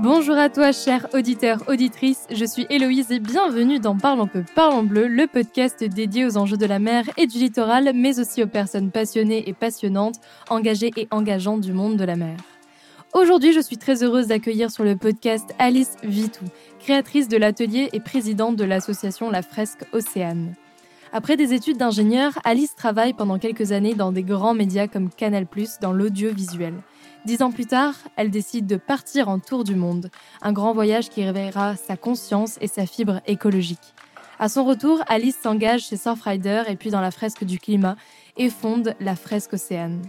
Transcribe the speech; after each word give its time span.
Bonjour 0.00 0.38
à 0.38 0.48
toi, 0.48 0.70
cher 0.70 1.08
auditeur, 1.12 1.64
auditrice. 1.66 2.28
Je 2.30 2.44
suis 2.44 2.66
Héloïse 2.70 3.10
et 3.10 3.18
bienvenue 3.18 3.80
dans 3.80 3.96
Parlons 3.96 4.28
peu, 4.28 4.44
Parlons 4.54 4.84
bleu, 4.84 5.08
le 5.08 5.26
podcast 5.26 5.82
dédié 5.82 6.24
aux 6.24 6.36
enjeux 6.36 6.56
de 6.56 6.66
la 6.66 6.78
mer 6.78 7.04
et 7.16 7.26
du 7.26 7.38
littoral, 7.38 7.90
mais 7.96 8.20
aussi 8.20 8.40
aux 8.44 8.46
personnes 8.46 8.92
passionnées 8.92 9.48
et 9.48 9.52
passionnantes, 9.52 10.20
engagées 10.50 10.92
et 10.96 11.08
engageantes 11.10 11.62
du 11.62 11.72
monde 11.72 11.96
de 11.96 12.04
la 12.04 12.14
mer. 12.14 12.36
Aujourd'hui, 13.12 13.52
je 13.52 13.58
suis 13.58 13.76
très 13.76 14.04
heureuse 14.04 14.28
d'accueillir 14.28 14.70
sur 14.70 14.84
le 14.84 14.94
podcast 14.94 15.52
Alice 15.58 15.96
Vitou, 16.04 16.44
créatrice 16.78 17.26
de 17.26 17.36
l'atelier 17.36 17.88
et 17.92 17.98
présidente 17.98 18.54
de 18.54 18.64
l'association 18.64 19.30
La 19.30 19.42
Fresque 19.42 19.84
Océane. 19.92 20.54
Après 21.12 21.36
des 21.36 21.54
études 21.54 21.78
d'ingénieur, 21.78 22.38
Alice 22.44 22.76
travaille 22.76 23.14
pendant 23.14 23.40
quelques 23.40 23.72
années 23.72 23.94
dans 23.94 24.12
des 24.12 24.22
grands 24.22 24.54
médias 24.54 24.86
comme 24.86 25.10
Canal+, 25.10 25.46
dans 25.80 25.92
l'audiovisuel. 25.92 26.74
Dix 27.24 27.42
ans 27.42 27.50
plus 27.50 27.66
tard, 27.66 27.94
elle 28.16 28.30
décide 28.30 28.66
de 28.66 28.76
partir 28.76 29.28
en 29.28 29.38
tour 29.38 29.64
du 29.64 29.74
monde, 29.74 30.10
un 30.40 30.52
grand 30.52 30.72
voyage 30.72 31.10
qui 31.10 31.24
réveillera 31.24 31.76
sa 31.76 31.96
conscience 31.96 32.56
et 32.60 32.68
sa 32.68 32.86
fibre 32.86 33.20
écologique. 33.26 33.94
À 34.38 34.48
son 34.48 34.64
retour, 34.64 35.02
Alice 35.08 35.36
s'engage 35.42 35.86
chez 35.88 35.96
Surfrider 35.96 36.62
et 36.68 36.76
puis 36.76 36.90
dans 36.90 37.00
la 37.00 37.10
fresque 37.10 37.44
du 37.44 37.58
climat 37.58 37.96
et 38.36 38.50
fonde 38.50 38.94
la 39.00 39.16
fresque 39.16 39.54
Océane. 39.54 40.02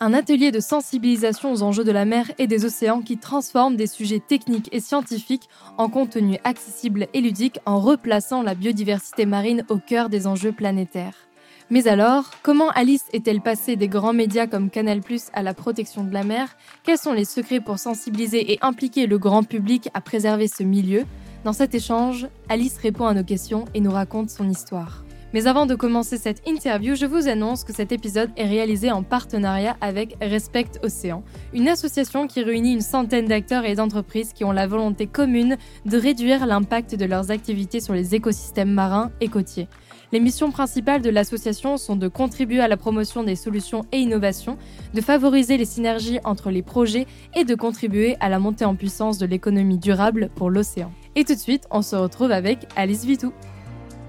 Un 0.00 0.14
atelier 0.14 0.50
de 0.50 0.58
sensibilisation 0.58 1.52
aux 1.52 1.62
enjeux 1.62 1.84
de 1.84 1.92
la 1.92 2.04
mer 2.04 2.30
et 2.38 2.46
des 2.46 2.64
océans 2.64 3.02
qui 3.02 3.18
transforme 3.18 3.76
des 3.76 3.86
sujets 3.86 4.20
techniques 4.20 4.68
et 4.72 4.80
scientifiques 4.80 5.48
en 5.78 5.88
contenu 5.88 6.38
accessible 6.44 7.06
et 7.12 7.20
ludique 7.20 7.60
en 7.66 7.78
replaçant 7.78 8.42
la 8.42 8.54
biodiversité 8.54 9.26
marine 9.26 9.64
au 9.68 9.78
cœur 9.78 10.08
des 10.08 10.26
enjeux 10.26 10.52
planétaires. 10.52 11.23
Mais 11.70 11.88
alors, 11.88 12.30
comment 12.42 12.68
Alice 12.70 13.04
est-elle 13.12 13.40
passée 13.40 13.76
des 13.76 13.88
grands 13.88 14.12
médias 14.12 14.46
comme 14.46 14.70
Canal⁇ 14.70 15.00
à 15.32 15.42
la 15.42 15.54
protection 15.54 16.04
de 16.04 16.12
la 16.12 16.22
mer? 16.22 16.56
Quels 16.82 16.98
sont 16.98 17.14
les 17.14 17.24
secrets 17.24 17.60
pour 17.60 17.78
sensibiliser 17.78 18.52
et 18.52 18.58
impliquer 18.60 19.06
le 19.06 19.18
grand 19.18 19.42
public 19.42 19.88
à 19.94 20.00
préserver 20.00 20.46
ce 20.46 20.62
milieu? 20.62 21.04
Dans 21.44 21.54
cet 21.54 21.74
échange, 21.74 22.28
Alice 22.48 22.76
répond 22.78 23.06
à 23.06 23.14
nos 23.14 23.24
questions 23.24 23.64
et 23.74 23.80
nous 23.80 23.90
raconte 23.90 24.30
son 24.30 24.48
histoire. 24.48 25.03
Mais 25.34 25.48
avant 25.48 25.66
de 25.66 25.74
commencer 25.74 26.16
cette 26.16 26.46
interview, 26.46 26.94
je 26.94 27.06
vous 27.06 27.26
annonce 27.26 27.64
que 27.64 27.72
cet 27.72 27.90
épisode 27.90 28.30
est 28.36 28.46
réalisé 28.46 28.92
en 28.92 29.02
partenariat 29.02 29.76
avec 29.80 30.16
Respect 30.20 30.70
Océan, 30.84 31.24
une 31.52 31.66
association 31.66 32.28
qui 32.28 32.40
réunit 32.40 32.72
une 32.72 32.80
centaine 32.80 33.26
d'acteurs 33.26 33.64
et 33.64 33.74
d'entreprises 33.74 34.32
qui 34.32 34.44
ont 34.44 34.52
la 34.52 34.68
volonté 34.68 35.08
commune 35.08 35.56
de 35.86 35.98
réduire 35.98 36.46
l'impact 36.46 36.94
de 36.94 37.04
leurs 37.04 37.32
activités 37.32 37.80
sur 37.80 37.94
les 37.94 38.14
écosystèmes 38.14 38.70
marins 38.70 39.10
et 39.20 39.26
côtiers. 39.26 39.66
Les 40.12 40.20
missions 40.20 40.52
principales 40.52 41.02
de 41.02 41.10
l'association 41.10 41.78
sont 41.78 41.96
de 41.96 42.06
contribuer 42.06 42.60
à 42.60 42.68
la 42.68 42.76
promotion 42.76 43.24
des 43.24 43.34
solutions 43.34 43.84
et 43.90 43.98
innovations, 43.98 44.56
de 44.94 45.00
favoriser 45.00 45.56
les 45.56 45.64
synergies 45.64 46.20
entre 46.22 46.52
les 46.52 46.62
projets 46.62 47.08
et 47.34 47.42
de 47.42 47.56
contribuer 47.56 48.14
à 48.20 48.28
la 48.28 48.38
montée 48.38 48.66
en 48.66 48.76
puissance 48.76 49.18
de 49.18 49.26
l'économie 49.26 49.78
durable 49.78 50.30
pour 50.36 50.48
l'océan. 50.48 50.92
Et 51.16 51.24
tout 51.24 51.34
de 51.34 51.40
suite, 51.40 51.64
on 51.72 51.82
se 51.82 51.96
retrouve 51.96 52.30
avec 52.30 52.68
Alice 52.76 53.04
Vitou. 53.04 53.32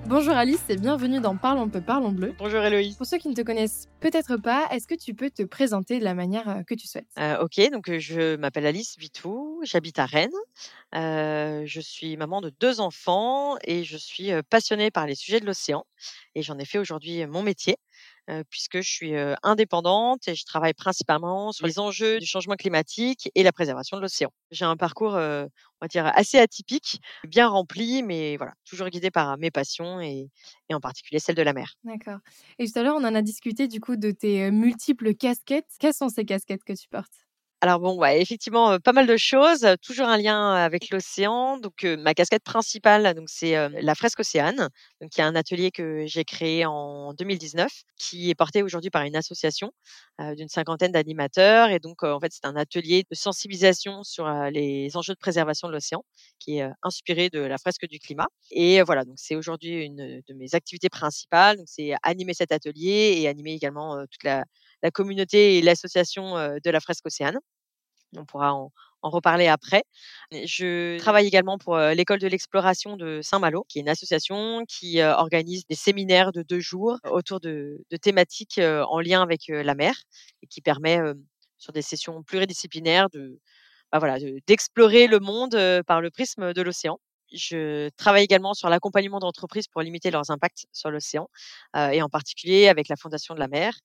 Bonjour 0.08 0.36
Alice 0.36 0.62
et 0.70 0.76
bienvenue 0.76 1.20
dans 1.20 1.36
Parle 1.36 1.58
on 1.58 1.68
peut, 1.68 1.82
parle 1.82 2.06
en 2.06 2.12
bleu. 2.12 2.36
Bonjour 2.38 2.62
Héloïse. 2.62 2.96
Pour 2.96 3.08
ceux 3.08 3.18
qui 3.18 3.28
ne 3.28 3.34
te 3.34 3.42
connaissent 3.42 3.90
peut-être 4.02 4.38
pas, 4.38 4.68
est-ce 4.70 4.86
que 4.88 4.94
tu 4.94 5.16
peux 5.16 5.32
te 5.32 5.42
présenter 5.42 5.98
de 5.98 6.04
la 6.04 6.14
manière 6.14 6.48
euh, 6.48 6.62
que 6.62 6.76
tu 6.76 6.88
souhaites? 6.88 7.08
Euh, 7.18 7.40
Ok, 7.42 7.60
donc 7.72 7.90
euh, 7.90 7.98
je 7.98 8.36
m'appelle 8.36 8.68
Alice 8.68 8.98
Vitou, 9.00 9.62
j'habite 9.64 9.98
à 9.98 10.06
Rennes. 10.06 10.30
je 10.94 11.80
suis 11.82 12.18
maman 12.18 12.42
de 12.42 12.52
deux 12.60 12.82
enfants 12.82 13.58
et 13.64 13.84
je 13.84 13.98
suis 13.98 14.30
passionnée 14.52 14.92
par 14.92 15.08
les 15.08 15.16
sujets 15.16 15.40
de 15.40 15.46
l'océan. 15.48 15.86
Et 16.36 16.44
j'en 16.44 16.60
ai 16.60 16.66
fait 16.66 16.78
aujourd'hui 16.78 17.26
mon 17.26 17.42
métier 17.42 17.78
puisque 18.50 18.78
je 18.82 18.90
suis 18.90 19.14
indépendante 19.44 20.28
et 20.28 20.36
je 20.36 20.46
travaille 20.46 20.74
principalement 20.74 21.52
sur 21.52 21.68
les 21.68 21.80
enjeux 21.80 22.20
du 22.20 22.26
changement 22.26 22.56
climatique 22.56 23.30
et 23.36 23.44
la 23.44 23.52
préservation 23.52 23.98
de 23.98 24.02
l'océan. 24.02 24.32
J'ai 24.52 24.66
un 24.66 24.78
parcours, 24.78 25.14
on 25.14 25.50
va 25.82 25.88
dire, 25.88 26.06
assez 26.16 26.38
atypique, 26.40 27.00
bien 27.28 27.48
rempli, 27.48 28.04
mais 28.04 28.38
voilà, 28.38 28.54
toujours 28.66 28.90
guidé 28.90 29.12
par 29.12 29.38
mes 29.38 29.52
passions 29.52 30.00
et, 30.02 30.30
et 30.70 30.74
en 30.74 30.80
particulier 30.80 31.20
celle 31.20 31.36
de 31.36 31.42
la 31.44 31.54
mer. 31.54 31.76
D'accord. 31.84 32.20
Et 32.60 32.70
tout 32.70 32.78
à 32.80 32.84
l'heure, 32.84 32.96
on 32.96 33.04
en 33.06 33.16
a 33.16 33.22
discuté 33.22 33.68
du 33.68 33.80
coup 33.80 33.96
de 33.96 34.12
tes 34.12 34.50
multiples 34.52 35.14
casquettes. 35.16 35.70
Quelles 35.80 35.94
sont 35.94 36.10
ces 36.10 36.26
casquettes 36.26 36.64
que 36.64 36.74
tu 36.74 36.88
portes? 36.90 37.25
Alors 37.66 37.80
bon, 37.80 37.98
ouais, 37.98 38.22
effectivement, 38.22 38.78
pas 38.80 38.92
mal 38.94 39.08
de 39.08 39.18
choses, 39.18 39.66
toujours 39.82 40.08
un 40.08 40.18
lien 40.18 40.54
avec 40.54 40.92
l'océan. 40.92 41.58
Donc 41.58 41.84
ma 41.84 42.14
casquette 42.14 42.44
principale, 42.44 43.16
donc 43.16 43.28
c'est 43.28 43.56
la 43.82 43.96
fresque 43.96 44.20
Océane, 44.20 44.70
donc 45.02 45.10
qui 45.10 45.20
est 45.20 45.24
un 45.24 45.36
atelier 45.36 45.72
que 45.72 46.06
j'ai 46.06 46.24
créé 46.26 46.64
en 46.68 47.16
2019, 47.16 47.72
qui 47.98 48.30
est 48.30 48.36
porté 48.36 48.62
aujourd'hui 48.62 48.92
par 48.92 49.02
une 49.02 49.16
association 49.16 49.72
d'une 50.20 50.48
cinquantaine 50.48 50.92
d'animateurs. 50.92 51.72
Et 51.72 51.80
donc 51.80 52.04
en 52.04 52.20
fait, 52.20 52.32
c'est 52.34 52.46
un 52.46 52.56
atelier 52.56 53.04
de 53.10 53.16
sensibilisation 53.16 54.04
sur 54.04 54.30
les 54.52 54.96
enjeux 54.96 55.16
de 55.16 55.20
préservation 55.20 55.68
de 55.68 55.74
l'océan, 55.74 56.04
qui 56.38 56.60
est 56.60 56.70
inspiré 56.84 57.32
de 57.32 57.40
la 57.40 57.58
fresque 57.58 57.88
du 57.88 57.98
climat. 57.98 58.28
Et 58.52 58.84
voilà, 58.84 59.06
donc 59.06 59.16
c'est 59.18 59.36
aujourd'hui 59.36 59.86
une 59.86 60.22
de 60.28 60.34
mes 60.36 60.54
activités 60.54 60.90
principales. 60.90 61.58
Donc 61.58 61.66
c'est 61.68 61.94
animer 62.04 62.36
cet 62.36 62.52
atelier 62.52 63.16
et 63.18 63.28
animer 63.28 63.54
également 63.54 64.06
toute 64.06 64.24
la 64.24 64.46
communauté 64.94 65.58
et 65.58 65.64
l'association 65.64 66.36
de 66.36 66.70
la 66.70 66.80
fresque 66.80 67.08
Océane. 67.08 67.40
On 68.18 68.26
pourra 68.26 68.54
en, 68.54 68.72
reparler 69.02 69.48
après. 69.48 69.84
Je 70.32 70.98
travaille 70.98 71.28
également 71.28 71.60
pour 71.60 71.78
l'école 71.78 72.20
de 72.20 72.28
l'exploration 72.28 72.98
de 72.98 73.20
Saint-Malo, 73.22 73.64
qui 73.70 73.78
est 73.78 73.82
une 73.82 73.90
association 73.90 74.66
qui 74.68 75.00
organise 75.02 75.66
des 75.68 75.76
séminaires 75.76 76.32
de 76.32 76.42
deux 76.42 76.60
jours 76.60 76.98
autour 77.06 77.40
de, 77.40 77.78
thématiques 78.02 78.60
en 78.60 79.00
lien 79.00 79.22
avec 79.22 79.42
la 79.48 79.76
mer 79.76 79.94
et 80.42 80.48
qui 80.48 80.60
permet, 80.62 81.00
sur 81.60 81.72
des 81.72 81.84
sessions 81.84 82.24
pluridisciplinaires, 82.24 83.10
de, 83.12 83.40
bah 83.92 84.00
voilà, 84.00 84.18
d'explorer 84.48 85.08
le 85.08 85.20
monde 85.20 85.56
par 85.86 86.02
le 86.02 86.10
prisme 86.10 86.54
de 86.54 86.62
l'océan. 86.64 87.00
Je 87.32 87.90
travaille 87.98 88.24
également 88.24 88.54
sur 88.54 88.70
l'accompagnement 88.70 89.20
d'entreprises 89.20 89.68
pour 89.68 89.82
limiter 89.82 90.10
leurs 90.12 90.32
impacts 90.32 90.66
sur 90.72 90.90
l'océan, 90.90 91.30
et 91.76 92.02
en 92.02 92.10
particulier 92.10 92.68
avec 92.70 92.88
la 92.88 92.96
Fondation 92.96 93.36
de 93.36 93.40
la 93.40 93.48
mer, 93.48 93.78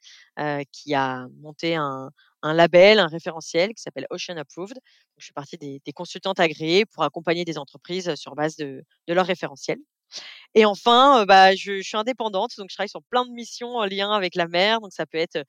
qui 0.72 0.94
a 0.94 1.26
monté 1.41 1.74
un, 1.74 2.10
label, 2.43 2.99
un 2.99 3.06
référentiel 3.06 3.75
qui 3.75 3.83
s'appelle 3.83 4.06
Ocean 4.11 4.37
Approved. 4.37 4.78
je 5.19 5.25
suis 5.25 5.33
partie 5.33 5.59
des, 5.59 5.81
consultantes 5.93 6.41
agréées 6.41 6.87
pour 6.87 7.03
accompagner 7.05 7.45
des 7.45 7.59
entreprises 7.59 8.15
sur 8.15 8.34
base 8.34 8.56
de, 8.56 8.83
leur 9.09 9.27
référentiel. 9.27 9.78
Et 10.55 10.65
enfin, 10.65 11.25
bah, 11.27 11.55
je, 11.55 11.81
suis 11.83 11.97
indépendante, 11.97 12.53
donc 12.59 12.69
je 12.71 12.75
travaille 12.75 12.89
sur 12.89 13.03
plein 13.11 13.25
de 13.25 13.31
missions 13.31 13.77
en 13.77 13.84
lien 13.84 14.11
avec 14.12 14.34
la 14.34 14.49
mer. 14.49 14.81
Donc 14.81 14.93
ça 14.93 15.06
peut 15.06 15.19
être, 15.19 15.45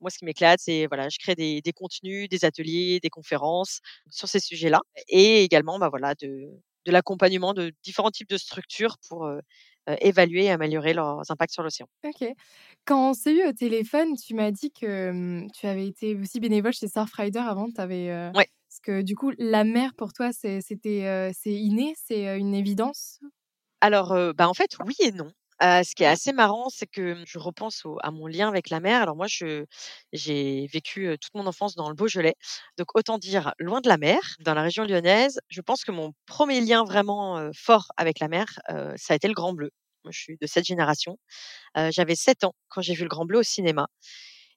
moi, 0.00 0.10
ce 0.10 0.18
qui 0.18 0.24
m'éclate, 0.24 0.60
c'est 0.60 0.86
voilà, 0.86 1.08
je 1.08 1.18
crée 1.18 1.34
des, 1.34 1.62
contenus, 1.74 2.28
des 2.28 2.44
ateliers, 2.44 3.00
des 3.02 3.10
conférences 3.10 3.80
sur 4.10 4.28
ces 4.28 4.40
sujets-là, 4.40 4.80
et 5.08 5.42
également, 5.42 5.78
bah 5.78 5.88
voilà, 5.88 6.14
de 6.14 6.60
l'accompagnement 6.86 7.54
de 7.54 7.72
différents 7.82 8.10
types 8.10 8.28
de 8.28 8.36
structures 8.36 8.96
pour 9.08 9.26
évaluer 10.00 10.44
et 10.44 10.50
améliorer 10.50 10.94
leurs 10.94 11.22
impacts 11.30 11.52
sur 11.52 11.62
l'océan. 11.62 11.86
Ok. 12.04 12.24
Quand 12.84 13.10
on 13.10 13.14
s'est 13.14 13.34
eu 13.34 13.46
au 13.46 13.52
téléphone, 13.52 14.14
tu 14.16 14.34
m'as 14.34 14.50
dit 14.50 14.70
que 14.70 15.46
tu 15.54 15.66
avais 15.66 15.86
été 15.86 16.14
aussi 16.16 16.38
bénévole 16.40 16.72
chez 16.74 16.88
Surfrider 16.88 17.38
avant. 17.38 17.68
Avais, 17.78 18.08
ouais. 18.34 18.48
Parce 18.68 18.80
que 18.82 19.02
du 19.02 19.14
coup, 19.16 19.32
la 19.38 19.64
mer 19.64 19.94
pour 19.94 20.12
toi, 20.12 20.30
c'était 20.32 21.32
c'est 21.32 21.52
inné, 21.52 21.94
c'est 21.96 22.38
une 22.38 22.54
évidence? 22.54 23.20
Alors, 23.80 24.14
bah, 24.34 24.48
en 24.48 24.54
fait, 24.54 24.70
oui 24.84 24.94
et 25.00 25.12
non 25.12 25.30
ce 25.82 25.94
qui 25.94 26.02
est 26.02 26.06
assez 26.06 26.32
marrant, 26.32 26.68
c'est 26.68 26.86
que 26.86 27.22
je 27.26 27.38
repense 27.38 27.82
à 28.02 28.10
mon 28.10 28.26
lien 28.26 28.48
avec 28.48 28.70
la 28.70 28.80
mer. 28.80 29.00
Alors 29.02 29.16
moi, 29.16 29.26
j'ai 29.28 30.66
vécu 30.72 31.16
toute 31.20 31.34
mon 31.34 31.46
enfance 31.46 31.74
dans 31.74 31.88
le 31.88 31.94
Beaujolais, 31.94 32.34
donc 32.78 32.88
autant 32.94 33.18
dire 33.18 33.54
loin 33.58 33.80
de 33.80 33.88
la 33.88 33.96
mer, 33.98 34.18
dans 34.40 34.54
la 34.54 34.62
région 34.62 34.84
lyonnaise. 34.84 35.40
Je 35.48 35.60
pense 35.60 35.84
que 35.84 35.92
mon 35.92 36.12
premier 36.26 36.60
lien 36.60 36.84
vraiment 36.84 37.50
fort 37.54 37.86
avec 37.96 38.20
la 38.20 38.28
mer, 38.28 38.46
ça 38.96 39.14
a 39.14 39.16
été 39.16 39.28
le 39.28 39.34
Grand 39.34 39.52
Bleu. 39.54 39.70
Moi, 40.04 40.12
je 40.12 40.20
suis 40.20 40.36
de 40.40 40.46
cette 40.46 40.66
génération. 40.66 41.18
J'avais 41.90 42.16
7 42.16 42.44
ans 42.44 42.54
quand 42.68 42.82
j'ai 42.82 42.94
vu 42.94 43.02
le 43.04 43.08
Grand 43.08 43.24
Bleu 43.24 43.38
au 43.40 43.42
cinéma. 43.42 43.88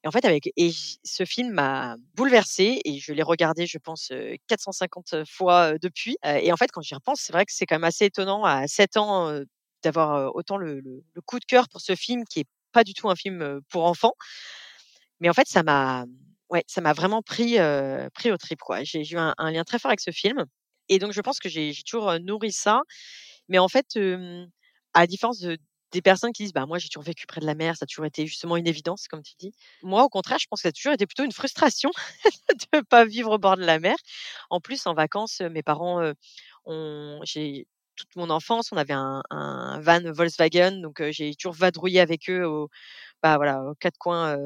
Et 0.04 0.08
en 0.08 0.12
fait, 0.12 0.24
avec 0.24 0.50
et 0.56 0.70
ce 1.04 1.24
film 1.24 1.52
m'a 1.52 1.96
bouleversée 2.14 2.80
et 2.84 2.98
je 3.00 3.12
l'ai 3.12 3.22
regardé, 3.22 3.66
je 3.66 3.78
pense, 3.78 4.12
450 4.46 5.24
fois 5.28 5.78
depuis. 5.78 6.16
et 6.24 6.52
en 6.52 6.56
fait, 6.56 6.70
quand 6.72 6.82
j'y 6.82 6.94
repense, 6.94 7.20
c'est 7.22 7.32
vrai 7.32 7.44
que 7.46 7.52
c'est 7.52 7.66
quand 7.66 7.76
même 7.76 7.84
assez 7.84 8.04
étonnant 8.04 8.44
à 8.44 8.68
7 8.68 8.96
ans 8.96 9.40
d'avoir 9.82 10.34
autant 10.34 10.56
le, 10.56 10.82
coup 11.26 11.38
de 11.38 11.44
cœur 11.44 11.68
pour 11.68 11.80
ce 11.80 11.94
film 11.94 12.24
qui 12.24 12.40
est 12.40 12.48
pas 12.72 12.84
du 12.84 12.94
tout 12.94 13.08
un 13.10 13.16
film 13.16 13.60
pour 13.70 13.84
enfants. 13.84 14.14
Mais 15.20 15.28
en 15.28 15.34
fait, 15.34 15.48
ça 15.48 15.62
m'a, 15.62 16.04
ouais, 16.50 16.64
ça 16.66 16.80
m'a 16.80 16.92
vraiment 16.92 17.22
pris, 17.22 17.56
pris 18.14 18.30
au 18.30 18.36
trip, 18.36 18.60
quoi. 18.60 18.84
J'ai 18.84 19.08
eu 19.08 19.16
un, 19.16 19.34
lien 19.38 19.64
très 19.64 19.78
fort 19.78 19.90
avec 19.90 20.00
ce 20.00 20.10
film. 20.10 20.44
Et 20.88 20.98
donc, 20.98 21.12
je 21.12 21.20
pense 21.20 21.38
que 21.38 21.48
j'ai 21.48 21.72
toujours 21.86 22.18
nourri 22.20 22.52
ça. 22.52 22.82
Mais 23.48 23.58
en 23.58 23.68
fait, 23.68 23.98
à 24.94 25.06
différence 25.06 25.44
des 25.92 26.02
personnes 26.02 26.32
qui 26.32 26.42
disent 26.44 26.52
bah 26.52 26.66
moi 26.66 26.78
j'ai 26.78 26.88
toujours 26.88 27.04
vécu 27.04 27.26
près 27.26 27.40
de 27.40 27.46
la 27.46 27.54
mer, 27.54 27.76
ça 27.76 27.84
a 27.84 27.86
toujours 27.86 28.04
été 28.04 28.26
justement 28.26 28.56
une 28.56 28.66
évidence 28.66 29.08
comme 29.08 29.22
tu 29.22 29.34
dis. 29.38 29.52
Moi 29.82 30.02
au 30.04 30.08
contraire, 30.08 30.38
je 30.38 30.46
pense 30.48 30.60
que 30.60 30.62
ça 30.62 30.68
a 30.68 30.72
toujours 30.72 30.92
été 30.92 31.06
plutôt 31.06 31.24
une 31.24 31.32
frustration 31.32 31.90
de 32.72 32.80
pas 32.80 33.04
vivre 33.04 33.32
au 33.32 33.38
bord 33.38 33.56
de 33.56 33.64
la 33.64 33.78
mer. 33.78 33.96
En 34.50 34.60
plus 34.60 34.86
en 34.86 34.94
vacances, 34.94 35.40
mes 35.40 35.62
parents 35.62 36.12
ont 36.66 37.20
j'ai 37.24 37.66
toute 37.98 38.16
mon 38.16 38.30
enfance, 38.30 38.72
on 38.72 38.76
avait 38.76 38.94
un, 38.94 39.22
van 39.80 40.00
Volkswagen, 40.12 40.80
donc 40.80 41.02
j'ai 41.10 41.34
toujours 41.34 41.54
vadrouillé 41.54 42.00
avec 42.00 42.30
eux 42.30 42.44
au, 42.46 42.68
bah, 43.22 43.36
voilà, 43.36 43.62
aux 43.64 43.74
quatre 43.74 43.98
coins 43.98 44.36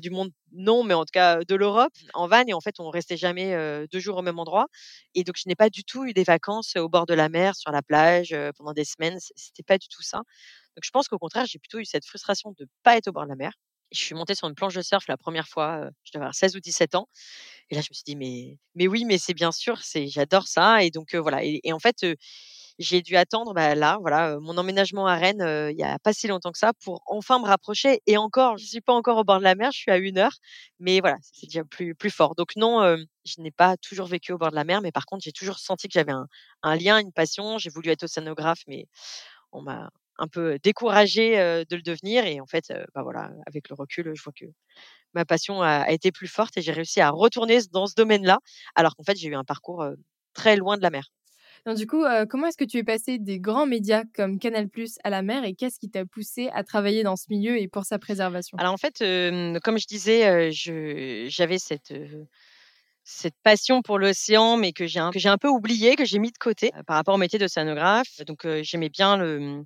du 0.00 0.10
monde 0.10 0.30
non, 0.52 0.84
mais 0.84 0.94
en 0.94 1.04
tout 1.04 1.12
cas 1.12 1.38
de 1.42 1.54
l'Europe 1.56 1.92
en 2.14 2.28
van 2.28 2.44
et 2.46 2.52
en 2.52 2.60
fait 2.60 2.78
on 2.78 2.90
restait 2.90 3.16
jamais 3.16 3.56
deux 3.90 3.98
jours 3.98 4.18
au 4.18 4.22
même 4.22 4.38
endroit 4.38 4.66
et 5.14 5.24
donc 5.24 5.36
je 5.36 5.48
n'ai 5.48 5.56
pas 5.56 5.70
du 5.70 5.82
tout 5.82 6.04
eu 6.04 6.12
des 6.12 6.22
vacances 6.22 6.76
au 6.76 6.88
bord 6.88 7.06
de 7.06 7.14
la 7.14 7.28
mer, 7.28 7.56
sur 7.56 7.72
la 7.72 7.82
plage 7.82 8.34
pendant 8.56 8.72
des 8.72 8.84
semaines. 8.84 9.18
C'était 9.34 9.64
pas 9.64 9.78
du 9.78 9.88
tout 9.88 10.02
ça. 10.02 10.18
Donc 10.18 10.84
je 10.84 10.90
pense 10.90 11.08
qu'au 11.08 11.18
contraire 11.18 11.46
j'ai 11.46 11.58
plutôt 11.58 11.78
eu 11.78 11.84
cette 11.84 12.06
frustration 12.06 12.52
de 12.58 12.66
pas 12.84 12.96
être 12.96 13.08
au 13.08 13.12
bord 13.12 13.24
de 13.24 13.30
la 13.30 13.36
mer. 13.36 13.52
Je 13.92 13.98
suis 13.98 14.14
montée 14.14 14.36
sur 14.36 14.46
une 14.48 14.54
planche 14.54 14.74
de 14.74 14.82
surf 14.82 15.08
la 15.08 15.16
première 15.16 15.48
fois, 15.48 15.88
je 16.04 16.12
devais 16.12 16.22
avoir 16.22 16.34
16 16.34 16.54
ou 16.54 16.60
17 16.60 16.94
ans. 16.94 17.08
Et 17.70 17.74
là, 17.74 17.80
je 17.80 17.88
me 17.90 17.94
suis 17.94 18.04
dit, 18.04 18.16
mais, 18.16 18.58
mais 18.74 18.86
oui, 18.88 19.04
mais 19.04 19.18
c'est 19.18 19.34
bien 19.34 19.52
sûr, 19.52 19.82
c'est, 19.82 20.06
j'adore 20.08 20.46
ça. 20.48 20.84
Et 20.84 20.90
donc, 20.90 21.14
voilà. 21.14 21.42
Et, 21.44 21.72
en 21.72 21.78
fait, 21.80 22.06
j'ai 22.80 23.02
dû 23.02 23.16
attendre, 23.16 23.54
bah, 23.54 23.74
là, 23.74 23.98
voilà, 24.00 24.38
mon 24.40 24.56
emménagement 24.58 25.06
à 25.06 25.14
Rennes, 25.16 25.44
il 25.70 25.76
n'y 25.76 25.84
a 25.84 25.98
pas 25.98 26.12
si 26.12 26.26
longtemps 26.26 26.50
que 26.50 26.58
ça, 26.58 26.72
pour 26.82 27.02
enfin 27.06 27.38
me 27.38 27.46
rapprocher. 27.46 28.00
Et 28.06 28.16
encore, 28.16 28.58
je 28.58 28.64
suis 28.64 28.80
pas 28.80 28.94
encore 28.94 29.18
au 29.18 29.24
bord 29.24 29.38
de 29.38 29.44
la 29.44 29.54
mer, 29.54 29.70
je 29.72 29.78
suis 29.78 29.90
à 29.90 29.98
une 29.98 30.18
heure. 30.18 30.32
Mais 30.78 31.00
voilà, 31.00 31.18
c'est 31.22 31.46
déjà 31.46 31.62
plus, 31.64 31.94
fort. 32.10 32.34
Donc, 32.34 32.56
non, 32.56 32.96
je 33.24 33.40
n'ai 33.42 33.50
pas 33.50 33.76
toujours 33.76 34.06
vécu 34.06 34.32
au 34.32 34.38
bord 34.38 34.50
de 34.50 34.56
la 34.56 34.64
mer, 34.64 34.80
mais 34.80 34.92
par 34.92 35.06
contre, 35.06 35.22
j'ai 35.24 35.32
toujours 35.32 35.58
senti 35.58 35.88
que 35.88 35.92
j'avais 35.94 36.12
un, 36.12 36.26
un 36.62 36.76
lien, 36.76 36.98
une 36.98 37.12
passion. 37.12 37.58
J'ai 37.58 37.70
voulu 37.70 37.90
être 37.90 38.04
océanographe, 38.04 38.62
mais 38.66 38.86
on 39.52 39.62
m'a 39.62 39.90
un 40.18 40.28
peu 40.28 40.58
découragée 40.62 41.36
de 41.36 41.76
le 41.76 41.82
devenir. 41.82 42.24
Et 42.26 42.40
en 42.40 42.46
fait, 42.46 42.72
bah 42.94 43.02
voilà, 43.02 43.30
avec 43.46 43.68
le 43.68 43.74
recul, 43.74 44.12
je 44.14 44.22
vois 44.22 44.32
que 44.32 44.46
ma 45.14 45.24
passion 45.24 45.62
a, 45.62 45.90
été 45.90 46.12
plus 46.12 46.28
forte 46.28 46.56
et 46.56 46.62
j'ai 46.62 46.72
réussi 46.72 47.00
à 47.00 47.10
retourner 47.10 47.60
dans 47.72 47.86
ce 47.86 47.94
domaine-là, 47.94 48.38
alors 48.74 48.96
qu'en 48.96 49.04
fait, 49.04 49.16
j'ai 49.16 49.28
eu 49.28 49.34
un 49.34 49.44
parcours 49.44 49.84
très 50.34 50.56
loin 50.56 50.76
de 50.76 50.82
la 50.82 50.90
mer. 50.90 51.10
Donc, 51.66 51.76
du 51.76 51.86
coup, 51.86 52.04
comment 52.28 52.46
est-ce 52.46 52.56
que 52.56 52.64
tu 52.64 52.78
es 52.78 52.84
passé 52.84 53.18
des 53.18 53.38
grands 53.38 53.66
médias 53.66 54.04
comme 54.14 54.38
Canal 54.38 54.68
à 55.04 55.10
la 55.10 55.22
mer 55.22 55.44
et 55.44 55.54
qu'est-ce 55.54 55.78
qui 55.78 55.90
t'a 55.90 56.04
poussé 56.04 56.48
à 56.52 56.64
travailler 56.64 57.02
dans 57.02 57.16
ce 57.16 57.26
milieu 57.30 57.58
et 57.58 57.68
pour 57.68 57.84
sa 57.84 57.98
préservation? 57.98 58.56
Alors 58.58 58.72
en 58.72 58.78
fait, 58.78 58.98
comme 59.62 59.78
je 59.78 59.86
disais, 59.86 60.50
j'avais 61.28 61.58
cette 61.58 63.34
passion 63.42 63.82
pour 63.82 63.98
l'océan, 63.98 64.56
mais 64.56 64.72
que 64.72 64.86
j'ai 64.86 65.00
un, 65.00 65.10
un 65.24 65.38
peu 65.38 65.48
oublié, 65.48 65.96
que 65.96 66.04
j'ai 66.04 66.18
mis 66.18 66.30
de 66.30 66.38
côté 66.38 66.70
par 66.86 66.96
rapport 66.96 67.14
au 67.14 67.18
métier 67.18 67.38
d'océanographe. 67.38 68.20
Donc 68.26 68.46
j'aimais 68.62 68.88
bien 68.88 69.16
le, 69.16 69.64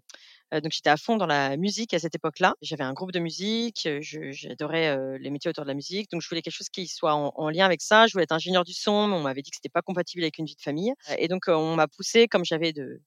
donc 0.60 0.72
j'étais 0.72 0.90
à 0.90 0.96
fond 0.96 1.16
dans 1.16 1.26
la 1.26 1.56
musique 1.56 1.94
à 1.94 1.98
cette 1.98 2.14
époque-là. 2.14 2.54
J'avais 2.62 2.84
un 2.84 2.92
groupe 2.92 3.12
de 3.12 3.18
musique, 3.18 3.88
j'adorais 4.00 5.18
les 5.18 5.30
métiers 5.30 5.48
autour 5.50 5.64
de 5.64 5.68
la 5.68 5.74
musique, 5.74 6.10
donc 6.10 6.22
je 6.22 6.28
voulais 6.28 6.42
quelque 6.42 6.54
chose 6.54 6.68
qui 6.68 6.86
soit 6.86 7.14
en, 7.14 7.48
lien 7.50 7.64
avec 7.64 7.80
ça. 7.82 8.06
Je 8.06 8.12
voulais 8.12 8.24
être 8.24 8.32
ingénieur 8.32 8.64
du 8.64 8.72
son, 8.72 9.08
mais 9.08 9.14
on 9.14 9.22
m'avait 9.22 9.42
dit 9.42 9.50
que 9.50 9.56
c'était 9.56 9.68
pas 9.68 9.82
compatible 9.82 10.22
avec 10.22 10.38
une 10.38 10.46
vie 10.46 10.56
de 10.56 10.62
famille. 10.62 10.92
Et 11.18 11.28
donc 11.28 11.44
on 11.48 11.76
m'a 11.76 11.88
poussé, 11.88 12.28
comme 12.28 12.44
j'avais 12.44 12.72
de, 12.72 13.00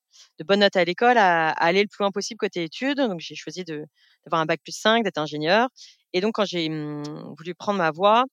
bonnes 0.45 0.59
notes 0.61 0.75
à 0.75 0.83
l'école, 0.83 1.17
à, 1.17 1.49
aller 1.49 1.81
le 1.81 1.87
plus 1.87 2.03
loin 2.03 2.11
possible 2.11 2.37
côté 2.37 2.63
études. 2.63 2.97
Donc 2.97 3.19
j'ai 3.19 3.35
choisi 3.35 3.63
d'avoir 3.63 4.41
un 4.41 4.45
bac 4.45 4.61
plus 4.63 4.75
5, 4.77 5.03
d'être 5.03 5.17
ingénieur. 5.17 5.69
Et 6.13 6.21
donc 6.21 6.35
quand 6.35 6.45
j'ai 6.45 6.69
mmh, 6.69 7.03
voulu 7.37 7.55
prendre 7.55 7.79
ma 7.79 7.91
voie, 7.91 8.25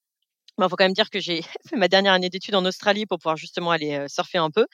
il 0.59 0.69
faut 0.69 0.77
quand 0.77 0.85
même 0.85 0.93
dire 0.93 1.11
que 1.11 1.21
j'ai 1.21 1.43
fait 1.69 1.77
ma 1.77 1.89
dernière 1.89 2.13
année 2.13 2.31
d'études 2.31 2.55
en 2.55 2.65
Australie 2.65 3.07
pour 3.07 3.19
pouvoir 3.19 3.37
justement 3.37 3.71
aller 3.71 4.07
surfer 4.09 4.39
un 4.39 4.51
peu. 4.51 4.67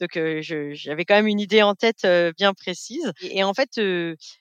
Donc, 0.00 0.18
j'avais 0.40 1.04
quand 1.04 1.14
même 1.14 1.26
une 1.26 1.40
idée 1.40 1.62
en 1.62 1.74
tête 1.74 2.06
bien 2.36 2.54
précise. 2.54 3.12
Et, 3.22 3.44
en 3.44 3.54
fait, 3.54 3.78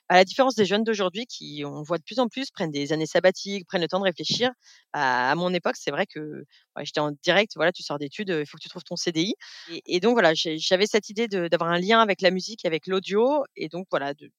à 0.10 0.16
la 0.16 0.24
différence 0.26 0.56
des 0.56 0.66
jeunes 0.66 0.84
d'aujourd'hui 0.84 1.26
qui, 1.26 1.64
on 1.66 1.84
voit 1.84 1.98
de 1.98 2.04
plus 2.04 2.20
en 2.20 2.28
plus, 2.28 2.52
prennent 2.52 2.72
des 2.72 2.94
années 2.94 3.06
sabbatiques, 3.06 3.66
prennent 3.68 3.82
le 3.82 3.88
temps 3.88 4.00
de 4.00 4.06
réfléchir. 4.06 4.52
Bah, 4.94 5.32
à 5.32 5.36
mon 5.36 5.54
époque, 5.54 5.76
c'est 5.78 5.92
vrai 5.92 6.06
que 6.06 6.46
j'étais 6.82 7.00
en 7.00 7.12
direct. 7.24 7.54
Voilà, 7.56 7.72
tu 7.72 7.84
sors 7.84 8.00
d'études, 8.00 8.30
il 8.30 8.46
faut 8.46 8.58
que 8.58 8.64
tu 8.64 8.70
trouves 8.70 8.84
ton 8.84 8.96
CDI. 8.96 9.36
Et, 9.72 9.82
et 9.86 10.00
donc 10.00 10.14
voilà, 10.14 10.34
j'avais 10.34 10.88
cette 10.88 11.10
idée 11.10 11.28
d'avoir 11.28 11.72
un 11.72 11.80
lien 11.80 12.00
avec 12.02 12.22
la 12.22 12.32
musique, 12.32 12.66
avec 12.66 12.88
l'audio, 12.88 13.44
et 13.56 13.70
donc 13.70 13.88
voilà, 13.92 14.14
de, 14.14 14.30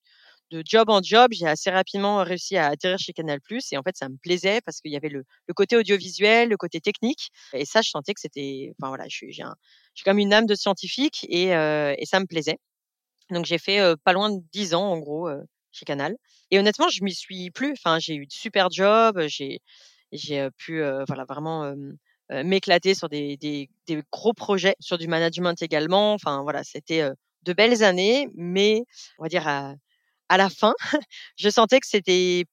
de 0.51 0.63
job 0.65 0.91
en 0.91 1.03
job, 1.03 1.29
j'ai 1.33 1.47
assez 1.47 1.71
rapidement 1.71 2.23
réussi 2.23 2.57
à 2.57 2.67
atterrir 2.67 2.99
chez 2.99 3.13
Canal+. 3.13 3.41
Et 3.73 3.77
en 3.77 3.83
fait, 3.83 3.97
ça 3.97 4.09
me 4.09 4.17
plaisait 4.17 4.61
parce 4.61 4.81
qu'il 4.81 4.93
y 4.93 4.97
avait 4.97 5.09
le, 5.09 5.25
côté 5.55 5.77
audiovisuel, 5.77 6.49
le 6.49 6.57
côté 6.57 6.81
technique. 6.81 7.31
Et 7.53 7.65
ça, 7.65 7.83
je 7.83 7.91
sentais 7.91 8.15
que 8.15 8.21
c'était, 8.21 8.73
enfin 8.79 8.89
voilà, 8.89 9.05
j'ai 9.09 9.33
j'ai 9.33 9.43
quand 10.05 10.11
même 10.11 10.19
une 10.19 10.33
âme 10.33 10.47
de 10.47 10.55
scientifique 10.55 11.27
et, 11.29 11.49
et 11.49 12.07
ça 12.07 12.21
me 12.21 12.27
plaisait. 12.27 12.59
Donc 13.31 13.45
j'ai 13.45 13.59
fait 13.59 13.81
pas 14.05 14.13
loin 14.13 14.31
de 14.31 14.41
10 14.53 14.75
ans 14.75 14.89
en 14.93 14.99
gros 14.99 15.29
chez 15.73 15.85
Canal. 15.85 16.17
Et 16.51 16.59
honnêtement, 16.59 16.89
je 16.89 17.03
m'y 17.03 17.15
suis 17.15 17.51
plus. 17.51 17.73
Enfin, 17.73 17.99
j'ai 17.99 18.15
eu 18.15 18.27
de 18.27 18.33
super 18.33 18.71
jobs. 18.71 19.21
J'ai 19.27 19.61
j'ai 20.13 20.49
pu 20.57 20.81
voilà 21.07 21.25
vraiment 21.29 21.75
m'éclater 22.31 22.95
sur 22.95 23.09
des, 23.09 23.37
des, 23.37 23.71
des, 23.87 24.03
gros 24.13 24.33
projets, 24.33 24.77
sur 24.81 24.99
du 24.99 25.09
management 25.09 25.61
également. 25.63 26.13
Enfin 26.15 26.43
voilà, 26.43 26.63
c'était 26.65 27.09
de 27.43 27.53
belles 27.53 27.83
années, 27.83 28.29
mais 28.35 28.85
on 29.19 29.23
va 29.23 29.29
dire 29.29 29.49
à 30.29 30.37
la 30.37 30.51
fin, 30.51 30.75
je 31.37 31.49
sentais 31.49 31.81
que 31.81 31.87
c'était 31.87 32.45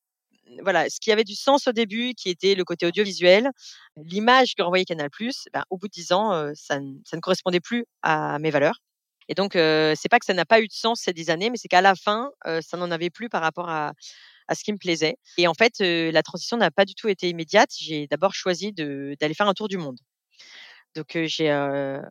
voilà, 0.62 0.90
ce 0.90 1.00
qui 1.00 1.12
avait 1.12 1.24
du 1.24 1.36
sens 1.36 1.68
au 1.68 1.72
début, 1.72 2.14
qui 2.14 2.30
était 2.30 2.56
le 2.56 2.64
côté 2.64 2.86
audiovisuel, 2.86 3.50
l'image 3.98 4.56
que 4.56 4.62
renvoyait 4.62 4.86
Canal+, 4.86 5.10
ben, 5.54 5.64
au 5.70 5.78
bout 5.78 5.88
de 5.88 5.92
dix 5.94 6.12
ans, 6.12 6.52
ça, 6.54 6.80
ne 6.80 7.20
correspondait 7.20 7.60
plus 7.60 7.86
à 8.04 8.38
mes 8.40 8.52
valeurs. 8.52 8.80
Et 9.30 9.36
donc, 9.36 9.54
c'est 9.54 10.10
pas 10.10 10.20
que 10.20 10.26
ça 10.26 10.34
n'a 10.34 10.46
pas 10.46 10.60
eu 10.60 10.68
de 10.68 10.74
sens 10.74 11.02
ces 11.02 11.14
dix 11.14 11.30
années, 11.30 11.50
mais 11.50 11.58
c'est 11.58 11.70
qu'à 11.70 11.82
la 11.82 11.96
fin, 11.96 12.30
ça 12.62 12.78
n'en 12.78 12.92
avait 12.92 13.10
plus 13.10 13.30
par 13.30 13.42
rapport 13.42 13.70
à, 13.70 13.94
à 14.48 14.56
ce 14.56 14.64
qui 14.64 14.74
me 14.74 14.78
plaisait. 14.78 15.16
Et 15.38 15.48
en 15.48 15.54
fait, 15.54 15.80
la 15.80 16.24
transition 16.24 16.58
n'a 16.58 16.72
pas 16.72 16.86
du 16.86 16.96
tout 16.96 17.08
été 17.08 17.30
immédiate. 17.30 17.70
J'ai 17.80 18.08
d'abord 18.08 18.34
choisi 18.34 18.74
d'aller 18.74 19.34
faire 19.34 19.48
un 19.48 19.54
tour 19.54 19.68
du 19.68 19.78
monde. 19.78 19.98
Donc 20.96 21.18
j'ai 21.26 21.52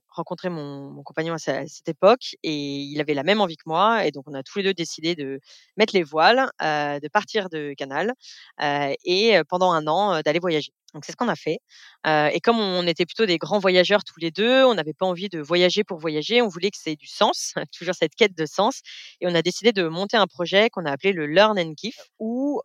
rencontré 0.09 0.49
mon, 0.49 1.03
compagnon 1.05 1.35
à, 1.35 1.39
cette 1.39 1.89
époque 1.89 2.37
et 2.43 2.53
il 2.55 3.01
avait 3.01 3.15
la 3.15 3.23
même 3.23 3.41
envie 3.41 3.57
que 3.57 3.63
moi 3.67 4.07
et 4.07 4.11
donc 4.11 4.25
on 4.27 4.35
a 4.35 4.43
tous 4.43 4.59
les 4.59 4.65
deux 4.65 4.75
décidé 4.75 5.15
de 5.15 5.41
mettre 5.77 5.95
les 5.95 6.03
voiles, 6.03 6.51
de 6.61 7.09
partir 7.09 7.49
de 7.49 7.75
Canal 7.75 8.13
et 8.61 9.41
pendant 9.49 9.73
un 9.73 9.87
an 9.87 10.21
d'aller 10.23 10.41
voyager. 10.41 10.73
Donc 10.95 11.05
c'est 11.05 11.13
ce 11.13 11.17
qu'on 11.17 11.29
a 11.29 11.37
fait. 11.37 11.59
et 12.07 12.41
comme 12.41 12.59
on 12.59 12.87
était 12.87 13.07
plutôt 13.07 13.27
des 13.27 13.39
grands 13.39 13.59
voyageurs 13.59 14.05
tous 14.05 14.21
les 14.21 14.31
deux, 14.31 14.65
on 14.65 14.75
n'avait 14.75 14.93
pas 14.93 15.07
envie 15.07 15.29
de 15.29 15.41
voyager 15.41 15.85
pour 15.85 15.99
voyager, 15.99 16.43
on 16.43 16.49
voulait 16.49 16.71
que 16.71 16.77
c'est 16.79 16.97
du 16.97 17.07
sens, 17.07 17.55
toujours 17.79 17.95
cette 17.95 18.15
quête 18.15 18.37
de 18.37 18.47
sens. 18.47 18.81
Et 19.21 19.27
on 19.27 19.35
a 19.35 19.43
décidé 19.43 19.73
de 19.73 19.89
monter 19.89 20.17
un 20.17 20.27
projet 20.27 20.69
qu'on 20.71 20.85
a 20.85 20.93
appelé 20.93 21.13
le 21.13 21.27
Learn 21.27 21.59
and 21.59 21.73
Give, 21.77 21.95
où 22.19 22.61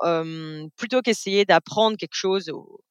plutôt 0.76 1.02
qu'essayer 1.02 1.46
d'apprendre 1.46 1.98
quelque 1.98 2.16
chose 2.16 2.50
aux, 2.50 2.82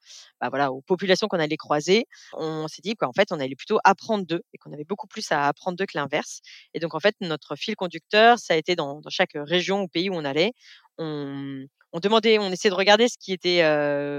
bah 0.40 0.48
voilà, 0.50 0.72
aux 0.72 0.82
populations 0.82 1.28
qu'on 1.28 1.38
allait 1.38 1.56
croiser, 1.56 2.06
on 2.34 2.68
s'est 2.68 2.82
dit 2.82 2.94
qu'en 2.94 3.12
fait 3.12 3.32
on 3.32 3.40
allait 3.40 3.54
plutôt 3.54 3.78
apprendre 3.84 4.26
d'eux 4.26 4.42
et 4.52 4.58
qu'on 4.58 4.72
avait 4.72 4.84
beaucoup 4.84 5.06
plus 5.06 5.30
à 5.32 5.46
apprendre 5.46 5.76
d'eux 5.76 5.86
que 5.86 5.96
l'inverse. 5.98 6.40
Et 6.74 6.80
donc 6.80 6.94
en 6.94 7.00
fait 7.00 7.14
notre 7.20 7.56
fil 7.56 7.76
conducteur, 7.76 8.38
ça 8.38 8.54
a 8.54 8.56
été 8.56 8.76
dans, 8.76 9.00
dans 9.00 9.10
chaque 9.10 9.32
région 9.34 9.82
ou 9.82 9.88
pays 9.88 10.10
où 10.10 10.14
on 10.14 10.24
allait, 10.24 10.52
on, 10.98 11.66
on 12.04 12.50
essayait 12.52 12.70
de 12.70 12.74
regarder 12.74 13.08
ce 13.08 13.16
qui 13.18 13.32
était 13.32 13.62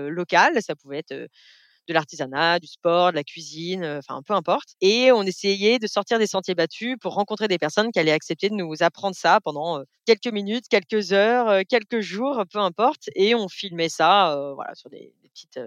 local. 0.09 0.61
Ça 0.61 0.75
pouvait 0.75 0.99
être 0.99 1.13
de 1.13 1.93
l'artisanat, 1.93 2.59
du 2.59 2.67
sport, 2.67 3.11
de 3.11 3.15
la 3.15 3.23
cuisine, 3.23 3.85
enfin 3.85 4.21
peu 4.25 4.33
importe. 4.33 4.75
Et 4.81 5.11
on 5.11 5.23
essayait 5.23 5.79
de 5.79 5.87
sortir 5.87 6.19
des 6.19 6.27
sentiers 6.27 6.55
battus 6.55 6.97
pour 6.99 7.13
rencontrer 7.13 7.47
des 7.47 7.57
personnes 7.57 7.91
qui 7.91 7.99
allaient 7.99 8.11
accepter 8.11 8.49
de 8.49 8.55
nous 8.55 8.83
apprendre 8.83 9.15
ça 9.15 9.39
pendant 9.41 9.83
quelques 10.05 10.27
minutes, 10.27 10.65
quelques 10.69 11.13
heures, 11.13 11.61
quelques 11.69 12.01
jours, 12.01 12.43
peu 12.51 12.59
importe. 12.59 13.09
Et 13.15 13.35
on 13.35 13.47
filmait 13.47 13.89
ça, 13.89 14.51
voilà, 14.55 14.75
sur 14.75 14.89
des, 14.89 15.13
petites 15.33 15.59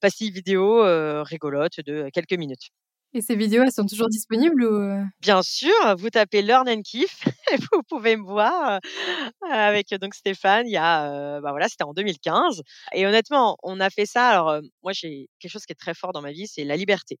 passives 0.00 0.34
vidéo 0.34 0.82
rigolotes 1.24 1.80
de 1.80 2.10
quelques 2.12 2.34
minutes. 2.34 2.70
Et 3.14 3.22
ces 3.22 3.36
vidéos, 3.36 3.62
elles 3.62 3.72
sont 3.72 3.86
toujours 3.86 4.10
disponibles 4.10 4.62
ou... 4.64 4.74
Euh? 4.74 5.02
Bien 5.20 5.42
sûr, 5.42 5.72
vous 5.96 6.10
tapez 6.10 6.42
Learn 6.42 6.68
and 6.68 6.82
Kiff 6.82 7.24
et 7.52 7.56
vous 7.56 7.82
pouvez 7.88 8.16
me 8.16 8.22
voir 8.22 8.72
euh, 8.74 9.48
avec 9.48 9.94
donc 9.94 10.14
Stéphane. 10.14 10.66
Il 10.66 10.72
y 10.72 10.76
a, 10.76 11.10
euh, 11.10 11.40
bah 11.40 11.52
voilà, 11.52 11.68
c'était 11.68 11.84
en 11.84 11.94
2015. 11.94 12.62
Et 12.92 13.06
honnêtement, 13.06 13.56
on 13.62 13.80
a 13.80 13.88
fait 13.88 14.04
ça. 14.04 14.28
Alors 14.28 14.60
moi, 14.82 14.92
j'ai 14.92 15.30
quelque 15.40 15.50
chose 15.50 15.64
qui 15.64 15.72
est 15.72 15.80
très 15.80 15.94
fort 15.94 16.12
dans 16.12 16.20
ma 16.20 16.32
vie, 16.32 16.46
c'est 16.46 16.64
la 16.64 16.76
liberté. 16.76 17.18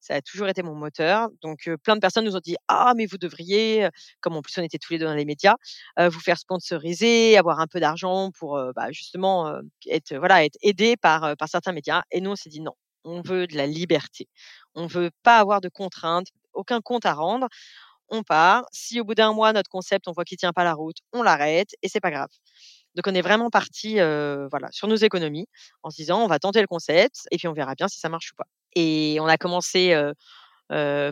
Ça 0.00 0.14
a 0.14 0.22
toujours 0.22 0.48
été 0.48 0.62
mon 0.62 0.74
moteur. 0.74 1.28
Donc 1.42 1.68
plein 1.82 1.96
de 1.96 2.00
personnes 2.00 2.24
nous 2.24 2.36
ont 2.36 2.40
dit 2.40 2.56
ah 2.68 2.94
mais 2.96 3.04
vous 3.06 3.18
devriez, 3.18 3.88
comme 4.20 4.36
en 4.36 4.42
plus 4.42 4.56
on 4.58 4.62
était 4.62 4.78
tous 4.78 4.92
les 4.94 4.98
deux 4.98 5.06
dans 5.06 5.14
les 5.14 5.24
médias, 5.24 5.56
vous 5.98 6.20
faire 6.20 6.38
sponsoriser, 6.38 7.36
avoir 7.36 7.60
un 7.60 7.66
peu 7.66 7.80
d'argent 7.80 8.30
pour 8.38 8.60
bah, 8.74 8.92
justement 8.92 9.52
être 9.86 10.14
voilà 10.16 10.44
être 10.44 10.56
aidé 10.62 10.96
par 10.96 11.36
par 11.36 11.48
certains 11.48 11.72
médias. 11.72 12.02
Et 12.10 12.20
nous 12.20 12.30
on 12.30 12.36
s'est 12.36 12.50
dit 12.50 12.60
non, 12.60 12.74
on 13.06 13.22
veut 13.22 13.46
de 13.46 13.56
la 13.56 13.66
liberté. 13.66 14.28
On 14.74 14.86
veut 14.86 15.10
pas 15.22 15.38
avoir 15.38 15.62
de 15.62 15.70
contraintes, 15.70 16.28
aucun 16.52 16.80
compte 16.82 17.06
à 17.06 17.14
rendre. 17.14 17.48
On 18.08 18.22
part. 18.22 18.66
Si 18.72 19.00
au 19.00 19.04
bout 19.04 19.14
d'un 19.14 19.32
mois 19.32 19.52
notre 19.52 19.70
concept, 19.70 20.06
on 20.08 20.12
voit 20.12 20.24
qu'il 20.24 20.38
tient 20.38 20.52
pas 20.52 20.64
la 20.64 20.74
route, 20.74 20.98
on 21.12 21.22
l'arrête 21.22 21.70
et 21.82 21.88
c'est 21.88 22.00
pas 22.00 22.10
grave. 22.10 22.28
Donc 22.94 23.06
on 23.06 23.14
est 23.14 23.22
vraiment 23.22 23.50
parti, 23.50 23.94
voilà, 23.94 24.68
sur 24.70 24.88
nos 24.88 24.96
économies, 24.96 25.46
en 25.82 25.90
se 25.90 25.96
disant 25.96 26.20
on 26.22 26.26
va 26.28 26.38
tenter 26.38 26.60
le 26.60 26.66
concept 26.66 27.26
et 27.30 27.36
puis 27.36 27.48
on 27.48 27.52
verra 27.52 27.74
bien 27.74 27.88
si 27.88 27.98
ça 27.98 28.08
marche 28.08 28.32
ou 28.32 28.36
pas. 28.36 28.46
Et 28.74 29.18
on 29.20 29.26
a 29.26 29.36
commencé. 29.38 29.94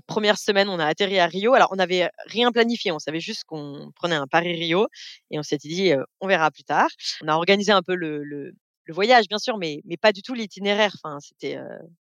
première 0.07 0.39
semaine, 0.39 0.69
on 0.69 0.79
a 0.79 0.87
atterri 0.87 1.19
à 1.19 1.27
Rio. 1.27 1.55
Alors, 1.55 1.69
on 1.73 1.77
n'avait 1.77 2.09
rien 2.27 2.53
planifié. 2.53 2.93
On 2.93 2.99
savait 2.99 3.21
juste 3.21 3.45
qu'on 3.45 3.93
prenait 3.97 4.17
un 4.17 4.27
Paris-Rio 4.27 4.89
et 5.31 5.39
on 5.39 5.43
s'était 5.43 5.69
dit, 5.69 5.93
on 6.21 6.27
verra 6.27 6.51
plus 6.51 6.65
tard. 6.65 6.89
On 7.23 7.29
a 7.29 7.35
organisé 7.35 7.73
un 7.73 7.83
peu 7.83 7.95
le 7.95 8.53
voyage, 8.93 9.26
bien 9.29 9.38
sûr, 9.38 9.57
mais, 9.59 9.81
mais 9.85 9.97
pas 9.97 10.12
du 10.12 10.23
tout 10.23 10.35
l'itinéraire. 10.35 10.93
Enfin, 11.03 11.19
c'était, 11.21 11.59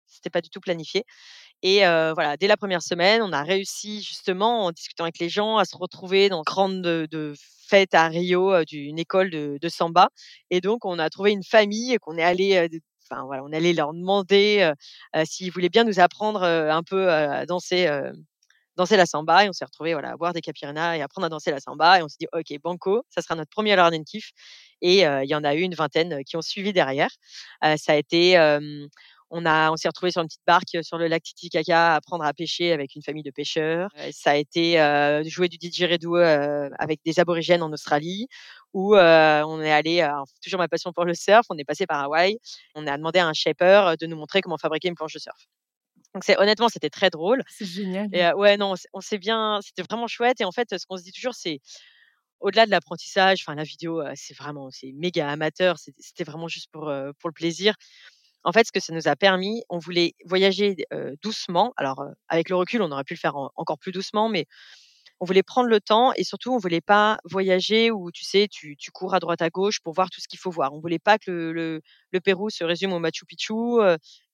c'était 0.06 0.30
pas 0.30 0.40
du 0.40 0.50
tout 0.50 0.60
planifié. 0.60 1.04
Et 1.62 1.80
voilà, 1.80 2.36
dès 2.36 2.46
la 2.46 2.56
première 2.56 2.82
semaine, 2.82 3.22
on 3.22 3.32
a 3.32 3.42
réussi 3.42 4.02
justement 4.02 4.66
en 4.66 4.72
discutant 4.72 5.04
avec 5.04 5.18
les 5.18 5.28
gens 5.28 5.56
à 5.56 5.64
se 5.64 5.76
retrouver 5.76 6.28
dans 6.28 6.38
une 6.38 6.44
grande 6.44 6.82
de, 6.82 7.34
fête 7.68 7.94
à 7.94 8.08
Rio 8.08 8.64
d'une 8.64 8.98
école 8.98 9.30
de, 9.30 9.58
de, 9.60 9.68
samba. 9.68 10.08
Et 10.50 10.60
donc, 10.60 10.84
on 10.84 10.98
a 10.98 11.10
trouvé 11.10 11.32
une 11.32 11.44
famille 11.44 11.96
qu'on 12.00 12.16
est 12.18 12.22
allé 12.22 12.68
enfin 13.10 13.24
voilà, 13.24 13.44
on 13.44 13.52
allait 13.52 13.72
leur 13.72 13.94
demander 13.94 14.70
s'ils 15.24 15.52
voulaient 15.52 15.68
bien 15.68 15.84
nous 15.84 16.00
apprendre 16.00 16.42
un 16.42 16.82
peu 16.82 17.10
à 17.10 17.46
danser 17.46 17.88
danser 18.76 18.96
la 18.96 19.06
samba 19.06 19.44
et 19.44 19.48
on 19.48 19.52
s'est 19.52 19.64
retrouvé 19.64 19.92
voilà 19.92 20.12
à 20.12 20.16
boire 20.16 20.32
des 20.32 20.40
capirinas 20.40 20.96
et 20.96 21.02
apprendre 21.02 21.26
à 21.26 21.28
danser 21.28 21.50
la 21.50 21.60
samba 21.60 21.98
et 21.98 22.02
on 22.02 22.08
s'est 22.08 22.18
dit 22.20 22.28
ok 22.32 22.60
banco 22.62 23.02
ça 23.08 23.22
sera 23.22 23.34
notre 23.34 23.50
premier 23.50 23.74
learn 23.76 23.94
and 23.94 24.04
kiff 24.04 24.30
et 24.82 25.02
il 25.02 25.28
y 25.28 25.34
en 25.34 25.44
a 25.44 25.54
eu 25.54 25.60
une 25.60 25.74
vingtaine 25.74 26.22
qui 26.24 26.36
ont 26.36 26.42
suivi 26.42 26.72
derrière 26.72 27.10
ça 27.62 27.92
a 27.92 27.96
été 27.96 28.36
on 29.30 29.44
a, 29.44 29.70
on 29.70 29.76
s'est 29.76 29.88
retrouvé 29.88 30.12
sur 30.12 30.22
une 30.22 30.28
petite 30.28 30.46
barque 30.46 30.78
sur 30.82 30.98
le 30.98 31.08
lac 31.08 31.22
Titicaca, 31.22 31.94
à 31.94 31.96
apprendre 31.96 32.24
à 32.24 32.32
pêcher 32.32 32.72
avec 32.72 32.94
une 32.94 33.02
famille 33.02 33.22
de 33.22 33.30
pêcheurs. 33.30 33.90
ça 34.12 34.30
a 34.32 34.36
été 34.36 34.80
euh, 34.80 35.24
jouer 35.24 35.48
du 35.48 35.58
didgeridoo 35.58 36.16
euh, 36.16 36.68
avec 36.78 37.00
des 37.04 37.18
aborigènes 37.18 37.62
en 37.62 37.72
Australie, 37.72 38.28
où 38.72 38.94
euh, 38.94 39.42
on 39.46 39.60
est 39.60 39.72
allé, 39.72 40.08
toujours 40.42 40.58
ma 40.58 40.68
passion 40.68 40.92
pour 40.92 41.04
le 41.04 41.14
surf, 41.14 41.46
on 41.50 41.58
est 41.58 41.64
passé 41.64 41.86
par 41.86 42.02
Hawaï. 42.04 42.38
On 42.74 42.86
a 42.86 42.96
demandé 42.96 43.18
à 43.18 43.26
un 43.26 43.32
shaper 43.32 43.96
de 43.98 44.06
nous 44.06 44.16
montrer 44.16 44.40
comment 44.40 44.58
fabriquer 44.58 44.88
une 44.88 44.94
planche 44.94 45.14
de 45.14 45.18
surf. 45.18 45.46
Donc 46.16 46.24
c'est 46.24 46.38
honnêtement, 46.38 46.70
c'était 46.70 46.88
très 46.88 47.10
drôle. 47.10 47.42
C'est 47.46 47.66
génial. 47.66 48.08
Et 48.10 48.32
ouais, 48.32 48.56
non, 48.56 48.72
on 48.94 49.00
s'est 49.02 49.18
bien, 49.18 49.60
c'était 49.62 49.82
vraiment 49.82 50.06
chouette. 50.06 50.40
Et 50.40 50.46
en 50.46 50.50
fait, 50.50 50.74
ce 50.78 50.86
qu'on 50.86 50.96
se 50.96 51.02
dit 51.02 51.12
toujours, 51.12 51.34
c'est 51.34 51.60
au-delà 52.40 52.64
de 52.64 52.70
l'apprentissage, 52.70 53.42
enfin 53.42 53.54
la 53.54 53.64
vidéo, 53.64 54.02
c'est 54.14 54.34
vraiment, 54.34 54.70
c'est 54.70 54.92
méga 54.94 55.28
amateur. 55.28 55.76
C'était 55.76 56.24
vraiment 56.24 56.48
juste 56.48 56.70
pour 56.72 56.90
pour 57.18 57.28
le 57.28 57.34
plaisir. 57.34 57.74
En 58.44 58.52
fait, 58.52 58.66
ce 58.66 58.72
que 58.72 58.80
ça 58.80 58.94
nous 58.94 59.08
a 59.08 59.14
permis, 59.14 59.62
on 59.68 59.76
voulait 59.76 60.14
voyager 60.24 60.76
doucement. 61.20 61.74
Alors, 61.76 62.02
avec 62.28 62.48
le 62.48 62.56
recul, 62.56 62.80
on 62.80 62.90
aurait 62.92 63.04
pu 63.04 63.12
le 63.12 63.18
faire 63.18 63.36
encore 63.54 63.76
plus 63.78 63.92
doucement, 63.92 64.30
mais 64.30 64.46
on 65.20 65.26
voulait 65.26 65.42
prendre 65.42 65.68
le 65.68 65.82
temps 65.82 66.14
et 66.14 66.24
surtout, 66.24 66.54
on 66.54 66.58
voulait 66.58 66.80
pas 66.80 67.18
voyager 67.24 67.90
où, 67.90 68.10
tu 68.10 68.24
sais, 68.24 68.48
tu, 68.50 68.74
cours 68.90 69.12
à 69.12 69.20
droite 69.20 69.42
à 69.42 69.50
gauche 69.50 69.80
pour 69.80 69.92
voir 69.92 70.08
tout 70.08 70.22
ce 70.22 70.28
qu'il 70.28 70.38
faut 70.38 70.50
voir. 70.50 70.72
On 70.72 70.80
voulait 70.80 70.98
pas 70.98 71.18
que 71.18 71.30
le, 71.30 71.82
Pérou 72.24 72.48
se 72.48 72.64
résume 72.64 72.94
au 72.94 73.00
Machu 73.00 73.26
Picchu, 73.26 73.52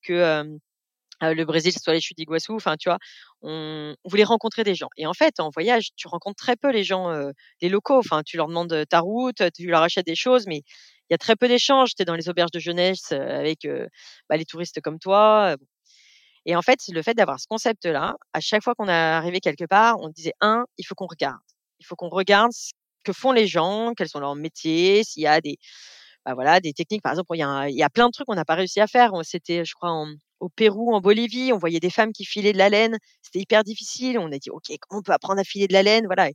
que 0.04 0.60
le 1.22 1.44
Brésil 1.44 1.72
soit 1.72 1.92
les 1.92 2.00
chutes 2.00 2.16
d'Iguassou. 2.18 2.54
Enfin, 2.54 2.76
tu 2.76 2.88
vois, 2.88 2.98
on, 3.42 3.94
voulait 4.04 4.24
rencontrer 4.24 4.64
des 4.64 4.74
gens. 4.74 4.88
Et 4.96 5.06
en 5.06 5.14
fait, 5.14 5.40
en 5.40 5.50
voyage, 5.50 5.90
tu 5.96 6.08
rencontres 6.08 6.42
très 6.42 6.56
peu 6.56 6.70
les 6.70 6.84
gens, 6.84 7.10
les 7.60 7.68
locaux. 7.68 7.98
Enfin, 7.98 8.22
tu 8.24 8.36
leur 8.36 8.48
demandes 8.48 8.84
ta 8.88 9.00
route, 9.00 9.42
tu 9.54 9.66
leur 9.66 9.82
achètes 9.82 10.06
des 10.06 10.14
choses, 10.14 10.46
mais 10.46 10.58
il 10.58 11.12
y 11.12 11.14
a 11.14 11.18
très 11.18 11.36
peu 11.36 11.48
d'échanges. 11.48 11.94
Tu 11.94 12.02
es 12.02 12.04
dans 12.04 12.16
les 12.16 12.28
auberges 12.28 12.50
de 12.50 12.58
jeunesse 12.58 13.12
avec 13.12 13.66
bah, 14.28 14.36
les 14.36 14.44
touristes 14.44 14.80
comme 14.80 14.98
toi. 14.98 15.56
Et 16.44 16.56
en 16.56 16.62
fait, 16.62 16.80
le 16.88 17.02
fait 17.02 17.14
d'avoir 17.14 17.38
ce 17.38 17.46
concept-là, 17.46 18.16
à 18.32 18.40
chaque 18.40 18.62
fois 18.62 18.74
qu'on 18.74 18.88
est 18.88 18.92
arrivé 18.92 19.40
quelque 19.40 19.64
part, 19.64 20.00
on 20.00 20.08
disait 20.08 20.34
un, 20.40 20.64
il 20.78 20.84
faut 20.84 20.94
qu'on 20.94 21.06
regarde. 21.06 21.38
Il 21.78 21.86
faut 21.86 21.96
qu'on 21.96 22.08
regarde 22.08 22.52
ce 22.52 22.72
que 23.04 23.12
font 23.12 23.32
les 23.32 23.46
gens, 23.46 23.92
quels 23.96 24.08
sont 24.08 24.20
leurs 24.20 24.34
métiers, 24.34 25.04
s'il 25.04 25.22
y 25.22 25.26
a 25.26 25.40
des, 25.40 25.58
bah 26.24 26.34
voilà, 26.34 26.60
des 26.60 26.72
techniques. 26.72 27.02
Par 27.02 27.12
exemple, 27.12 27.30
il 27.34 27.76
y 27.76 27.82
a, 27.82 27.90
plein 27.90 28.06
de 28.06 28.12
trucs 28.12 28.26
qu'on 28.26 28.34
n'a 28.34 28.44
pas 28.44 28.54
réussi 28.54 28.80
à 28.80 28.86
faire. 28.86 29.12
C'était, 29.22 29.64
je 29.64 29.74
crois, 29.74 30.04
au 30.42 30.48
Pérou, 30.48 30.94
en 30.94 31.00
Bolivie, 31.00 31.52
on 31.52 31.58
voyait 31.58 31.80
des 31.80 31.90
femmes 31.90 32.12
qui 32.12 32.24
filaient 32.24 32.52
de 32.52 32.58
la 32.58 32.68
laine. 32.68 32.98
C'était 33.22 33.40
hyper 33.40 33.64
difficile. 33.64 34.18
On 34.18 34.32
a 34.32 34.38
dit, 34.38 34.50
OK, 34.50 34.64
comment 34.80 35.00
on 35.00 35.02
peut 35.02 35.12
apprendre 35.12 35.40
à 35.40 35.44
filer 35.44 35.68
de 35.68 35.72
la 35.72 35.82
laine? 35.82 36.06
Voilà. 36.06 36.28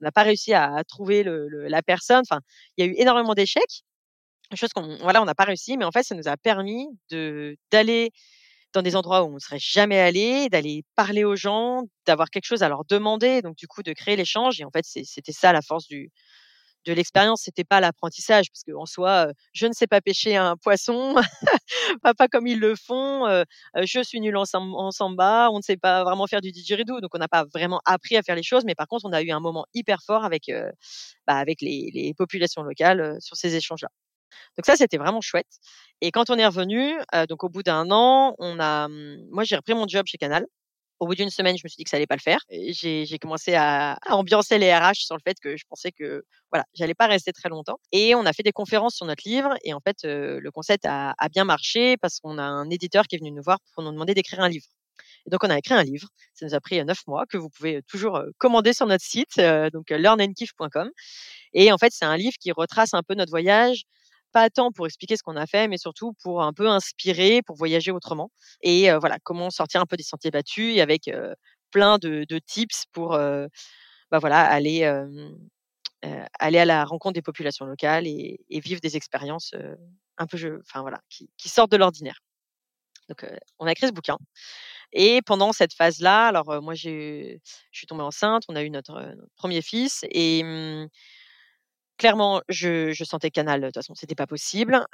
on 0.00 0.04
n'a 0.04 0.12
pas 0.12 0.22
réussi 0.22 0.54
à 0.54 0.82
trouver 0.88 1.24
la 1.24 1.82
personne. 1.82 2.22
Enfin, 2.28 2.40
il 2.76 2.86
y 2.86 2.88
a 2.88 2.90
eu 2.90 2.94
énormément 2.98 3.34
d'échecs 3.34 3.82
chose 4.56 4.70
qu'on 4.72 4.96
voilà, 4.98 5.20
on 5.22 5.24
n'a 5.24 5.34
pas 5.34 5.44
réussi, 5.44 5.76
mais 5.76 5.84
en 5.84 5.92
fait, 5.92 6.02
ça 6.02 6.14
nous 6.14 6.28
a 6.28 6.36
permis 6.36 6.86
d'aller 7.10 8.10
dans 8.74 8.82
des 8.82 8.96
endroits 8.96 9.24
où 9.24 9.28
on 9.28 9.34
ne 9.34 9.38
serait 9.38 9.58
jamais 9.58 9.98
allé, 9.98 10.48
d'aller 10.50 10.84
parler 10.94 11.24
aux 11.24 11.36
gens, 11.36 11.82
d'avoir 12.06 12.30
quelque 12.30 12.44
chose 12.44 12.62
à 12.62 12.68
leur 12.68 12.84
demander, 12.84 13.42
donc 13.42 13.56
du 13.56 13.66
coup 13.66 13.82
de 13.82 13.92
créer 13.92 14.16
l'échange. 14.16 14.60
Et 14.60 14.64
en 14.64 14.70
fait, 14.70 14.84
c'était 14.84 15.32
ça 15.32 15.52
la 15.52 15.62
force 15.62 15.86
du 15.86 16.10
de 16.86 16.92
l'expérience, 16.92 17.42
c'était 17.44 17.64
pas 17.64 17.80
l'apprentissage, 17.80 18.46
parce 18.50 18.62
qu'en 18.64 18.86
soi, 18.86 19.28
je 19.52 19.66
ne 19.66 19.72
sais 19.72 19.86
pas 19.86 20.00
pêcher 20.00 20.36
un 20.36 20.56
poisson, 20.56 21.14
pas, 22.02 22.28
comme 22.28 22.46
ils 22.46 22.58
le 22.58 22.74
font, 22.76 23.44
je 23.76 24.02
suis 24.02 24.20
nul 24.20 24.36
en, 24.36 24.44
samba, 24.44 25.50
on 25.50 25.58
ne 25.58 25.62
sait 25.62 25.76
pas 25.76 26.04
vraiment 26.04 26.26
faire 26.26 26.40
du 26.40 26.52
didgeridoo, 26.52 27.00
donc 27.00 27.10
on 27.14 27.18
n'a 27.18 27.28
pas 27.28 27.44
vraiment 27.52 27.80
appris 27.84 28.16
à 28.16 28.22
faire 28.22 28.36
les 28.36 28.42
choses, 28.42 28.64
mais 28.64 28.74
par 28.74 28.86
contre, 28.86 29.04
on 29.06 29.12
a 29.12 29.22
eu 29.22 29.30
un 29.30 29.40
moment 29.40 29.66
hyper 29.74 30.02
fort 30.02 30.24
avec, 30.24 30.50
bah, 31.26 31.36
avec 31.36 31.60
les, 31.60 31.90
les 31.92 32.14
populations 32.14 32.62
locales 32.62 33.16
sur 33.20 33.36
ces 33.36 33.54
échanges-là. 33.54 33.90
Donc 34.56 34.66
ça, 34.66 34.76
c'était 34.76 34.98
vraiment 34.98 35.20
chouette. 35.20 35.46
Et 36.00 36.10
quand 36.10 36.30
on 36.30 36.36
est 36.36 36.46
revenu, 36.46 36.94
donc 37.28 37.44
au 37.44 37.48
bout 37.48 37.62
d'un 37.62 37.90
an, 37.90 38.34
on 38.38 38.58
a, 38.60 38.88
mmh, 38.88 39.28
moi 39.30 39.44
j'ai 39.44 39.56
repris 39.56 39.74
mon 39.74 39.86
job 39.88 40.06
chez 40.06 40.18
Canal. 40.18 40.46
Au 41.00 41.06
bout 41.06 41.14
d'une 41.14 41.30
semaine, 41.30 41.56
je 41.56 41.62
me 41.64 41.68
suis 41.68 41.76
dit 41.76 41.84
que 41.84 41.90
ça 41.90 41.96
allait 41.96 42.06
pas 42.06 42.16
le 42.16 42.20
faire. 42.20 42.40
J'ai 42.50 43.18
commencé 43.20 43.54
à, 43.54 43.92
à, 44.04 44.14
ambiancer 44.14 44.58
les 44.58 44.74
RH 44.74 44.96
sur 44.96 45.16
le 45.16 45.20
fait 45.24 45.38
que 45.40 45.56
je 45.56 45.64
pensais 45.68 45.92
que 45.92 46.24
voilà, 46.50 46.64
j'allais 46.74 46.94
pas 46.94 47.06
rester 47.06 47.32
très 47.32 47.48
longtemps. 47.48 47.78
Et 47.92 48.14
on 48.14 48.26
a 48.26 48.32
fait 48.32 48.42
des 48.42 48.52
conférences 48.52 48.96
sur 48.96 49.06
notre 49.06 49.22
livre. 49.26 49.54
Et 49.64 49.72
en 49.74 49.80
fait, 49.80 49.98
le 50.04 50.50
concept 50.50 50.86
a, 50.86 51.14
a 51.18 51.28
bien 51.28 51.44
marché 51.44 51.96
parce 51.98 52.18
qu'on 52.20 52.38
a 52.38 52.42
un 52.42 52.68
éditeur 52.70 53.06
qui 53.06 53.16
est 53.16 53.18
venu 53.18 53.30
nous 53.30 53.42
voir 53.42 53.58
pour 53.74 53.82
nous 53.82 53.92
demander 53.92 54.14
d'écrire 54.14 54.40
un 54.40 54.48
livre. 54.48 54.66
Et 55.26 55.30
donc, 55.30 55.44
on 55.44 55.50
a 55.50 55.58
écrit 55.58 55.74
un 55.74 55.82
livre. 55.82 56.08
Ça 56.34 56.46
nous 56.46 56.54
a 56.54 56.60
pris 56.60 56.84
neuf 56.84 57.06
mois 57.06 57.26
que 57.26 57.36
vous 57.36 57.50
pouvez 57.50 57.82
toujours 57.82 58.22
commander 58.38 58.72
sur 58.72 58.86
notre 58.86 59.04
site, 59.04 59.40
donc 59.72 59.90
learnandkiff.com. 59.90 60.90
Et 61.52 61.72
en 61.72 61.78
fait, 61.78 61.92
c'est 61.92 62.04
un 62.04 62.16
livre 62.16 62.36
qui 62.40 62.52
retrace 62.52 62.94
un 62.94 63.02
peu 63.02 63.14
notre 63.14 63.30
voyage, 63.30 63.84
pas 64.32 64.50
tant 64.50 64.72
pour 64.72 64.86
expliquer 64.86 65.16
ce 65.16 65.22
qu'on 65.22 65.36
a 65.36 65.46
fait, 65.46 65.68
mais 65.68 65.78
surtout 65.78 66.12
pour 66.22 66.42
un 66.42 66.52
peu 66.52 66.68
inspirer, 66.68 67.42
pour 67.42 67.56
voyager 67.56 67.90
autrement. 67.90 68.30
Et 68.62 68.90
voilà, 68.98 69.18
comment 69.22 69.50
sortir 69.50 69.80
un 69.80 69.86
peu 69.86 69.96
des 69.96 70.02
sentiers 70.02 70.30
battus 70.30 70.76
et 70.76 70.80
avec 70.80 71.10
plein 71.70 71.98
de, 71.98 72.38
tips 72.46 72.84
pour 72.92 73.10
bah 74.10 74.18
voilà, 74.20 74.40
aller, 74.40 74.84
aller 76.38 76.58
à 76.58 76.64
la 76.64 76.84
rencontre 76.84 77.14
des 77.14 77.22
populations 77.22 77.66
locales 77.66 78.06
et, 78.06 78.38
vivre 78.50 78.80
des 78.80 78.96
expériences 78.96 79.54
un 80.18 80.26
peu, 80.26 80.36
enfin 80.60 80.82
voilà, 80.82 81.00
qui, 81.08 81.48
sortent 81.48 81.72
de 81.72 81.76
l'ordinaire. 81.76 82.20
Donc, 83.08 83.26
on 83.58 83.66
a 83.66 83.72
écrit 83.72 83.86
ce 83.86 83.92
bouquin. 83.92 84.18
Et 84.92 85.22
pendant 85.22 85.52
cette 85.52 85.74
phase-là, 85.74 86.28
alors 86.28 86.62
moi, 86.62 86.74
je 86.74 87.38
suis 87.72 87.86
tombée 87.86 88.02
enceinte, 88.02 88.44
on 88.48 88.56
a 88.56 88.62
eu 88.62 88.70
notre, 88.70 88.92
notre 88.92 89.34
premier 89.36 89.62
fils 89.62 90.04
et 90.10 90.42
mmh, 90.42 90.88
clairement, 91.98 92.42
je, 92.48 92.92
je 92.92 93.04
sentais 93.04 93.30
Canal, 93.30 93.60
de 93.60 93.66
toute 93.66 93.74
façon, 93.74 93.94
c'était 93.94 94.14
pas 94.14 94.26
possible. 94.26 94.84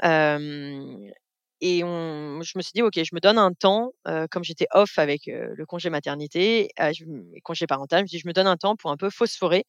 et 1.61 1.85
on, 1.85 2.43
je 2.43 2.53
me 2.57 2.63
suis 2.63 2.73
dit, 2.75 2.83
OK, 2.83 2.95
je 2.97 3.15
me 3.15 3.21
donne 3.21 3.39
un 3.39 3.53
temps, 3.53 3.93
comme 4.31 4.45
j'étais 4.45 4.67
off 4.73 4.99
avec 4.99 5.27
le 5.27 5.65
congé 5.67 5.91
maternité, 5.91 6.71
le 6.79 7.41
congé 7.43 7.67
parental, 7.67 8.01
je 8.01 8.03
me, 8.05 8.09
dis, 8.09 8.19
je 8.19 8.29
me 8.29 8.33
donne 8.33 8.47
un 8.47 8.57
temps 8.57 8.77
pour 8.77 8.91
un 8.91 8.97
peu 8.97 9.11
phosphorer 9.11 9.65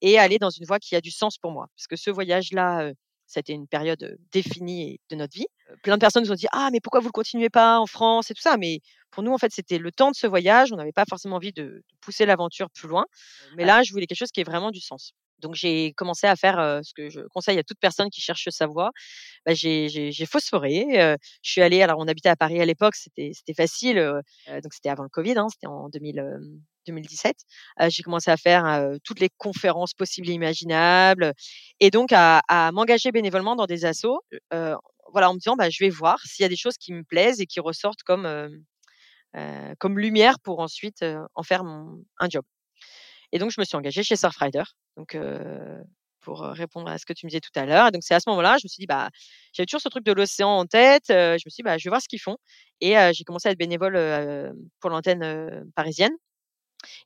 et 0.00 0.18
aller 0.18 0.38
dans 0.38 0.50
une 0.50 0.64
voie 0.64 0.78
qui 0.78 0.96
a 0.96 1.00
du 1.00 1.10
sens 1.10 1.38
pour 1.38 1.52
moi. 1.52 1.68
Parce 1.76 1.86
que 1.86 1.96
ce 1.96 2.10
voyage-là, 2.10 2.92
c'était 3.28 3.52
une 3.52 3.68
période 3.68 4.18
définie 4.32 5.00
de 5.10 5.16
notre 5.16 5.34
vie. 5.36 5.46
Plein 5.82 5.96
de 5.96 6.00
personnes 6.00 6.24
nous 6.24 6.32
ont 6.32 6.36
dit 6.36 6.46
Ah, 6.52 6.70
mais 6.72 6.80
pourquoi 6.80 7.00
vous 7.00 7.08
ne 7.08 7.12
continuez 7.12 7.50
pas 7.50 7.78
en 7.78 7.86
France 7.86 8.30
et 8.30 8.34
tout 8.34 8.40
ça? 8.40 8.56
Mais 8.56 8.80
pour 9.10 9.22
nous, 9.22 9.32
en 9.32 9.38
fait, 9.38 9.52
c'était 9.52 9.78
le 9.78 9.92
temps 9.92 10.10
de 10.10 10.16
ce 10.16 10.26
voyage. 10.26 10.72
On 10.72 10.76
n'avait 10.76 10.92
pas 10.92 11.04
forcément 11.08 11.36
envie 11.36 11.52
de, 11.52 11.62
de 11.62 11.84
pousser 12.00 12.24
l'aventure 12.26 12.70
plus 12.70 12.88
loin. 12.88 13.04
Mais 13.56 13.64
là, 13.66 13.82
je 13.82 13.92
voulais 13.92 14.06
quelque 14.06 14.18
chose 14.18 14.32
qui 14.32 14.40
ait 14.40 14.44
vraiment 14.44 14.70
du 14.70 14.80
sens. 14.80 15.12
Donc 15.40 15.54
j'ai 15.54 15.92
commencé 15.92 16.26
à 16.26 16.36
faire 16.36 16.80
ce 16.82 16.92
que 16.94 17.08
je 17.10 17.20
conseille 17.32 17.58
à 17.58 17.62
toute 17.62 17.78
personne 17.80 18.10
qui 18.10 18.20
cherche 18.20 18.48
sa 18.50 18.66
voie. 18.66 18.90
Bah, 19.46 19.54
j'ai 19.54 20.26
phosphoré. 20.26 20.86
je 21.42 21.50
suis 21.50 21.62
allée, 21.62 21.82
alors 21.82 21.98
on 21.98 22.08
habitait 22.08 22.28
à 22.28 22.36
Paris 22.36 22.60
à 22.60 22.64
l'époque, 22.64 22.94
c'était 22.96 23.54
facile. 23.56 23.96
donc 24.46 24.72
c'était 24.72 24.88
avant 24.88 25.04
le 25.04 25.08
Covid, 25.08 25.38
hein, 25.38 25.46
c'était 25.50 25.66
en 25.66 25.88
2017. 25.88 27.36
j'ai 27.88 28.02
commencé 28.02 28.30
à 28.30 28.36
faire 28.36 28.90
toutes 29.04 29.20
les 29.20 29.30
conférences 29.36 29.94
possibles 29.94 30.28
et 30.30 30.32
imaginables, 30.32 31.32
et 31.80 31.90
donc 31.90 32.10
à, 32.12 32.42
m'engager 32.72 33.12
bénévolement 33.12 33.56
dans 33.56 33.66
des 33.66 33.84
assos. 33.84 34.20
voilà, 34.50 35.30
en 35.30 35.34
me 35.34 35.38
disant, 35.38 35.56
bah, 35.56 35.70
je 35.70 35.82
vais 35.82 35.90
voir 35.90 36.18
s'il 36.24 36.42
y 36.42 36.46
a 36.46 36.50
des 36.50 36.56
choses 36.56 36.76
qui 36.78 36.92
me 36.92 37.04
plaisent 37.04 37.40
et 37.40 37.46
qui 37.46 37.60
ressortent 37.60 38.02
comme 38.02 38.26
comme 39.78 39.98
lumière 39.98 40.40
pour 40.40 40.60
ensuite 40.60 41.04
en 41.34 41.42
faire 41.42 41.62
un 41.62 42.28
job. 42.28 42.44
Et 43.32 43.38
donc, 43.38 43.50
je 43.50 43.60
me 43.60 43.64
suis 43.64 43.76
engagée 43.76 44.02
chez 44.02 44.16
Surfrider. 44.16 44.62
Donc, 44.96 45.16
pour 46.20 46.40
répondre 46.40 46.88
à 46.90 46.98
ce 46.98 47.06
que 47.06 47.12
tu 47.12 47.26
me 47.26 47.30
disais 47.30 47.40
tout 47.40 47.58
à 47.58 47.64
l'heure. 47.64 47.90
donc, 47.92 48.02
c'est 48.04 48.14
à 48.14 48.20
ce 48.20 48.28
moment-là, 48.28 48.56
je 48.60 48.66
me 48.66 48.68
suis 48.68 48.80
dit, 48.80 48.86
bah, 48.86 49.08
j'avais 49.52 49.66
toujours 49.66 49.80
ce 49.80 49.88
truc 49.88 50.04
de 50.04 50.12
l'océan 50.12 50.50
en 50.50 50.66
tête. 50.66 51.04
je 51.08 51.32
me 51.34 51.50
suis 51.50 51.56
dit, 51.56 51.62
bah, 51.62 51.78
je 51.78 51.84
vais 51.84 51.90
voir 51.90 52.02
ce 52.02 52.08
qu'ils 52.08 52.20
font. 52.20 52.36
Et 52.80 52.94
j'ai 53.12 53.24
commencé 53.24 53.48
à 53.48 53.52
être 53.52 53.58
bénévole 53.58 53.94
pour 54.80 54.90
l'antenne 54.90 55.64
parisienne. 55.74 56.12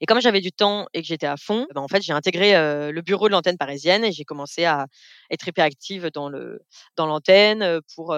Et 0.01 0.07
comme 0.07 0.21
j'avais 0.21 0.41
du 0.41 0.53
temps 0.53 0.87
et 0.93 1.01
que 1.01 1.09
j'étais 1.09 1.27
à 1.27 1.37
fond, 1.37 1.67
bah, 1.75 1.81
en 1.81 1.89
fait, 1.89 2.03
j'ai 2.03 2.13
intégré 2.13 2.53
le 2.93 3.01
bureau 3.03 3.29
de 3.29 3.33
l'antenne 3.33 3.59
parisienne 3.59 4.05
et 4.05 4.13
j'ai 4.13 4.25
commencé 4.25 4.65
à 4.65 4.87
être 5.31 5.47
hyper 5.49 5.65
active 5.65 6.11
dans 6.13 6.29
le 6.29 6.61
dans 6.97 7.07
l'antenne 7.07 7.81
pour 7.95 8.09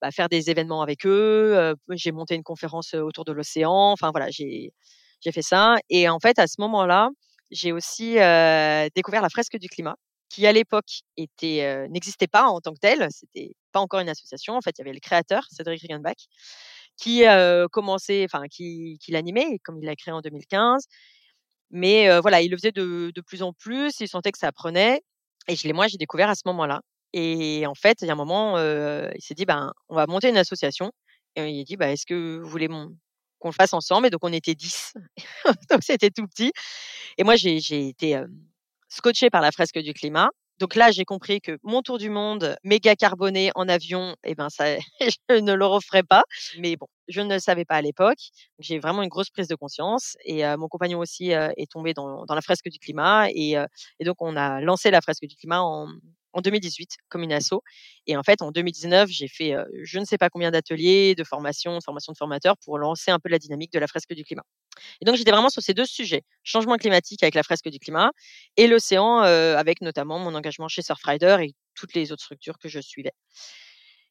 bah, 0.00 0.10
faire 0.10 0.28
des 0.28 0.50
événements 0.50 0.82
avec 0.82 1.06
eux. 1.06 1.74
j'ai 1.90 2.12
monté 2.12 2.34
une 2.34 2.42
conférence 2.42 2.94
autour 2.94 3.24
de 3.24 3.32
l'océan. 3.32 3.92
Enfin 3.92 4.10
voilà, 4.10 4.30
j'ai 4.30 4.72
j'ai 5.20 5.32
fait 5.32 5.42
ça. 5.42 5.76
Et 5.90 6.08
en 6.08 6.20
fait, 6.20 6.38
à 6.38 6.46
ce 6.46 6.56
moment-là, 6.58 7.08
j'ai 7.54 7.72
aussi 7.72 8.14
découvert 8.96 9.22
la 9.22 9.30
fresque 9.30 9.58
du 9.58 9.68
climat, 9.70 9.96
qui 10.30 10.46
à 10.46 10.52
l'époque 10.52 11.02
était 11.16 11.88
n'existait 11.90 12.28
pas 12.28 12.44
en 12.48 12.60
tant 12.60 12.74
que 12.74 12.80
telle. 12.80 13.08
C'était 13.10 13.54
pas 13.72 13.80
encore 13.80 14.00
une 14.00 14.10
association. 14.10 14.56
En 14.56 14.62
fait, 14.62 14.72
il 14.78 14.80
y 14.80 14.82
avait 14.82 14.94
le 14.94 15.00
créateur 15.00 15.44
Cédric 15.50 15.80
Riegenbach 15.82 16.26
qui 16.98 17.24
commençait, 17.72 18.24
enfin 18.26 18.44
qui, 18.50 18.98
qui 19.02 19.12
l'animait, 19.12 19.58
comme 19.64 19.78
il 19.78 19.86
l'a 19.86 19.96
créé 19.96 20.12
en 20.14 20.20
2015. 20.20 20.86
Mais 21.70 22.20
voilà, 22.20 22.42
il 22.42 22.50
le 22.50 22.56
faisait 22.58 22.72
de, 22.72 23.12
de 23.14 23.20
plus 23.22 23.42
en 23.42 23.52
plus. 23.54 24.00
Il 24.00 24.08
sentait 24.08 24.32
que 24.32 24.38
ça 24.38 24.52
prenait. 24.52 25.02
Et 25.48 25.56
je 25.56 25.66
l'ai, 25.66 25.72
moi, 25.74 25.88
j'ai 25.88 25.98
découvert 25.98 26.30
à 26.30 26.34
ce 26.36 26.42
moment-là. 26.46 26.80
Et 27.14 27.66
en 27.66 27.74
fait, 27.74 27.98
il 28.02 28.06
y 28.08 28.10
a 28.10 28.14
un 28.14 28.16
moment, 28.16 28.58
il 28.58 29.20
s'est 29.22 29.34
dit: 29.34 29.46
«Ben, 29.46 29.72
on 29.88 29.96
va 29.96 30.06
monter 30.06 30.28
une 30.30 30.36
association» 30.38 30.92
et 31.36 31.48
il 31.50 31.60
a 31.60 31.64
dit: 31.64 31.76
«Bah, 31.76 31.90
est-ce 31.92 32.06
que 32.06 32.38
vous 32.40 32.48
voulez 32.48 32.68
mon 32.68 32.96
qu'on 33.44 33.50
le 33.50 33.54
fasse 33.54 33.74
ensemble?» 33.74 34.06
et 34.06 34.10
donc 34.10 34.24
on 34.24 34.32
était 34.32 34.54
10, 34.54 34.94
donc 35.70 35.82
c'était 35.82 36.10
tout 36.10 36.26
petit 36.26 36.52
et 37.18 37.24
moi 37.24 37.36
j'ai 37.36 37.88
été, 37.88 38.20
scotchée 38.88 39.30
par 39.30 39.42
la 39.42 39.52
fresque 39.52 39.78
du 39.78 39.92
climat. 39.92 40.30
Donc 40.60 40.76
là, 40.76 40.92
j'ai 40.92 41.04
compris 41.04 41.40
que 41.40 41.58
mon 41.64 41.82
tour 41.82 41.98
du 41.98 42.10
monde 42.10 42.56
méga 42.62 42.94
carboné 42.94 43.50
en 43.56 43.68
avion 43.68 44.14
et 44.22 44.36
ben, 44.36 44.48
ça 44.50 44.76
je 45.00 45.34
ne 45.34 45.52
le 45.52 45.66
referai 45.66 46.04
pas. 46.04 46.22
Mais 46.58 46.76
bon, 46.76 46.86
je 47.08 47.20
ne 47.22 47.34
le 47.34 47.40
savais 47.40 47.64
pas 47.64 47.74
à 47.74 47.82
l'époque. 47.82 48.20
J'ai 48.60 48.78
vraiment 48.78 49.02
une 49.02 49.08
grosse 49.08 49.30
prise 49.30 49.48
de 49.48 49.56
conscience 49.56 50.16
et 50.24 50.44
mon 50.56 50.68
compagnon 50.68 51.00
aussi, 51.00 51.30
est 51.30 51.70
tombé 51.70 51.92
dans 51.92 52.24
la 52.28 52.40
fresque 52.40 52.68
du 52.68 52.78
climat 52.78 53.26
et 53.30 53.56
donc 54.04 54.16
on 54.20 54.36
a 54.36 54.60
lancé 54.60 54.92
la 54.92 55.00
fresque 55.00 55.26
du 55.26 55.34
climat 55.34 55.60
en 55.60 55.88
en 56.34 56.40
2018 56.40 56.98
comme 57.08 57.22
une 57.22 57.32
asso. 57.32 57.62
Et 58.06 58.16
en 58.16 58.22
fait, 58.22 58.42
en 58.42 58.50
2019, 58.50 59.08
j'ai 59.08 59.28
fait 59.28 59.54
je 59.82 59.98
ne 59.98 60.04
sais 60.04 60.18
pas 60.18 60.28
combien 60.28 60.50
d'ateliers, 60.50 61.14
de 61.14 61.24
formations, 61.24 61.78
formations 61.80 62.12
de 62.12 62.18
formateurs 62.18 62.56
pour 62.58 62.78
lancer 62.78 63.10
un 63.10 63.18
peu 63.18 63.28
la 63.28 63.38
dynamique 63.38 63.72
de 63.72 63.78
la 63.78 63.86
fresque 63.86 64.12
du 64.12 64.24
climat. 64.24 64.42
Et 65.00 65.04
donc, 65.04 65.16
j'étais 65.16 65.30
vraiment 65.30 65.48
sur 65.48 65.62
ces 65.62 65.74
deux 65.74 65.86
sujets, 65.86 66.22
changement 66.42 66.76
climatique 66.76 67.22
avec 67.22 67.34
la 67.34 67.42
fresque 67.42 67.68
du 67.68 67.78
climat 67.78 68.10
et 68.56 68.66
l'océan 68.66 69.18
avec 69.20 69.80
notamment 69.80 70.18
mon 70.18 70.34
engagement 70.34 70.68
chez 70.68 70.82
Surfrider 70.82 71.36
et 71.42 71.54
toutes 71.74 71.94
les 71.94 72.12
autres 72.12 72.22
structures 72.22 72.58
que 72.58 72.68
je 72.68 72.80
suivais. 72.80 73.12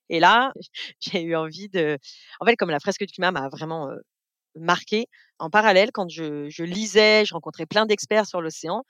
Et 0.09 0.19
là, 0.19 0.53
j'ai 0.99 1.21
eu 1.21 1.35
envie 1.35 1.69
de... 1.69 1.97
En 2.39 2.45
fait, 2.45 2.55
comme 2.55 2.69
la 2.69 2.79
fresque 2.79 3.05
du 3.05 3.13
climat 3.13 3.31
m'a 3.31 3.49
vraiment 3.49 3.89
marqué, 4.55 5.07
en 5.39 5.49
parallèle, 5.49 5.91
quand 5.93 6.09
je 6.09 6.63
lisais, 6.63 7.25
je 7.25 7.33
rencontrais 7.33 7.65
plein 7.65 7.85
d'experts 7.85 8.27
sur 8.27 8.41
l'océan, 8.41 8.83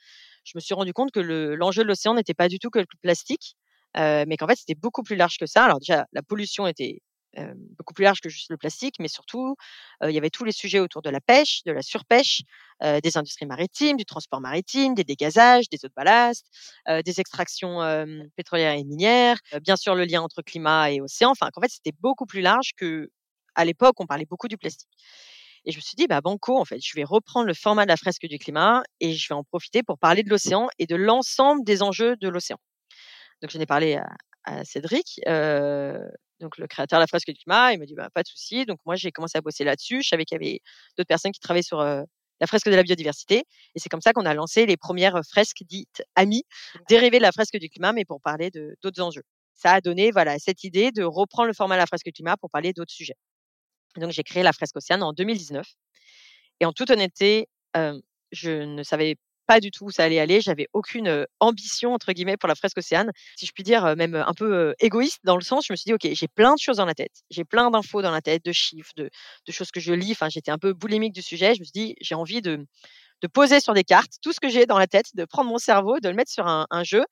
je 0.43 0.53
me 0.55 0.59
suis 0.61 0.73
rendu 0.73 0.93
compte 0.93 1.11
que 1.11 1.19
l'enjeu 1.19 1.83
de 1.83 1.87
l'océan 1.87 2.13
n'était 2.15 2.33
pas 2.33 2.47
du 2.49 2.59
tout 2.59 2.69
que 2.69 2.79
le 2.79 2.85
plastique, 3.01 3.55
euh, 3.97 4.25
mais 4.27 4.37
qu'en 4.37 4.47
fait 4.47 4.55
c'était 4.57 4.75
beaucoup 4.75 5.03
plus 5.03 5.15
large 5.15 5.37
que 5.37 5.45
ça. 5.45 5.65
Alors 5.65 5.79
déjà, 5.79 6.05
la 6.13 6.21
pollution 6.23 6.67
était 6.67 6.99
euh, 7.39 7.53
beaucoup 7.77 7.93
plus 7.95 8.03
large 8.03 8.21
que 8.21 8.29
juste 8.29 8.49
le 8.51 8.57
plastique, 8.57 8.95
mais 8.99 9.07
surtout, 9.07 9.55
euh, 10.03 10.11
il 10.11 10.13
y 10.13 10.17
avait 10.17 10.29
tous 10.29 10.43
les 10.45 10.51
sujets 10.51 10.79
autour 10.79 11.01
de 11.01 11.09
la 11.09 11.19
pêche, 11.21 11.63
de 11.65 11.71
la 11.71 11.81
surpêche, 11.81 12.41
euh, 12.83 12.99
des 13.01 13.17
industries 13.17 13.45
maritimes, 13.47 13.97
du 13.97 14.05
transport 14.05 14.39
maritime, 14.41 14.93
des 14.93 15.03
dégazages, 15.03 15.67
des 15.69 15.77
eaux 15.83 15.87
de 15.87 15.93
ballast, 15.95 16.45
euh, 16.89 17.01
des 17.01 17.19
extractions 17.19 17.79
pétrolières 18.35 18.73
et 18.73 18.83
minières, 18.83 19.37
bien 19.61 19.75
sûr 19.75 19.95
le 19.95 20.05
lien 20.05 20.21
entre 20.21 20.41
climat 20.41 20.91
et 20.91 21.01
océan. 21.01 21.31
Enfin, 21.31 21.49
qu'en 21.51 21.61
fait, 21.61 21.71
c'était 21.71 21.93
beaucoup 21.99 22.25
plus 22.25 22.41
large 22.41 22.71
que 22.77 23.09
à 23.55 23.65
l'époque, 23.65 23.95
on 23.99 24.07
parlait 24.07 24.25
beaucoup 24.25 24.47
du 24.47 24.57
plastique. 24.57 24.89
Et 25.65 25.71
je 25.71 25.77
me 25.77 25.81
suis 25.81 25.95
dit, 25.95 26.07
bah, 26.07 26.21
banco, 26.21 26.57
en 26.57 26.65
fait, 26.65 26.79
je 26.81 26.93
vais 26.95 27.03
reprendre 27.03 27.45
le 27.45 27.53
format 27.53 27.83
de 27.83 27.89
la 27.89 27.97
fresque 27.97 28.25
du 28.25 28.37
climat 28.37 28.83
et 28.99 29.13
je 29.13 29.27
vais 29.29 29.35
en 29.35 29.43
profiter 29.43 29.83
pour 29.83 29.97
parler 29.97 30.23
de 30.23 30.29
l'océan 30.29 30.67
et 30.79 30.85
de 30.87 30.95
l'ensemble 30.95 31.63
des 31.63 31.81
enjeux 31.81 32.15
de 32.17 32.27
l'océan. 32.27 32.57
Donc, 33.41 33.51
j'en 33.51 33.59
ai 33.59 33.65
parlé 33.65 33.95
à, 34.45 34.65
Cédric, 34.65 35.21
euh, 35.27 35.97
donc 36.41 36.57
le 36.57 36.67
créateur 36.67 36.99
de 36.99 37.03
la 37.03 37.07
fresque 37.07 37.29
du 37.29 37.35
climat. 37.35 37.71
Il 37.71 37.79
m'a 37.79 37.85
dit, 37.85 37.95
bah, 37.95 38.09
pas 38.13 38.23
de 38.23 38.27
souci. 38.27 38.65
Donc, 38.65 38.79
moi, 38.85 38.95
j'ai 38.95 39.11
commencé 39.11 39.37
à 39.37 39.41
bosser 39.41 39.63
là-dessus. 39.63 40.01
Je 40.03 40.09
savais 40.09 40.25
qu'il 40.25 40.35
y 40.35 40.45
avait 40.45 40.59
d'autres 40.97 41.07
personnes 41.07 41.31
qui 41.31 41.39
travaillaient 41.39 41.63
sur 41.63 41.79
euh, 41.79 42.03
la 42.41 42.47
fresque 42.47 42.69
de 42.69 42.75
la 42.75 42.83
biodiversité. 42.83 43.43
Et 43.73 43.79
c'est 43.79 43.87
comme 43.87 44.01
ça 44.01 44.11
qu'on 44.11 44.25
a 44.25 44.33
lancé 44.33 44.65
les 44.65 44.75
premières 44.75 45.21
fresques 45.25 45.63
dites 45.63 46.03
amies, 46.15 46.43
dérivées 46.89 47.19
de 47.19 47.23
la 47.23 47.31
fresque 47.31 47.57
du 47.57 47.69
climat, 47.69 47.93
mais 47.93 48.03
pour 48.03 48.19
parler 48.21 48.51
de 48.51 48.75
d'autres 48.81 49.01
enjeux. 49.01 49.23
Ça 49.53 49.73
a 49.73 49.81
donné 49.81 50.11
voilà 50.11 50.39
cette 50.39 50.65
idée 50.65 50.91
de 50.91 51.03
reprendre 51.03 51.47
le 51.47 51.53
format 51.53 51.75
de 51.75 51.79
la 51.79 51.85
fresque 51.85 52.05
du 52.05 52.11
climat 52.11 52.35
pour 52.35 52.49
parler 52.49 52.73
d'autres 52.73 52.91
sujets. 52.91 53.15
Donc 53.97 54.11
j'ai 54.11 54.23
créé 54.23 54.43
la 54.43 54.53
fresque 54.53 54.75
Océane 54.77 55.03
en 55.03 55.13
2019. 55.13 55.65
Et 56.59 56.65
en 56.65 56.73
toute 56.73 56.89
honnêteté, 56.89 57.47
je 58.31 58.51
ne 58.63 58.83
savais 58.83 59.15
pas 59.45 59.59
du 59.59 59.71
tout 59.71 59.85
où 59.85 59.91
ça 59.91 60.03
allait 60.05 60.19
aller. 60.19 60.41
J'avais 60.41 60.67
aucune 60.73 61.25
ambition 61.39 61.93
entre 61.93 62.13
guillemets 62.13 62.37
pour 62.37 62.47
la 62.47 62.55
fresque 62.55 62.77
Océane, 62.77 63.11
si 63.35 63.45
je 63.45 63.51
puis 63.51 63.63
dire, 63.63 63.95
même 63.95 64.15
un 64.15 64.33
peu 64.33 64.73
égoïste 64.79 65.19
dans 65.23 65.35
le 65.35 65.43
sens. 65.43 65.65
Je 65.67 65.73
me 65.73 65.77
suis 65.77 65.89
dit 65.89 65.93
ok, 65.93 66.07
j'ai 66.13 66.27
plein 66.27 66.53
de 66.53 66.59
choses 66.59 66.77
dans 66.77 66.85
la 66.85 66.93
tête, 66.93 67.23
j'ai 67.29 67.43
plein 67.43 67.69
d'infos 67.71 68.01
dans 68.01 68.11
la 68.11 68.21
tête, 68.21 68.45
de 68.45 68.51
chiffres, 68.51 68.93
de, 68.95 69.09
choses 69.49 69.71
que 69.71 69.79
je 69.79 69.93
lis. 69.93 70.11
Enfin, 70.11 70.29
j'étais 70.29 70.51
un 70.51 70.59
peu 70.59 70.73
boulimique 70.73 71.13
du 71.13 71.21
sujet. 71.21 71.55
Je 71.55 71.59
me 71.59 71.65
suis 71.65 71.73
dit 71.73 71.95
j'ai 72.01 72.15
envie 72.15 72.41
de 72.41 72.65
de 73.21 73.27
poser 73.27 73.61
sur 73.61 73.73
des 73.73 73.85
cartes 73.85 74.15
tout 74.21 74.33
ce 74.33 74.41
que 74.41 74.49
j'ai 74.49 74.65
dans 74.65 74.77
la 74.77 74.87
tête, 74.87 75.15
de 75.15 75.23
prendre 75.23 75.49
mon 75.49 75.57
cerveau, 75.57 75.99
de 76.01 76.09
le 76.09 76.15
mettre 76.15 76.31
sur 76.31 76.45
un 76.45 76.83
jeu 76.83 77.05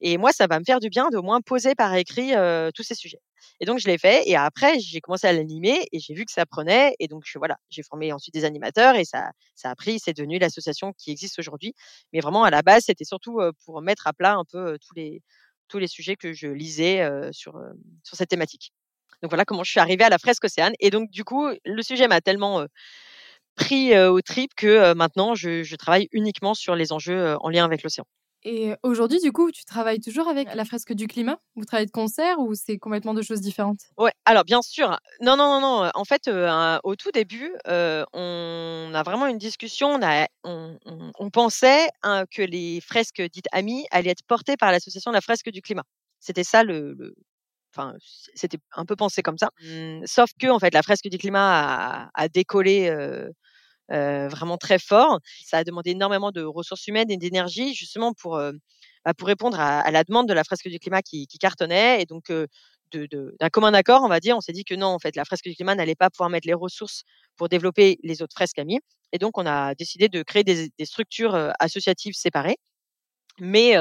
et 0.00 0.18
moi, 0.18 0.32
ça 0.32 0.46
va 0.46 0.58
me 0.58 0.64
faire 0.64 0.80
du 0.80 0.90
bien 0.90 1.08
de 1.10 1.18
moins 1.18 1.40
poser 1.40 1.74
par 1.74 1.94
écrit 1.94 2.32
tous 2.74 2.82
ces 2.82 2.94
sujets. 2.94 3.20
Et 3.60 3.64
donc, 3.64 3.78
je 3.78 3.86
l'ai 3.86 3.98
fait. 3.98 4.28
Et 4.28 4.36
après, 4.36 4.78
j'ai 4.80 5.00
commencé 5.00 5.26
à 5.26 5.32
l'animer 5.32 5.86
et 5.92 5.98
j'ai 5.98 6.14
vu 6.14 6.24
que 6.24 6.32
ça 6.32 6.44
prenait. 6.46 6.94
Et 6.98 7.08
donc, 7.08 7.24
voilà, 7.36 7.56
j'ai 7.70 7.82
formé 7.82 8.12
ensuite 8.12 8.34
des 8.34 8.44
animateurs 8.44 8.96
et 8.96 9.04
ça, 9.04 9.30
ça 9.54 9.70
a 9.70 9.74
pris. 9.74 9.98
C'est 9.98 10.14
devenu 10.14 10.38
l'association 10.38 10.92
qui 10.98 11.10
existe 11.10 11.38
aujourd'hui. 11.38 11.74
Mais 12.12 12.20
vraiment, 12.20 12.44
à 12.44 12.50
la 12.50 12.62
base, 12.62 12.84
c'était 12.86 13.04
surtout 13.04 13.40
pour 13.64 13.80
mettre 13.82 14.06
à 14.06 14.12
plat 14.12 14.34
un 14.34 14.44
peu 14.44 14.78
tous 14.78 14.94
les 14.94 15.22
tous 15.68 15.78
les 15.78 15.88
sujets 15.88 16.14
que 16.16 16.32
je 16.32 16.46
lisais 16.48 17.08
sur 17.32 17.58
sur 18.04 18.16
cette 18.16 18.28
thématique. 18.28 18.72
Donc 19.22 19.30
voilà 19.30 19.44
comment 19.44 19.64
je 19.64 19.70
suis 19.70 19.80
arrivée 19.80 20.04
à 20.04 20.10
la 20.10 20.18
fresque 20.18 20.44
Océane. 20.44 20.74
Et 20.80 20.90
donc, 20.90 21.10
du 21.10 21.24
coup, 21.24 21.48
le 21.64 21.82
sujet 21.82 22.08
m'a 22.08 22.20
tellement 22.20 22.66
pris 23.56 23.98
au 23.98 24.20
trip 24.20 24.52
que 24.56 24.92
maintenant, 24.94 25.34
je, 25.34 25.62
je 25.62 25.76
travaille 25.76 26.08
uniquement 26.12 26.54
sur 26.54 26.76
les 26.76 26.92
enjeux 26.92 27.36
en 27.40 27.48
lien 27.48 27.64
avec 27.64 27.82
l'océan. 27.82 28.04
Et 28.48 28.76
aujourd'hui, 28.84 29.18
du 29.20 29.32
coup, 29.32 29.50
tu 29.50 29.64
travailles 29.64 29.98
toujours 29.98 30.28
avec 30.28 30.54
la 30.54 30.64
fresque 30.64 30.92
du 30.92 31.08
climat? 31.08 31.36
Vous 31.56 31.64
travaillez 31.64 31.86
de 31.86 31.90
concert 31.90 32.38
ou 32.38 32.54
c'est 32.54 32.78
complètement 32.78 33.12
deux 33.12 33.22
choses 33.22 33.40
différentes? 33.40 33.80
Ouais, 33.98 34.12
alors 34.24 34.44
bien 34.44 34.62
sûr. 34.62 35.00
Non, 35.20 35.36
non, 35.36 35.60
non, 35.60 35.60
non. 35.60 35.90
En 35.92 36.04
fait, 36.04 36.28
euh, 36.28 36.78
au 36.84 36.94
tout 36.94 37.10
début, 37.10 37.52
euh, 37.66 38.04
on 38.12 38.92
a 38.94 39.02
vraiment 39.02 39.26
une 39.26 39.38
discussion. 39.38 39.98
On, 40.44 40.78
on, 41.18 41.30
pensait 41.30 41.88
hein, 42.04 42.22
que 42.30 42.42
les 42.42 42.80
fresques 42.80 43.20
dites 43.20 43.48
amies 43.50 43.84
allaient 43.90 44.10
être 44.10 44.22
portées 44.28 44.56
par 44.56 44.70
l'association 44.70 45.10
de 45.10 45.16
la 45.16 45.22
fresque 45.22 45.50
du 45.50 45.60
climat. 45.60 45.84
C'était 46.20 46.44
ça 46.44 46.62
le, 46.62 47.16
enfin, 47.74 47.94
c'était 48.36 48.58
un 48.76 48.84
peu 48.84 48.94
pensé 48.94 49.22
comme 49.22 49.38
ça. 49.38 49.50
Mmh, 49.60 50.02
sauf 50.06 50.30
que, 50.38 50.46
en 50.46 50.60
fait, 50.60 50.72
la 50.72 50.84
fresque 50.84 51.08
du 51.08 51.18
climat 51.18 52.04
a, 52.04 52.10
a 52.14 52.28
décollé 52.28 52.90
euh, 52.90 53.28
vraiment 53.88 54.58
très 54.58 54.78
fort. 54.78 55.20
Ça 55.44 55.58
a 55.58 55.64
demandé 55.64 55.90
énormément 55.90 56.30
de 56.32 56.42
ressources 56.42 56.86
humaines 56.86 57.10
et 57.10 57.16
d'énergie 57.16 57.74
justement 57.74 58.12
pour, 58.14 58.36
euh, 58.36 58.52
bah, 59.04 59.14
pour 59.14 59.28
répondre 59.28 59.58
à, 59.60 59.90
la 59.90 60.04
demande 60.04 60.28
de 60.28 60.34
la 60.34 60.44
fresque 60.44 60.68
du 60.68 60.78
climat 60.78 61.02
qui, 61.02 61.26
qui 61.26 61.38
cartonnait. 61.38 62.02
Et 62.02 62.06
donc, 62.06 62.30
euh, 62.30 62.46
d'un 62.92 63.48
commun 63.50 63.74
accord, 63.74 64.02
on 64.04 64.08
va 64.08 64.20
dire, 64.20 64.36
on 64.36 64.40
s'est 64.40 64.52
dit 64.52 64.64
que 64.64 64.74
non, 64.74 64.88
en 64.88 64.98
fait, 64.98 65.16
la 65.16 65.24
fresque 65.24 65.44
du 65.44 65.54
climat 65.54 65.74
n'allait 65.74 65.96
pas 65.96 66.08
pouvoir 66.08 66.30
mettre 66.30 66.46
les 66.46 66.54
ressources 66.54 67.02
pour 67.36 67.48
développer 67.48 67.98
les 68.02 68.22
autres 68.22 68.34
fresques 68.34 68.58
amies. 68.58 68.80
Et 69.12 69.18
donc, 69.18 69.38
on 69.38 69.46
a 69.46 69.74
décidé 69.74 70.08
de 70.08 70.22
créer 70.22 70.44
des, 70.44 70.70
des 70.78 70.84
structures 70.86 71.52
associatives 71.58 72.14
séparées. 72.14 72.56
Mais 73.40 73.76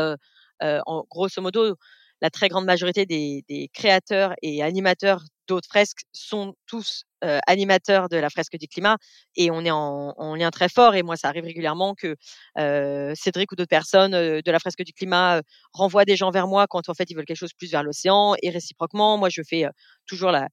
en 0.62 1.04
grosso 1.10 1.42
modo, 1.42 1.76
la 2.22 2.30
très 2.30 2.48
grande 2.48 2.66
majorité 2.66 3.06
des, 3.06 3.70
créateurs 3.74 4.34
et 4.42 4.64
animateurs 4.64 5.24
d'autres 5.48 5.68
fresques 5.68 6.02
sont 6.12 6.56
tous 6.66 7.04
animateurs 7.48 8.08
de 8.10 8.18
la 8.18 8.30
fresque 8.30 8.58
du 8.58 8.68
climat 8.68 8.98
et 9.36 9.50
on 9.50 9.66
est 9.66 9.72
en, 9.72 10.36
lien 10.36 10.52
très 10.52 10.70
fort. 10.70 10.96
Et 10.96 11.04
moi, 11.04 11.18
ça 11.18 11.28
arrive 11.28 11.44
régulièrement 11.44 11.96
que 11.96 12.16
Cédric 13.16 13.52
ou 13.52 13.56
d'autres 13.56 13.70
personnes 13.70 14.12
de 14.12 14.52
la 14.52 14.60
fresque 14.60 14.84
du 14.84 14.94
climat 14.94 15.42
renvoient 15.74 16.06
des 16.06 16.16
gens 16.16 16.32
vers 16.32 16.48
moi 16.48 16.68
quand 16.68 16.90
en 16.90 16.94
fait 16.94 17.10
ils 17.10 17.16
veulent 17.16 17.26
quelque 17.26 17.38
chose 17.38 17.54
plus 17.54 17.72
vers 17.72 17.84
l'océan 17.84 18.36
et 18.42 18.50
réciproquement. 18.50 19.18
Moi, 19.18 19.30
je 19.30 19.42
fais 19.48 19.66
toujours 20.08 20.32
la, 20.32 20.50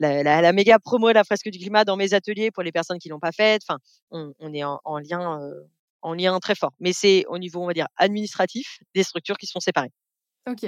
la, 0.00 0.52
méga 0.52 0.78
promo 0.78 1.08
de 1.08 1.14
la 1.14 1.24
fresque 1.24 1.48
du 1.48 1.58
climat 1.58 1.84
dans 1.84 1.96
mes 1.96 2.14
ateliers 2.14 2.50
pour 2.50 2.62
les 2.62 2.72
personnes 2.72 2.98
qui 2.98 3.08
l'ont 3.08 3.20
pas 3.20 3.32
faite. 3.32 3.62
Enfin, 3.68 3.78
on, 4.10 4.52
est 4.52 4.64
en, 4.64 4.80
en 4.84 4.98
lien 4.98 5.40
en 6.02 6.14
lien 6.14 6.38
très 6.38 6.54
fort. 6.54 6.72
Mais 6.78 6.92
c'est 6.92 7.24
au 7.26 7.38
niveau, 7.38 7.62
on 7.62 7.66
va 7.66 7.74
dire, 7.74 7.88
administratif, 7.96 8.78
des 8.94 9.02
structures 9.02 9.36
qui 9.36 9.46
sont 9.46 9.60
séparées. 9.60 9.92
Ok. 10.48 10.64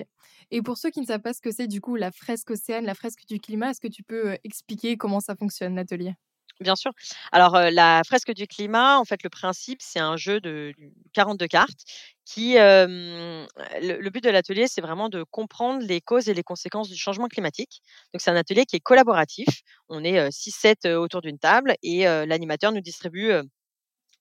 Et 0.50 0.62
pour 0.62 0.76
ceux 0.76 0.90
qui 0.90 1.00
ne 1.00 1.06
savent 1.06 1.20
pas 1.22 1.32
ce 1.32 1.40
que 1.40 1.52
c'est 1.52 1.68
du 1.68 1.80
coup 1.80 1.94
la 1.96 2.10
fresque 2.10 2.50
océane, 2.50 2.84
la 2.84 2.94
fresque 2.94 3.26
du 3.28 3.38
climat, 3.40 3.70
est-ce 3.70 3.80
que 3.80 3.88
tu 3.88 4.02
peux 4.02 4.36
expliquer 4.44 4.96
comment 4.96 5.20
ça 5.20 5.36
fonctionne 5.36 5.76
l'atelier? 5.76 6.14
Bien 6.60 6.74
sûr. 6.74 6.90
Alors 7.30 7.56
la 7.70 8.02
fresque 8.04 8.32
du 8.32 8.48
climat, 8.48 8.98
en 8.98 9.04
fait, 9.04 9.22
le 9.22 9.30
principe, 9.30 9.78
c'est 9.80 10.00
un 10.00 10.16
jeu 10.16 10.40
de 10.40 10.72
42 11.12 11.46
cartes 11.46 11.78
qui, 12.24 12.54
le, 12.54 14.08
but 14.10 14.24
de 14.24 14.30
l'atelier, 14.30 14.66
c'est 14.66 14.80
vraiment 14.80 15.08
de 15.08 15.22
comprendre 15.22 15.84
les 15.84 16.00
causes 16.00 16.28
et 16.28 16.34
les 16.34 16.42
conséquences 16.42 16.88
du 16.88 16.96
changement 16.96 17.28
climatique. 17.28 17.80
Donc 18.12 18.20
c'est 18.20 18.30
un 18.32 18.36
atelier 18.36 18.66
qui 18.66 18.74
est 18.74 18.80
collaboratif. 18.80 19.46
On 19.88 20.02
est 20.02 20.30
6-7 20.32 20.88
autour 20.96 21.20
d'une 21.20 21.38
table 21.38 21.74
et 21.84 22.04
l'animateur 22.04 22.72
nous 22.72 22.80
distribue 22.80 23.32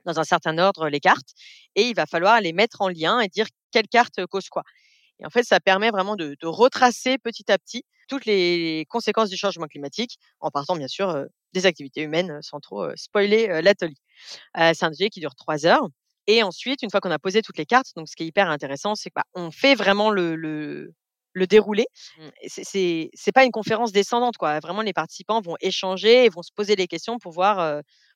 dans 0.05 0.19
un 0.19 0.23
certain 0.23 0.57
ordre 0.59 0.89
les 0.89 0.99
cartes 0.99 1.31
et 1.75 1.83
il 1.89 1.95
va 1.95 2.05
falloir 2.05 2.39
les 2.41 2.53
mettre 2.53 2.81
en 2.81 2.89
lien 2.89 3.19
et 3.19 3.27
dire 3.29 3.47
quelle 3.71 3.87
carte 3.87 4.25
cause 4.27 4.49
quoi. 4.49 4.63
Et 5.19 5.25
en 5.25 5.29
fait, 5.29 5.43
ça 5.43 5.59
permet 5.59 5.89
vraiment 5.91 6.15
de, 6.15 6.35
de 6.39 6.47
retracer 6.47 7.17
petit 7.17 7.51
à 7.51 7.57
petit 7.57 7.83
toutes 8.07 8.25
les 8.25 8.85
conséquences 8.89 9.29
du 9.29 9.37
changement 9.37 9.67
climatique, 9.67 10.17
en 10.39 10.49
partant 10.51 10.75
bien 10.75 10.87
sûr 10.87 11.25
des 11.53 11.65
activités 11.65 12.01
humaines, 12.01 12.39
sans 12.41 12.59
trop 12.59 12.87
spoiler 12.95 13.61
l'atelier. 13.61 13.95
c'est 14.55 14.83
un 14.83 14.89
atelier 14.89 15.09
qui 15.09 15.19
dure 15.19 15.35
trois 15.35 15.65
heures. 15.65 15.87
Et 16.27 16.43
ensuite, 16.43 16.81
une 16.83 16.91
fois 16.91 16.99
qu'on 16.99 17.11
a 17.11 17.19
posé 17.19 17.41
toutes 17.41 17.57
les 17.57 17.65
cartes, 17.65 17.87
donc 17.95 18.09
ce 18.09 18.15
qui 18.15 18.23
est 18.23 18.27
hyper 18.27 18.49
intéressant, 18.49 18.95
c'est 18.95 19.09
qu'on 19.09 19.45
bah, 19.45 19.51
fait 19.51 19.75
vraiment 19.75 20.09
le, 20.11 20.35
le, 20.35 20.93
le 21.33 21.47
déroulé. 21.47 21.85
Mmh. 22.17 22.27
C'est 22.47 23.09
c'est 23.13 23.31
pas 23.31 23.45
une 23.45 23.51
conférence 23.51 23.91
descendante 23.93 24.37
quoi. 24.37 24.59
Vraiment, 24.59 24.81
les 24.81 24.93
participants 24.93 25.41
vont 25.41 25.55
échanger 25.61 26.25
et 26.25 26.29
vont 26.29 26.43
se 26.43 26.51
poser 26.53 26.75
les 26.75 26.87
questions 26.87 27.17
pour 27.19 27.31
voir 27.31 27.57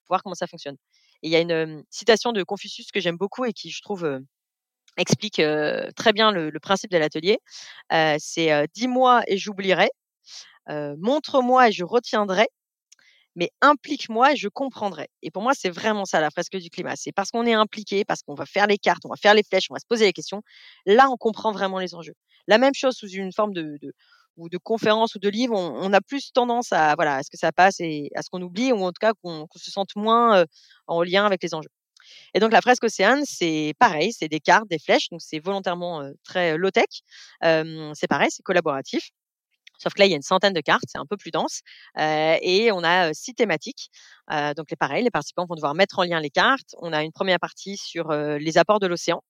pour 0.05 0.15
voir 0.15 0.23
comment 0.23 0.35
ça 0.35 0.47
fonctionne. 0.47 0.75
Et 1.23 1.27
il 1.29 1.31
y 1.31 1.35
a 1.35 1.39
une 1.39 1.83
citation 1.89 2.31
de 2.33 2.43
Confucius 2.43 2.91
que 2.91 2.99
j'aime 2.99 3.17
beaucoup 3.17 3.45
et 3.45 3.53
qui 3.53 3.69
je 3.71 3.81
trouve 3.81 4.19
explique 4.97 5.41
très 5.95 6.13
bien 6.13 6.31
le, 6.31 6.51
principe 6.59 6.91
de 6.91 6.97
l'atelier. 6.97 7.39
c'est 8.19 8.67
dis-moi 8.73 9.21
et 9.27 9.37
j'oublierai, 9.37 9.89
montre-moi 10.69 11.69
et 11.69 11.71
je 11.71 11.83
retiendrai, 11.83 12.47
mais 13.35 13.49
implique-moi 13.61 14.33
et 14.33 14.35
je 14.35 14.47
comprendrai. 14.49 15.07
Et 15.21 15.31
pour 15.31 15.41
moi, 15.41 15.53
c'est 15.55 15.69
vraiment 15.69 16.05
ça 16.05 16.19
la 16.19 16.29
fresque 16.29 16.57
du 16.57 16.69
climat. 16.69 16.95
C'est 16.95 17.11
parce 17.11 17.31
qu'on 17.31 17.45
est 17.45 17.53
impliqué, 17.53 18.03
parce 18.05 18.21
qu'on 18.23 18.35
va 18.35 18.45
faire 18.45 18.67
les 18.67 18.77
cartes, 18.77 19.05
on 19.05 19.09
va 19.09 19.15
faire 19.15 19.33
les 19.33 19.43
flèches, 19.43 19.67
on 19.69 19.73
va 19.73 19.79
se 19.79 19.85
poser 19.87 20.05
les 20.05 20.13
questions. 20.13 20.41
Là, 20.85 21.09
on 21.09 21.17
comprend 21.17 21.51
vraiment 21.51 21.79
les 21.79 21.95
enjeux. 21.95 22.15
La 22.47 22.57
même 22.57 22.73
chose 22.73 22.95
sous 22.95 23.07
une 23.07 23.31
forme 23.31 23.53
de, 23.53 23.77
ou 24.37 24.49
de 24.49 24.57
conférence 24.57 25.15
ou 25.15 25.19
de 25.19 25.29
livre, 25.29 25.55
on, 25.55 25.93
a 25.93 26.01
plus 26.01 26.31
tendance 26.33 26.71
à 26.73 26.95
voilà, 26.95 27.17
à 27.17 27.23
ce 27.23 27.29
que 27.29 27.37
ça 27.37 27.51
passe 27.51 27.79
et 27.79 28.09
à 28.15 28.21
ce 28.21 28.29
qu'on 28.29 28.41
oublie, 28.41 28.71
ou 28.71 28.83
en 28.83 28.89
tout 28.91 28.99
cas 28.99 29.13
qu'on 29.21 29.47
se 29.55 29.71
sente 29.71 29.95
moins 29.95 30.45
en 30.87 31.03
lien 31.03 31.25
avec 31.25 31.41
les 31.43 31.53
enjeux. 31.53 31.69
Et 32.33 32.39
donc 32.39 32.51
la 32.51 32.61
fresque 32.61 32.83
océane, 32.83 33.23
c'est 33.25 33.73
pareil, 33.79 34.13
c'est 34.13 34.27
des 34.29 34.39
cartes, 34.39 34.69
des 34.69 34.79
flèches, 34.79 35.09
donc 35.09 35.21
c'est 35.21 35.39
volontairement 35.39 36.03
très 36.23 36.57
low 36.57 36.71
tech. 36.71 36.85
c'est 37.41 38.07
pareil, 38.07 38.29
c'est 38.31 38.43
collaboratif. 38.43 39.11
Sauf 39.81 39.93
que 39.93 39.99
là, 39.99 40.05
il 40.05 40.11
y 40.11 40.13
a 40.13 40.15
une 40.15 40.21
centaine 40.21 40.53
de 40.53 40.61
cartes, 40.61 40.83
c'est 40.87 40.99
un 40.99 41.07
peu 41.07 41.17
plus 41.17 41.31
dense. 41.31 41.61
et 41.97 42.71
on 42.71 42.83
a 42.83 43.13
six 43.13 43.33
thématiques. 43.33 43.89
donc, 44.55 44.69
les 44.69 44.77
pareil, 44.77 45.03
les 45.03 45.11
participants 45.11 45.45
vont 45.47 45.55
devoir 45.55 45.73
mettre 45.75 45.99
en 45.99 46.03
lien 46.03 46.19
les 46.19 46.29
cartes. 46.29 46.75
On 46.79 46.93
a 46.93 47.03
une 47.03 47.11
première 47.11 47.39
partie 47.39 47.77
sur 47.77 48.11
les 48.11 48.57
apports 48.57 48.79
de 48.79 48.87
l'océan. 48.87 49.23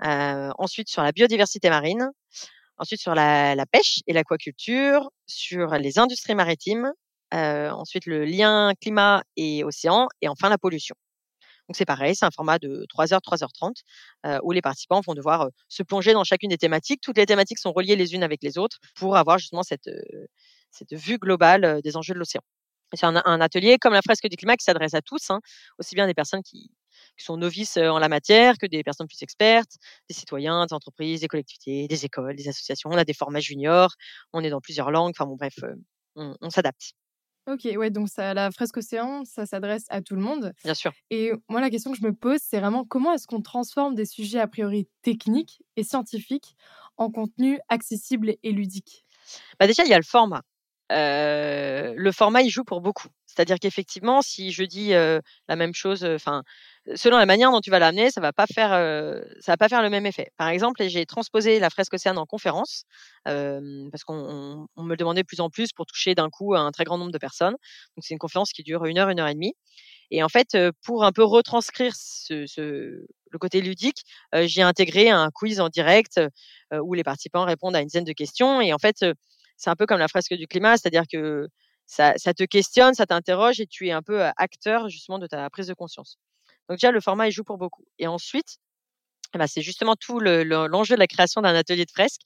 ensuite, 0.00 0.88
sur 0.88 1.02
la 1.02 1.12
biodiversité 1.12 1.68
marine. 1.70 2.10
Ensuite, 2.78 3.00
sur 3.00 3.14
la, 3.14 3.54
la 3.54 3.66
pêche 3.66 4.00
et 4.06 4.12
l'aquaculture. 4.12 5.10
Sur 5.26 5.74
les 5.78 5.98
industries 5.98 6.34
maritimes. 6.36 6.92
ensuite, 7.32 8.06
le 8.06 8.24
lien 8.24 8.72
climat 8.80 9.24
et 9.36 9.64
océan. 9.64 10.08
Et 10.20 10.28
enfin, 10.28 10.48
la 10.48 10.58
pollution. 10.58 10.94
Donc 11.72 11.78
c'est 11.78 11.86
pareil, 11.86 12.14
c'est 12.14 12.26
un 12.26 12.30
format 12.30 12.58
de 12.58 12.84
3h, 12.94 13.18
3h30 13.22 14.40
où 14.42 14.52
les 14.52 14.60
participants 14.60 15.00
vont 15.00 15.14
devoir 15.14 15.48
se 15.68 15.82
plonger 15.82 16.12
dans 16.12 16.22
chacune 16.22 16.50
des 16.50 16.58
thématiques. 16.58 17.00
Toutes 17.00 17.16
les 17.16 17.24
thématiques 17.24 17.58
sont 17.58 17.72
reliées 17.72 17.96
les 17.96 18.12
unes 18.12 18.22
avec 18.22 18.42
les 18.42 18.58
autres 18.58 18.76
pour 18.94 19.16
avoir 19.16 19.38
justement 19.38 19.62
cette, 19.62 19.88
vue 20.90 21.16
globale 21.16 21.80
des 21.82 21.96
enjeux 21.96 22.12
de 22.12 22.18
l'océan. 22.18 22.42
C'est 22.92 23.06
un, 23.06 23.40
atelier 23.40 23.78
comme 23.78 23.94
la 23.94 24.02
fresque 24.02 24.28
du 24.28 24.36
climat 24.36 24.58
qui 24.58 24.64
s'adresse 24.64 24.92
à 24.92 25.00
tous, 25.00 25.30
hein, 25.30 25.40
aussi 25.78 25.94
bien 25.94 26.06
des 26.06 26.12
personnes 26.12 26.42
qui, 26.42 26.70
sont 27.16 27.38
novices 27.38 27.78
en 27.78 27.98
la 27.98 28.10
matière 28.10 28.58
que 28.58 28.66
des 28.66 28.82
personnes 28.82 29.06
plus 29.06 29.22
expertes, 29.22 29.76
des 30.10 30.14
citoyens, 30.14 30.66
des 30.66 30.74
entreprises, 30.74 31.22
des 31.22 31.28
collectivités, 31.28 31.88
des 31.88 32.04
écoles, 32.04 32.36
des 32.36 32.48
associations. 32.48 32.90
On 32.92 32.98
a 32.98 33.04
des 33.04 33.14
formats 33.14 33.40
juniors, 33.40 33.94
on 34.34 34.44
est 34.44 34.50
dans 34.50 34.60
plusieurs 34.60 34.90
langues. 34.90 35.14
Enfin 35.16 35.26
bon, 35.26 35.36
bref, 35.36 35.54
on 36.16 36.50
s'adapte. 36.50 36.92
Ok, 37.48 37.68
ouais, 37.76 37.90
donc 37.90 38.08
ça, 38.08 38.34
la 38.34 38.50
fresque 38.52 38.76
océan, 38.76 39.24
ça 39.24 39.46
s'adresse 39.46 39.84
à 39.88 40.00
tout 40.00 40.14
le 40.14 40.22
monde. 40.22 40.52
Bien 40.62 40.74
sûr. 40.74 40.92
Et 41.10 41.32
moi, 41.48 41.60
la 41.60 41.70
question 41.70 41.90
que 41.90 41.98
je 41.98 42.04
me 42.04 42.12
pose, 42.12 42.38
c'est 42.40 42.60
vraiment 42.60 42.84
comment 42.84 43.12
est-ce 43.12 43.26
qu'on 43.26 43.42
transforme 43.42 43.96
des 43.96 44.06
sujets 44.06 44.38
a 44.38 44.46
priori 44.46 44.88
techniques 45.02 45.60
et 45.76 45.82
scientifiques 45.82 46.54
en 46.96 47.10
contenu 47.10 47.58
accessible 47.68 48.36
et 48.42 48.52
ludique 48.52 49.04
bah 49.58 49.66
Déjà, 49.66 49.84
il 49.84 49.90
y 49.90 49.94
a 49.94 49.98
le 49.98 50.04
format. 50.04 50.42
Euh, 50.92 51.94
le 51.96 52.12
format, 52.12 52.42
il 52.42 52.50
joue 52.50 52.64
pour 52.64 52.80
beaucoup. 52.80 53.08
C'est-à-dire 53.26 53.58
qu'effectivement, 53.58 54.22
si 54.22 54.52
je 54.52 54.62
dis 54.62 54.90
la 54.90 55.56
même 55.56 55.74
chose, 55.74 56.04
enfin, 56.04 56.44
selon 56.94 57.16
la 57.16 57.26
manière 57.26 57.50
dont 57.50 57.60
tu 57.60 57.70
vas 57.70 57.78
l'amener, 57.78 58.10
ça 58.10 58.20
va 58.20 58.32
pas 58.32 58.46
faire, 58.46 58.70
ça 59.40 59.52
va 59.52 59.56
pas 59.56 59.68
faire 59.68 59.82
le 59.82 59.90
même 59.90 60.06
effet. 60.06 60.30
Par 60.36 60.48
exemple, 60.48 60.82
j'ai 60.88 61.06
transposé 61.06 61.58
la 61.58 61.70
fresque 61.70 61.94
océane 61.94 62.18
en 62.18 62.26
conférence 62.26 62.84
parce 63.24 64.04
qu'on 64.04 64.66
me 64.76 64.88
le 64.88 64.96
demandait 64.96 65.22
de 65.22 65.26
plus 65.26 65.40
en 65.40 65.50
plus 65.50 65.72
pour 65.72 65.86
toucher 65.86 66.14
d'un 66.14 66.28
coup 66.30 66.54
un 66.54 66.70
très 66.72 66.84
grand 66.84 66.98
nombre 66.98 67.12
de 67.12 67.18
personnes. 67.18 67.54
Donc 67.96 68.02
c'est 68.02 68.14
une 68.14 68.18
conférence 68.18 68.52
qui 68.52 68.62
dure 68.62 68.84
une 68.84 68.98
heure, 68.98 69.08
une 69.10 69.20
heure 69.20 69.28
et 69.28 69.34
demie. 69.34 69.54
Et 70.10 70.22
en 70.22 70.28
fait, 70.28 70.56
pour 70.84 71.04
un 71.04 71.12
peu 71.12 71.24
retranscrire 71.24 71.94
ce, 71.96 72.46
le 72.58 73.38
côté 73.38 73.60
ludique, 73.62 74.02
j'ai 74.42 74.62
intégré 74.62 75.08
un 75.10 75.30
quiz 75.32 75.60
en 75.60 75.68
direct 75.68 76.20
où 76.72 76.94
les 76.94 77.04
participants 77.04 77.44
répondent 77.44 77.76
à 77.76 77.80
une 77.80 77.86
dizaine 77.86 78.04
de 78.04 78.12
questions. 78.12 78.60
Et 78.60 78.72
en 78.72 78.78
fait, 78.78 79.04
c'est 79.56 79.70
un 79.70 79.76
peu 79.76 79.86
comme 79.86 79.98
la 79.98 80.08
fresque 80.08 80.34
du 80.34 80.46
climat, 80.46 80.76
c'est-à-dire 80.76 81.04
que 81.10 81.48
ça, 81.86 82.14
te 82.14 82.44
questionne, 82.44 82.94
ça 82.94 83.06
t'interroge 83.06 83.60
et 83.60 83.66
tu 83.66 83.88
es 83.88 83.92
un 83.92 84.02
peu 84.02 84.22
acteur 84.36 84.88
justement 84.88 85.18
de 85.18 85.26
ta 85.26 85.48
prise 85.50 85.68
de 85.68 85.74
conscience. 85.74 86.18
Donc 86.68 86.78
déjà, 86.78 86.90
le 86.92 87.00
format, 87.00 87.28
il 87.28 87.32
joue 87.32 87.44
pour 87.44 87.58
beaucoup. 87.58 87.84
Et 87.98 88.06
ensuite, 88.06 88.58
eh 89.34 89.38
ben, 89.38 89.46
c'est 89.46 89.62
justement 89.62 89.96
tout 89.96 90.20
l'enjeu 90.20 90.94
de 90.94 91.00
la 91.00 91.06
création 91.06 91.40
d'un 91.40 91.54
atelier 91.54 91.84
de 91.86 91.90
fresque. 91.90 92.20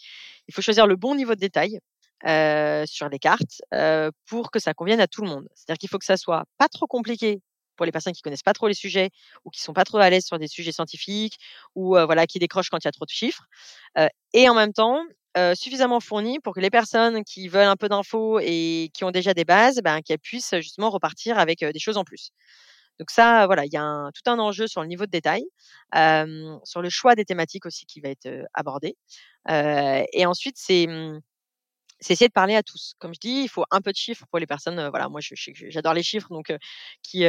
Il 0.49 0.55
faut 0.55 0.63
choisir 0.63 0.87
le 0.87 0.97
bon 0.97 1.15
niveau 1.15 1.35
de 1.35 1.41
détail 1.41 1.79
sur 2.87 3.09
les 3.09 3.19
cartes 3.19 3.61
pour 4.27 4.51
que 4.51 4.59
ça 4.59 4.75
convienne 4.75 5.01
à 5.01 5.07
tout 5.07 5.23
le 5.23 5.29
monde. 5.29 5.49
C'est-à-dire 5.55 5.79
qu'il 5.79 5.89
faut 5.89 5.99
que 5.99 6.05
ça 6.05 6.17
soit 6.17 6.45
pas 6.59 6.69
trop 6.69 6.87
compliqué 6.87 7.41
pour 7.77 7.87
les 7.87 7.93
personnes 7.93 8.15
qui 8.15 8.23
connaissent 8.23 8.43
pas 8.43 8.55
trop 8.55 8.69
les 8.69 8.75
sujets 8.75 9.11
ou 9.45 9.51
qui 9.51 9.61
sont 9.61 9.75
pas 9.75 9.85
trop 9.85 9.99
à 9.99 10.09
l'aise 10.11 10.25
sur 10.25 10.39
des 10.39 10.49
sujets 10.49 10.73
scientifiques 10.73 11.37
ou 11.75 11.91
voilà 11.91 12.27
qui 12.27 12.39
décrochent 12.39 12.71
quand 12.71 12.79
il 12.83 12.87
y 12.87 12.89
a 12.89 12.93
trop 12.93 13.05
de 13.05 13.11
chiffres. 13.11 13.45
et 14.33 14.49
en 14.49 14.55
même 14.55 14.73
temps, 14.73 15.03
suffisamment 15.55 16.01
fourni 16.01 16.41
pour 16.41 16.55
que 16.55 16.61
les 16.61 16.71
personnes 16.71 17.23
qui 17.25 17.49
veulent 17.49 17.69
un 17.69 17.77
peu 17.77 17.89
d'infos 17.89 18.41
et 18.41 18.91
qui 18.95 19.05
ont 19.05 19.11
déjà 19.13 19.35
des 19.35 19.45
bases, 19.45 19.81
ben, 19.85 20.01
qu'elles 20.03 20.19
puissent 20.19 20.55
justement 20.57 20.91
repartir 20.91 21.39
avec 21.39 21.65
des 21.65 21.79
choses 21.79 21.99
en 21.99 22.05
plus. 22.05 22.31
Donc 22.99 23.11
ça, 23.11 23.47
voilà, 23.47 23.65
il 23.65 23.73
y 23.73 23.77
a 23.77 24.11
tout 24.15 24.31
un 24.31 24.39
enjeu 24.39 24.67
sur 24.67 24.83
le 24.83 24.89
niveau 24.89 25.07
de 25.07 25.11
détail, 25.11 25.45
sur 26.65 26.83
le 26.83 26.89
choix 26.91 27.15
des 27.15 27.25
thématiques 27.25 27.67
aussi 27.67 27.87
qui 27.87 28.01
va 28.01 28.11
être 28.11 28.29
abordé. 28.55 28.97
et 29.49 30.27
ensuite, 30.27 30.57
c'est 30.59 30.87
mmh, 30.87 31.21
c'est 32.01 32.13
essayer 32.13 32.29
de 32.29 32.33
parler 32.33 32.55
à 32.55 32.63
tous. 32.63 32.95
Comme 32.99 33.15
je 33.15 33.21
dis, 33.21 33.43
il 33.45 33.49
faut 33.49 33.65
un 33.71 33.81
peu 33.81 33.91
de 33.91 33.97
chiffres 33.97 34.27
pour 34.31 34.39
les 34.39 34.47
personnes. 34.47 34.89
voilà, 34.91 35.09
moi, 35.09 35.21
j'adore 35.23 35.95
les 35.95 36.03
chiffres, 36.03 36.29
donc 36.31 36.53
qui 37.03 37.25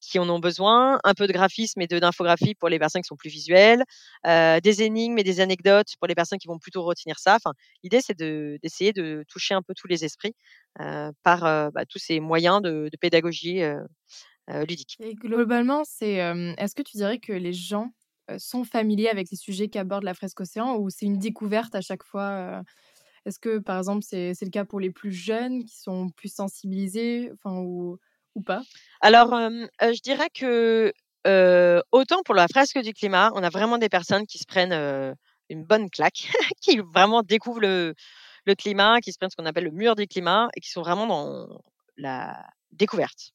qui 0.00 0.18
en 0.18 0.28
ont 0.28 0.38
besoin. 0.38 0.98
Un 1.04 1.14
peu 1.14 1.26
de 1.26 1.32
graphisme 1.32 1.80
et 1.80 1.86
d'infographie 1.86 2.54
pour 2.54 2.68
les 2.68 2.78
personnes 2.78 3.02
qui 3.02 3.08
sont 3.08 3.16
plus 3.16 3.30
visuelles. 3.30 3.82
des 4.24 4.82
énigmes 4.82 5.18
et 5.18 5.24
des 5.24 5.40
anecdotes 5.40 5.96
pour 5.98 6.08
les 6.08 6.14
personnes 6.14 6.38
qui 6.38 6.48
vont 6.48 6.58
plutôt 6.58 6.82
retenir 6.82 7.18
ça. 7.18 7.36
Enfin, 7.36 7.52
l'idée 7.82 8.00
c'est 8.00 8.16
d'essayer 8.16 8.92
de, 8.92 9.24
toucher 9.28 9.54
un 9.54 9.62
peu 9.62 9.74
tous 9.74 9.88
les 9.88 10.04
esprits 10.04 10.34
par 11.22 11.72
bah, 11.72 11.84
tous 11.88 11.98
ces 11.98 12.20
moyens 12.20 12.62
de, 12.62 12.88
de 12.92 12.96
pédagogie 12.98 13.62
ludique. 14.48 14.98
Et 15.00 15.14
globalement, 15.14 15.82
c'est 15.84 16.14
est-ce 16.58 16.74
que 16.74 16.82
tu 16.82 16.96
dirais 16.96 17.18
que 17.18 17.32
les 17.32 17.52
gens 17.52 17.92
sont 18.38 18.64
familiers 18.64 19.08
avec 19.08 19.30
les 19.30 19.36
sujets 19.36 19.68
qu'aborde 19.68 20.04
la 20.04 20.14
fresque 20.14 20.40
océan 20.40 20.76
ou 20.76 20.88
c'est 20.90 21.06
une 21.06 21.18
découverte 21.18 21.74
à 21.74 21.80
chaque 21.80 22.04
fois 22.04 22.62
est-ce 23.26 23.38
que, 23.38 23.58
par 23.58 23.78
exemple, 23.78 24.02
c'est 24.02 24.34
le 24.42 24.50
cas 24.50 24.64
pour 24.64 24.80
les 24.80 24.90
plus 24.90 25.12
jeunes 25.12 25.64
qui 25.64 25.76
sont 25.78 26.10
plus 26.10 26.32
sensibilisés 26.32 27.30
enfin, 27.32 27.58
ou, 27.58 27.98
ou 28.34 28.42
pas? 28.42 28.62
Alors, 29.00 29.30
je 29.30 30.00
dirais 30.02 30.28
que 30.32 30.92
autant 31.90 32.22
pour 32.24 32.34
la 32.34 32.48
fresque 32.48 32.78
du 32.80 32.92
climat, 32.92 33.30
on 33.34 33.42
a 33.42 33.48
vraiment 33.50 33.78
des 33.78 33.88
personnes 33.88 34.26
qui 34.26 34.38
se 34.38 34.44
prennent 34.46 35.14
une 35.48 35.64
bonne 35.64 35.90
claque, 35.90 36.28
qui 36.60 36.78
vraiment 36.78 37.22
découvrent 37.22 37.60
le, 37.60 37.94
le 38.44 38.54
climat, 38.54 39.00
qui 39.00 39.12
se 39.12 39.18
prennent 39.18 39.30
ce 39.30 39.36
qu'on 39.36 39.46
appelle 39.46 39.64
le 39.64 39.70
mur 39.70 39.94
du 39.94 40.06
climat 40.06 40.48
et 40.54 40.60
qui 40.60 40.70
sont 40.70 40.82
vraiment 40.82 41.06
dans 41.06 41.46
la 41.96 42.46
découverte. 42.72 43.32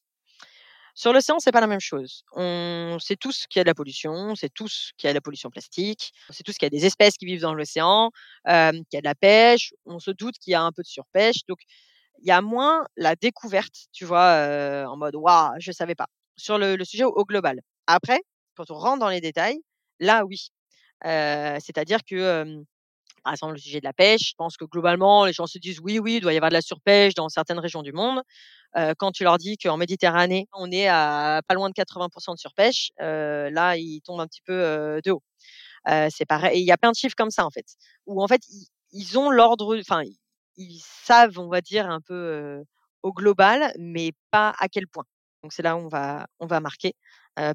Sur 1.00 1.14
l'océan, 1.14 1.38
c'est 1.38 1.50
pas 1.50 1.62
la 1.62 1.66
même 1.66 1.80
chose. 1.80 2.24
On 2.32 2.98
sait 3.00 3.16
tous 3.16 3.46
qu'il 3.48 3.58
y 3.58 3.62
a 3.62 3.64
de 3.64 3.70
la 3.70 3.74
pollution, 3.74 4.12
on 4.12 4.34
sait 4.34 4.50
tous 4.50 4.90
qu'il 4.98 5.06
y 5.06 5.08
a 5.08 5.12
de 5.12 5.16
la 5.16 5.22
pollution 5.22 5.48
plastique, 5.48 6.12
on 6.28 6.34
sait 6.34 6.42
tous 6.42 6.58
qu'il 6.58 6.66
y 6.66 6.66
a 6.66 6.78
des 6.78 6.84
espèces 6.84 7.16
qui 7.16 7.24
vivent 7.24 7.40
dans 7.40 7.54
l'océan, 7.54 8.10
qu'il 8.44 8.52
y 8.92 8.96
a 8.96 9.00
de 9.00 9.04
la 9.04 9.14
pêche, 9.14 9.72
on 9.86 9.98
se 9.98 10.10
doute 10.10 10.34
qu'il 10.38 10.50
y 10.50 10.54
a 10.54 10.60
un 10.60 10.72
peu 10.72 10.82
de 10.82 10.86
surpêche. 10.86 11.38
Donc, 11.48 11.60
il 12.18 12.28
y 12.28 12.30
a 12.30 12.42
moins 12.42 12.84
la 12.98 13.16
découverte, 13.16 13.86
tu 13.92 14.04
vois, 14.04 14.84
en 14.86 14.98
mode 14.98 15.16
waouh, 15.16 15.54
je 15.58 15.72
savais 15.72 15.94
pas. 15.94 16.08
Sur 16.36 16.58
le, 16.58 16.76
sujet 16.84 17.04
au, 17.04 17.24
global. 17.24 17.60
Après, 17.86 18.20
quand 18.54 18.70
on 18.70 18.74
rentre 18.74 18.98
dans 18.98 19.08
les 19.08 19.22
détails, 19.22 19.58
là, 20.00 20.26
oui. 20.26 20.50
C'est-à-dire 21.02 22.00
que 22.04 22.62
par 23.22 23.32
exemple, 23.32 23.54
le 23.54 23.58
sujet 23.58 23.80
de 23.80 23.84
la 23.84 23.92
pêche, 23.92 24.30
je 24.30 24.34
pense 24.36 24.56
que 24.56 24.64
globalement, 24.64 25.24
les 25.24 25.32
gens 25.32 25.46
se 25.46 25.58
disent 25.58 25.80
oui, 25.80 25.98
oui, 25.98 26.16
il 26.16 26.20
doit 26.20 26.32
y 26.32 26.36
avoir 26.36 26.50
de 26.50 26.54
la 26.54 26.62
surpêche 26.62 27.14
dans 27.14 27.28
certaines 27.28 27.58
régions 27.58 27.82
du 27.82 27.92
monde. 27.92 28.22
quand 28.98 29.12
tu 29.12 29.24
leur 29.24 29.38
dis 29.38 29.56
qu'en 29.58 29.76
Méditerranée, 29.76 30.46
on 30.52 30.70
est 30.70 30.88
à 30.88 31.42
pas 31.46 31.54
loin 31.54 31.68
de 31.68 31.74
80% 31.74 32.34
de 32.34 32.38
surpêche, 32.38 32.92
là, 32.98 33.76
ils 33.76 34.00
tombent 34.02 34.20
un 34.20 34.26
petit 34.26 34.42
peu 34.42 35.00
de 35.04 35.10
haut. 35.10 35.22
c'est 36.10 36.26
pareil. 36.26 36.60
Il 36.60 36.66
y 36.66 36.72
a 36.72 36.78
plein 36.78 36.90
de 36.92 36.96
chiffres 36.96 37.16
comme 37.16 37.30
ça, 37.30 37.44
en 37.46 37.50
fait, 37.50 37.66
où 38.06 38.22
en 38.22 38.28
fait, 38.28 38.42
ils, 38.92 39.18
ont 39.18 39.30
l'ordre, 39.30 39.78
enfin, 39.80 40.02
ils 40.56 40.80
savent, 41.04 41.38
on 41.38 41.48
va 41.48 41.60
dire, 41.60 41.88
un 41.88 42.00
peu 42.00 42.62
au 43.02 43.12
global, 43.12 43.72
mais 43.78 44.12
pas 44.30 44.54
à 44.58 44.68
quel 44.68 44.86
point. 44.86 45.04
Donc 45.42 45.52
c'est 45.52 45.62
là 45.62 45.76
où 45.76 45.80
on 45.80 45.88
va, 45.88 46.26
on 46.38 46.46
va 46.46 46.60
marquer. 46.60 46.94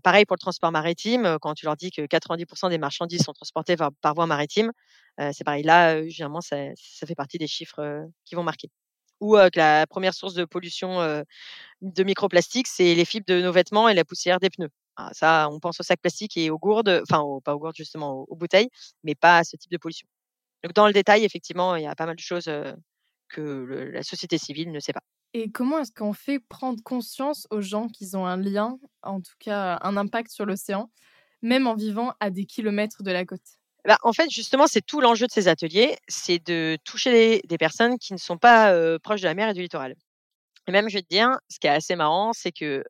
pareil 0.03 0.25
pour 0.25 0.35
le 0.35 0.39
transport 0.39 0.71
maritime, 0.71 1.37
quand 1.41 1.53
tu 1.53 1.65
leur 1.65 1.75
dis 1.75 1.91
que 1.91 2.01
90% 2.01 2.69
des 2.69 2.77
marchandises 2.77 3.23
sont 3.23 3.33
transportées 3.33 3.75
par 3.77 4.13
voie 4.15 4.25
maritime, 4.25 4.71
c'est 5.17 5.43
pareil. 5.43 5.63
Là, 5.63 6.07
généralement, 6.07 6.41
ça, 6.41 6.57
fait 7.07 7.15
partie 7.15 7.37
des 7.37 7.47
chiffres 7.47 8.05
qui 8.25 8.35
vont 8.35 8.43
marquer. 8.43 8.69
Ou 9.21 9.35
que 9.35 9.57
la 9.59 9.87
première 9.87 10.13
source 10.13 10.33
de 10.33 10.45
pollution 10.45 11.23
de 11.81 12.03
microplastiques, 12.03 12.67
c'est 12.67 12.95
les 12.95 13.05
fibres 13.05 13.25
de 13.27 13.41
nos 13.41 13.51
vêtements 13.51 13.89
et 13.89 13.93
la 13.93 14.05
poussière 14.05 14.39
des 14.39 14.49
pneus. 14.49 14.69
Ah, 14.97 15.09
ça, 15.13 15.49
on 15.51 15.59
pense 15.59 15.79
aux 15.79 15.83
sacs 15.83 16.01
plastiques 16.01 16.37
et 16.37 16.49
aux 16.49 16.57
gourdes, 16.57 17.01
enfin, 17.09 17.21
pas 17.43 17.53
aux 17.53 17.59
gourdes 17.59 17.75
justement, 17.75 18.25
aux, 18.29 18.35
bouteilles, 18.35 18.69
mais 19.03 19.13
pas 19.15 19.39
à 19.39 19.43
ce 19.43 19.57
type 19.57 19.71
de 19.71 19.77
pollution. 19.77 20.07
Donc, 20.63 20.73
dans 20.73 20.87
le 20.87 20.93
détail, 20.93 21.25
effectivement, 21.25 21.75
il 21.75 21.83
y 21.83 21.87
a 21.87 21.95
pas 21.95 22.05
mal 22.05 22.15
de 22.15 22.21
choses 22.21 22.49
que 23.29 23.91
la 23.93 24.03
société 24.03 24.37
civile 24.37 24.71
ne 24.71 24.79
sait 24.79 24.93
pas. 24.93 25.03
Et 25.37 25.51
comment 25.51 25.79
est-ce 25.79 25.91
qu'on 25.91 26.13
fait 26.13 26.39
prendre 26.39 26.81
conscience 26.81 27.45
aux 27.49 27.59
gens 27.59 27.89
qu'ils 27.89 28.15
ont 28.15 28.25
un 28.25 28.37
lien, 28.37 28.79
en 29.03 29.19
tout 29.19 29.33
cas 29.37 29.77
un 29.81 29.97
impact 29.97 30.31
sur 30.31 30.45
l'océan, 30.45 30.89
même 31.41 31.67
en 31.67 31.75
vivant 31.75 32.13
à 32.21 32.29
des 32.29 32.45
kilomètres 32.45 33.03
de 33.03 33.11
la 33.11 33.25
côte? 33.25 33.41
Bah, 33.83 33.97
en 34.03 34.13
fait, 34.13 34.29
justement, 34.29 34.65
c'est 34.65 34.79
tout 34.81 35.01
l'enjeu 35.01 35.27
de 35.27 35.31
ces 35.33 35.49
ateliers, 35.49 35.97
c'est 36.07 36.39
de 36.47 36.77
toucher 36.85 37.41
des 37.49 37.57
personnes 37.57 37.97
qui 37.97 38.13
ne 38.13 38.17
sont 38.17 38.37
pas, 38.37 38.73
proches 38.99 39.19
de 39.19 39.27
la 39.27 39.33
mer 39.33 39.49
et 39.49 39.53
du 39.53 39.61
littoral. 39.61 39.95
Et 40.69 40.71
même, 40.71 40.87
je 40.87 40.93
vais 40.93 41.01
te 41.01 41.09
dire, 41.09 41.37
ce 41.49 41.59
qui 41.59 41.67
est 41.67 41.71
assez 41.71 41.97
marrant, 41.97 42.31
c'est 42.31 42.53
que, 42.53 42.85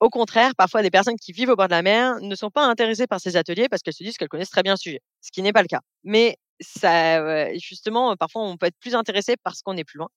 au 0.00 0.10
contraire, 0.10 0.52
parfois 0.54 0.82
des 0.82 0.90
personnes 0.90 1.16
qui 1.16 1.32
vivent 1.32 1.48
au 1.48 1.56
bord 1.56 1.68
de 1.68 1.72
la 1.72 1.80
mer 1.80 2.16
ne 2.20 2.34
sont 2.34 2.50
pas 2.50 2.66
intéressées 2.66 3.06
par 3.06 3.20
ces 3.20 3.36
ateliers 3.38 3.70
parce 3.70 3.80
qu'elles 3.82 3.94
se 3.94 4.04
disent 4.04 4.18
qu'elles 4.18 4.28
connaissent 4.28 4.50
très 4.50 4.62
bien 4.62 4.74
le 4.74 4.78
sujet, 4.78 5.00
ce 5.22 5.30
qui 5.32 5.40
n'est 5.40 5.54
pas 5.54 5.62
le 5.62 5.68
cas. 5.68 5.80
Mais 6.04 6.36
ça, 6.60 7.50
justement, 7.54 8.14
parfois 8.16 8.42
on 8.42 8.58
peut 8.58 8.66
être 8.66 8.78
plus 8.78 8.94
intéressé 8.94 9.36
parce 9.42 9.62
qu'on 9.62 9.78
est 9.78 9.84
plus 9.84 9.96
loin. 9.96 10.08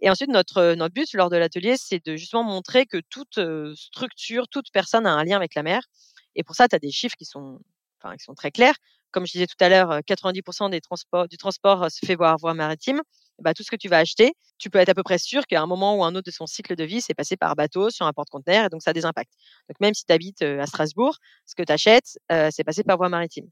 Et 0.00 0.10
ensuite, 0.10 0.30
notre, 0.30 0.74
notre 0.74 0.94
but 0.94 1.12
lors 1.14 1.30
de 1.30 1.36
l'atelier, 1.36 1.76
c'est 1.78 2.04
de 2.04 2.16
justement 2.16 2.44
montrer 2.44 2.86
que 2.86 2.98
toute 3.10 3.38
structure, 3.76 4.48
toute 4.48 4.70
personne 4.72 5.06
a 5.06 5.12
un 5.12 5.24
lien 5.24 5.36
avec 5.36 5.54
la 5.54 5.62
mer. 5.62 5.82
Et 6.36 6.42
pour 6.44 6.54
ça, 6.56 6.68
tu 6.68 6.76
as 6.76 6.78
des 6.78 6.90
chiffres 6.90 7.16
qui 7.16 7.24
sont, 7.24 7.60
enfin, 8.02 8.16
qui 8.16 8.24
sont 8.24 8.34
très 8.34 8.50
clairs. 8.50 8.74
Comme 9.12 9.26
je 9.26 9.32
disais 9.32 9.46
tout 9.46 9.56
à 9.60 9.68
l'heure, 9.68 10.00
90% 10.06 10.70
des 10.70 10.80
transports, 10.80 11.28
du 11.28 11.36
transport 11.38 11.90
se 11.90 12.04
fait 12.04 12.16
voir 12.16 12.36
voie 12.38 12.54
maritime. 12.54 13.00
Bah, 13.40 13.52
tout 13.54 13.62
ce 13.62 13.70
que 13.70 13.76
tu 13.76 13.88
vas 13.88 13.98
acheter, 13.98 14.32
tu 14.58 14.70
peux 14.70 14.78
être 14.78 14.88
à 14.90 14.94
peu 14.94 15.02
près 15.02 15.18
sûr 15.18 15.46
qu'à 15.46 15.60
un 15.60 15.66
moment 15.66 15.96
ou 15.96 16.04
un 16.04 16.14
autre 16.14 16.26
de 16.26 16.30
son 16.30 16.46
cycle 16.46 16.76
de 16.76 16.84
vie, 16.84 17.00
c'est 17.00 17.14
passé 17.14 17.36
par 17.36 17.56
bateau, 17.56 17.90
sur 17.90 18.06
un 18.06 18.12
porte-conteneur, 18.12 18.66
et 18.66 18.68
donc 18.68 18.82
ça 18.82 18.90
a 18.90 18.92
des 18.92 19.04
impacts. 19.04 19.32
Donc 19.68 19.80
même 19.80 19.94
si 19.94 20.04
tu 20.04 20.12
habites 20.12 20.42
à 20.42 20.66
Strasbourg, 20.66 21.16
ce 21.46 21.54
que 21.54 21.62
tu 21.62 21.72
achètes, 21.72 22.18
c'est 22.50 22.64
passé 22.64 22.84
par 22.84 22.96
voie 22.96 23.08
maritime. 23.08 23.48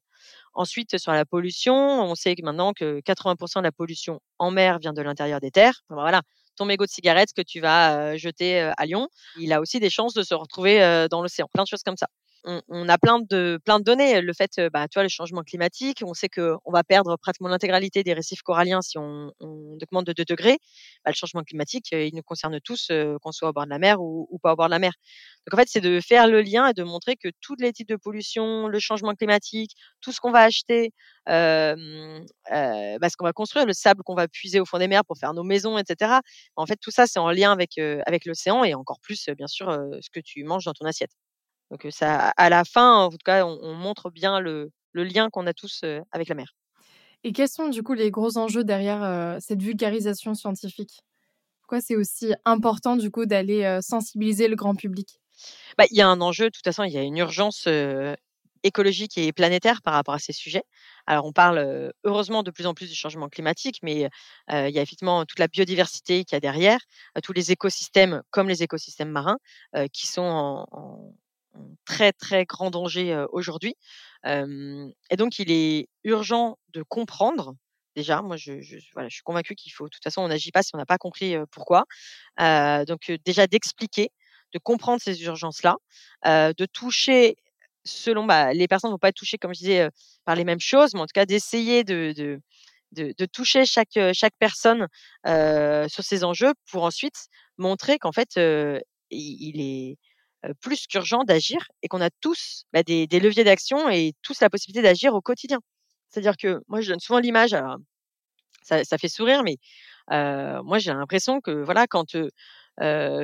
Ensuite, 0.55 0.99
sur 0.99 1.12
la 1.12 1.25
pollution, 1.25 1.75
on 1.75 2.14
sait 2.14 2.35
que 2.37 2.42
maintenant 2.45 2.73
que 2.73 3.01
80% 3.01 3.61
de 3.61 3.64
la 3.64 3.73
pollution 3.73 4.21
en 4.38 4.51
mer 4.51 4.79
vient 4.79 4.92
de 4.92 5.03
l'intérieur 5.03 5.40
des 5.40 5.51
terres. 5.51 5.83
voilà, 5.88 6.23
ton 6.57 6.64
mégot 6.66 6.85
de 6.85 6.90
cigarette 6.90 7.31
que 7.35 7.42
tu 7.42 7.61
vas 7.61 8.16
jeter 8.16 8.61
à 8.77 8.87
Lyon, 8.87 9.09
il 9.37 9.53
a 9.53 9.61
aussi 9.61 9.81
des 9.81 9.90
chances 9.90 10.14
de 10.14 10.23
se 10.23 10.35
retrouver 10.35 11.07
dans 11.11 11.23
l'océan. 11.23 11.49
Plein 11.53 11.64
de 11.64 11.68
choses 11.68 11.83
comme 11.83 11.97
ça 11.97 12.07
on, 12.44 12.88
a 12.88 12.98
plein 12.98 13.20
de 13.20 13.59
plein 13.64 13.78
de 13.78 13.85
données. 13.85 14.20
Le 14.20 14.33
fait, 14.33 14.61
bah, 14.72 14.88
tu 14.88 14.94
vois, 14.98 15.02
le 15.02 15.09
changement 15.09 15.42
climatique, 15.42 16.02
on 16.05 16.14
sait 16.14 16.28
que 16.28 16.55
on 16.64 16.72
va 16.72 16.85
perdre 16.85 17.16
pratiquement 17.16 17.48
l'intégralité 17.48 18.02
des 18.02 18.12
récifs 18.12 18.42
coralliens 18.42 18.83
si 18.83 18.98
on, 18.98 19.33
on 19.40 19.78
augmente 19.81 20.07
de 20.07 20.12
2 20.12 20.24
degrés. 20.24 20.59
Bah, 21.05 21.11
le 21.11 21.14
changement 21.14 21.42
climatique, 21.42 21.92
il 21.92 22.14
nous 22.14 22.22
concerne 22.22 22.61
tous, 22.61 22.90
qu'on 23.22 23.33
soit 23.33 23.50
au 23.50 23.52
bord 23.52 23.64
de 23.64 23.70
la 23.70 23.78
mer 23.78 24.00
ou, 24.00 24.38
pas 24.42 24.52
au 24.52 24.57
bord 24.57 24.66
de 24.66 24.72
la 24.72 24.78
mer. 24.78 24.92
Donc 25.46 25.55
en 25.55 25.57
fait, 25.57 25.68
c'est 25.68 25.81
de 25.81 26.00
faire 26.00 26.26
le 26.28 26.42
lien 26.42 26.68
et 26.68 26.72
de 26.74 26.83
montrer 26.83 27.16
que 27.16 27.28
tous 27.40 27.57
les 27.59 27.72
types 27.72 27.88
de 27.88 27.96
pollution, 27.96 28.68
le 28.68 28.78
changement 28.81 29.14
climatique, 29.14 29.72
tout 30.00 30.12
ce 30.12 30.20
qu'on 30.20 30.33
va 30.33 30.42
acheter, 30.42 30.92
euh, 31.28 31.76
bah, 32.50 33.09
ce 33.09 33.16
qu'on 33.16 33.24
va 33.24 33.33
construire, 33.33 33.66
le 33.66 33.72
sable 33.72 34.02
qu'on 34.05 34.14
va 34.14 34.28
puiser 34.28 34.61
au 34.61 34.64
fond 34.66 34.78
des 34.78 34.88
mers 34.88 35.05
pour 35.05 35.16
faire 35.18 35.35
nos 35.35 35.44
maisons, 35.44 35.78
etc. 35.78 36.20
En 36.57 36.66
fait, 36.66 36.76
tout 36.76 36.90
ça, 36.90 37.07
c'est 37.07 37.18
en 37.18 37.31
lien 37.31 37.52
avec 37.52 37.78
avec 37.78 38.26
l'océan 38.26 38.64
et 38.64 38.74
encore 38.74 39.00
plus, 39.00 39.28
bien 39.37 39.46
sûr, 39.48 39.70
ce 40.00 40.11
que 40.11 40.20
tu 40.20 40.44
manges 40.44 40.64
dans 40.64 40.74
ton 40.74 40.87
assiette. 40.87 41.21
Donc 41.72 41.87
ça, 41.88 42.35
à 42.37 42.50
la 42.50 42.64
fin, 42.66 42.96
en 42.96 43.08
tout 43.08 43.16
cas, 43.24 43.46
on, 43.46 43.72
montre 43.72 44.11
bien 44.11 44.40
le, 44.40 44.70
lien 44.92 45.30
qu'on 45.30 45.46
a 45.46 45.54
tous 45.54 45.82
avec 46.12 46.28
la 46.28 46.35
mer. 46.35 46.54
Et 47.24 47.32
quels 47.32 47.48
sont 47.48 47.68
du 47.68 47.82
coup 47.82 47.94
les 47.94 48.11
gros 48.11 48.37
enjeux 48.37 48.62
derrière 48.62 49.38
cette 49.40 49.62
vulgarisation 49.62 50.35
scientifique? 50.35 51.00
Pourquoi 51.62 51.80
c'est 51.80 51.96
aussi 51.96 52.35
important 52.44 52.96
du 52.96 53.11
coup 53.11 53.24
d'aller 53.24 53.78
sensibiliser 53.80 54.48
le 54.48 54.56
grand 54.56 54.74
public? 54.74 55.18
Bah, 55.78 55.85
Il 55.90 55.96
y 55.96 56.02
a 56.02 56.08
un 56.08 56.20
enjeu, 56.20 56.44
de 56.44 56.50
toute 56.50 56.64
façon, 56.64 56.85
il 56.85 56.92
y 56.92 56.98
a 56.98 57.02
une 57.02 57.16
urgence 57.16 57.66
écologique 58.64 59.16
et 59.16 59.32
planétaire 59.32 59.80
par 59.80 59.94
rapport 59.94 60.12
à 60.12 60.18
ces 60.18 60.35
sujets. 60.35 60.64
Alors 61.06 61.24
on 61.24 61.32
parle 61.32 61.90
heureusement 62.04 62.42
de 62.42 62.50
plus 62.50 62.66
en 62.66 62.74
plus 62.74 62.90
du 62.90 62.94
changement 62.94 63.30
climatique, 63.30 63.78
mais 63.82 64.11
il 64.50 64.70
y 64.70 64.78
a 64.78 64.82
effectivement 64.82 65.24
toute 65.24 65.38
la 65.38 65.48
biodiversité 65.48 66.24
qu'il 66.24 66.37
y 66.37 66.37
a 66.37 66.40
derrière, 66.40 66.80
tous 67.22 67.32
les 67.32 67.50
écosystèmes 67.50 68.20
comme 68.30 68.50
les 68.50 68.62
écosystèmes 68.62 69.08
marins 69.08 69.38
qui 69.94 70.06
sont 70.06 70.66
en, 70.70 71.14
très 71.85 72.12
très 72.12 72.45
grand 72.45 72.71
danger 72.71 73.25
aujourd'hui. 73.33 73.75
et 74.25 75.17
donc 75.17 75.38
il 75.38 75.51
est 75.51 75.88
urgent 76.05 76.59
de 76.73 76.83
comprendre. 76.83 77.55
Déjà, 77.95 78.23
moi, 78.23 78.38
je, 78.38 78.62
je, 78.62 78.79
voilà, 78.95 79.11
je 79.11 79.17
suis 79.17 79.23
convaincue 79.23 79.55
qu'il 79.55 79.71
faut. 79.73 79.85
De 79.85 79.91
toute 79.91 80.03
façon, 80.03 80.23
on 80.23 80.29
n'agit 80.29 80.51
pas 80.51 80.62
si 80.62 80.71
on 80.75 80.79
n'a 80.79 80.87
pas 80.87 80.99
compris 80.99 81.35
pourquoi. 81.51 81.85
donc 82.38 83.12
déjà 83.25 83.47
d'expliquer, 83.47 84.11
de 84.53 84.59
comprendre 84.59 85.01
ces 85.03 85.23
urgences-là, 85.23 85.77
de 86.25 86.67
toucher 86.67 87.37
selon 87.85 88.25
bah, 88.25 88.53
les 88.53 88.69
personnes 88.69 88.91
ne 88.91 88.95
vont 88.95 88.99
pas 88.99 89.09
être 89.09 89.17
touchées, 89.17 89.38
comme 89.38 89.55
je 89.55 89.59
disais, 89.59 89.88
par 90.25 90.37
les 90.37 90.45
mêmes 90.45 90.61
choses, 90.61 90.95
mais 90.95 91.01
en 91.01 91.07
tout 91.07 91.15
cas 91.15 91.27
d'essayer 91.27 91.85
de, 91.85 92.12
de, 92.17 92.41
de, 92.93 93.27
toucher 93.27 93.67
chaque, 93.67 93.99
chaque 94.12 94.35
personne 94.38 94.87
sur 95.25 96.05
ces 96.05 96.25
enjeux 96.25 96.53
pour 96.71 96.85
ensuite 96.85 97.27
montrer 97.59 97.99
qu'en 97.99 98.12
fait, 98.12 98.37
il 99.11 99.61
est 99.61 99.99
plus 100.61 100.87
qu'urgent 100.87 101.24
d'agir 101.24 101.68
et 101.83 101.88
qu'on 101.88 102.00
a 102.00 102.11
tous 102.20 102.64
bah, 102.72 102.83
des, 102.83 103.07
leviers 103.07 103.44
d'action 103.44 103.88
et 103.88 104.12
tous 104.22 104.40
la 104.40 104.50
possibilité 104.50 104.83
d'agir 104.83 105.14
au 105.14 105.20
quotidien. 105.20 105.59
C'est-à-dire 106.09 106.37
que 106.37 106.61
moi, 106.68 106.81
je 106.81 106.90
donne 106.90 107.00
souvent 107.00 107.20
l'image, 107.20 107.57
ça, 108.62 108.98
fait 108.98 109.09
sourire, 109.09 109.42
mais 109.44 109.57
moi, 110.11 110.78
j'ai 110.78 110.92
l'impression 110.92 111.40
que 111.40 111.50
voilà, 111.50 111.87
quand 111.87 112.16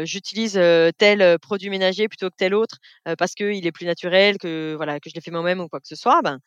j'utilise 0.05 0.61
tel 0.99 1.39
produit 1.41 1.71
ménager 1.71 2.09
plutôt 2.09 2.31
que 2.31 2.37
tel 2.37 2.55
autre 2.55 2.79
parce 3.19 3.35
qu'il 3.35 3.67
est 3.67 3.73
plus 3.73 3.87
naturel, 3.87 4.39
que 4.39 4.75
voilà, 4.77 5.01
que 5.01 5.11
je 5.11 5.15
l'ai 5.15 5.21
fait 5.21 5.31
moi-même 5.31 5.61
ou 5.61 5.69
quoi 5.69 5.81
que 5.81 5.89
ce 5.89 5.97
soit, 5.97 6.23
ben, 6.23 6.39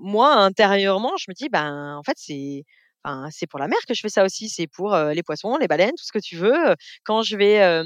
moi 0.00 0.34
intérieurement, 0.34 1.12
je 1.18 1.26
me 1.28 1.34
dis 1.34 1.48
ben 1.48 1.96
en 1.96 2.02
fait 2.02 2.16
c'est 2.18 3.46
pour 3.48 3.58
la 3.58 3.68
mer 3.68 3.78
que 3.86 3.94
je 3.94 4.00
fais 4.00 4.08
ça 4.08 4.24
aussi, 4.24 4.48
c'est 4.48 4.66
pour 4.66 4.96
les 4.96 5.22
poissons, 5.22 5.56
les 5.58 5.68
baleines, 5.68 5.94
tout 5.96 6.04
ce 6.04 6.12
que 6.12 6.18
tu 6.18 6.36
veux. 6.36 6.74
Quand 7.04 7.22
je 7.22 7.36
vais 7.36 7.82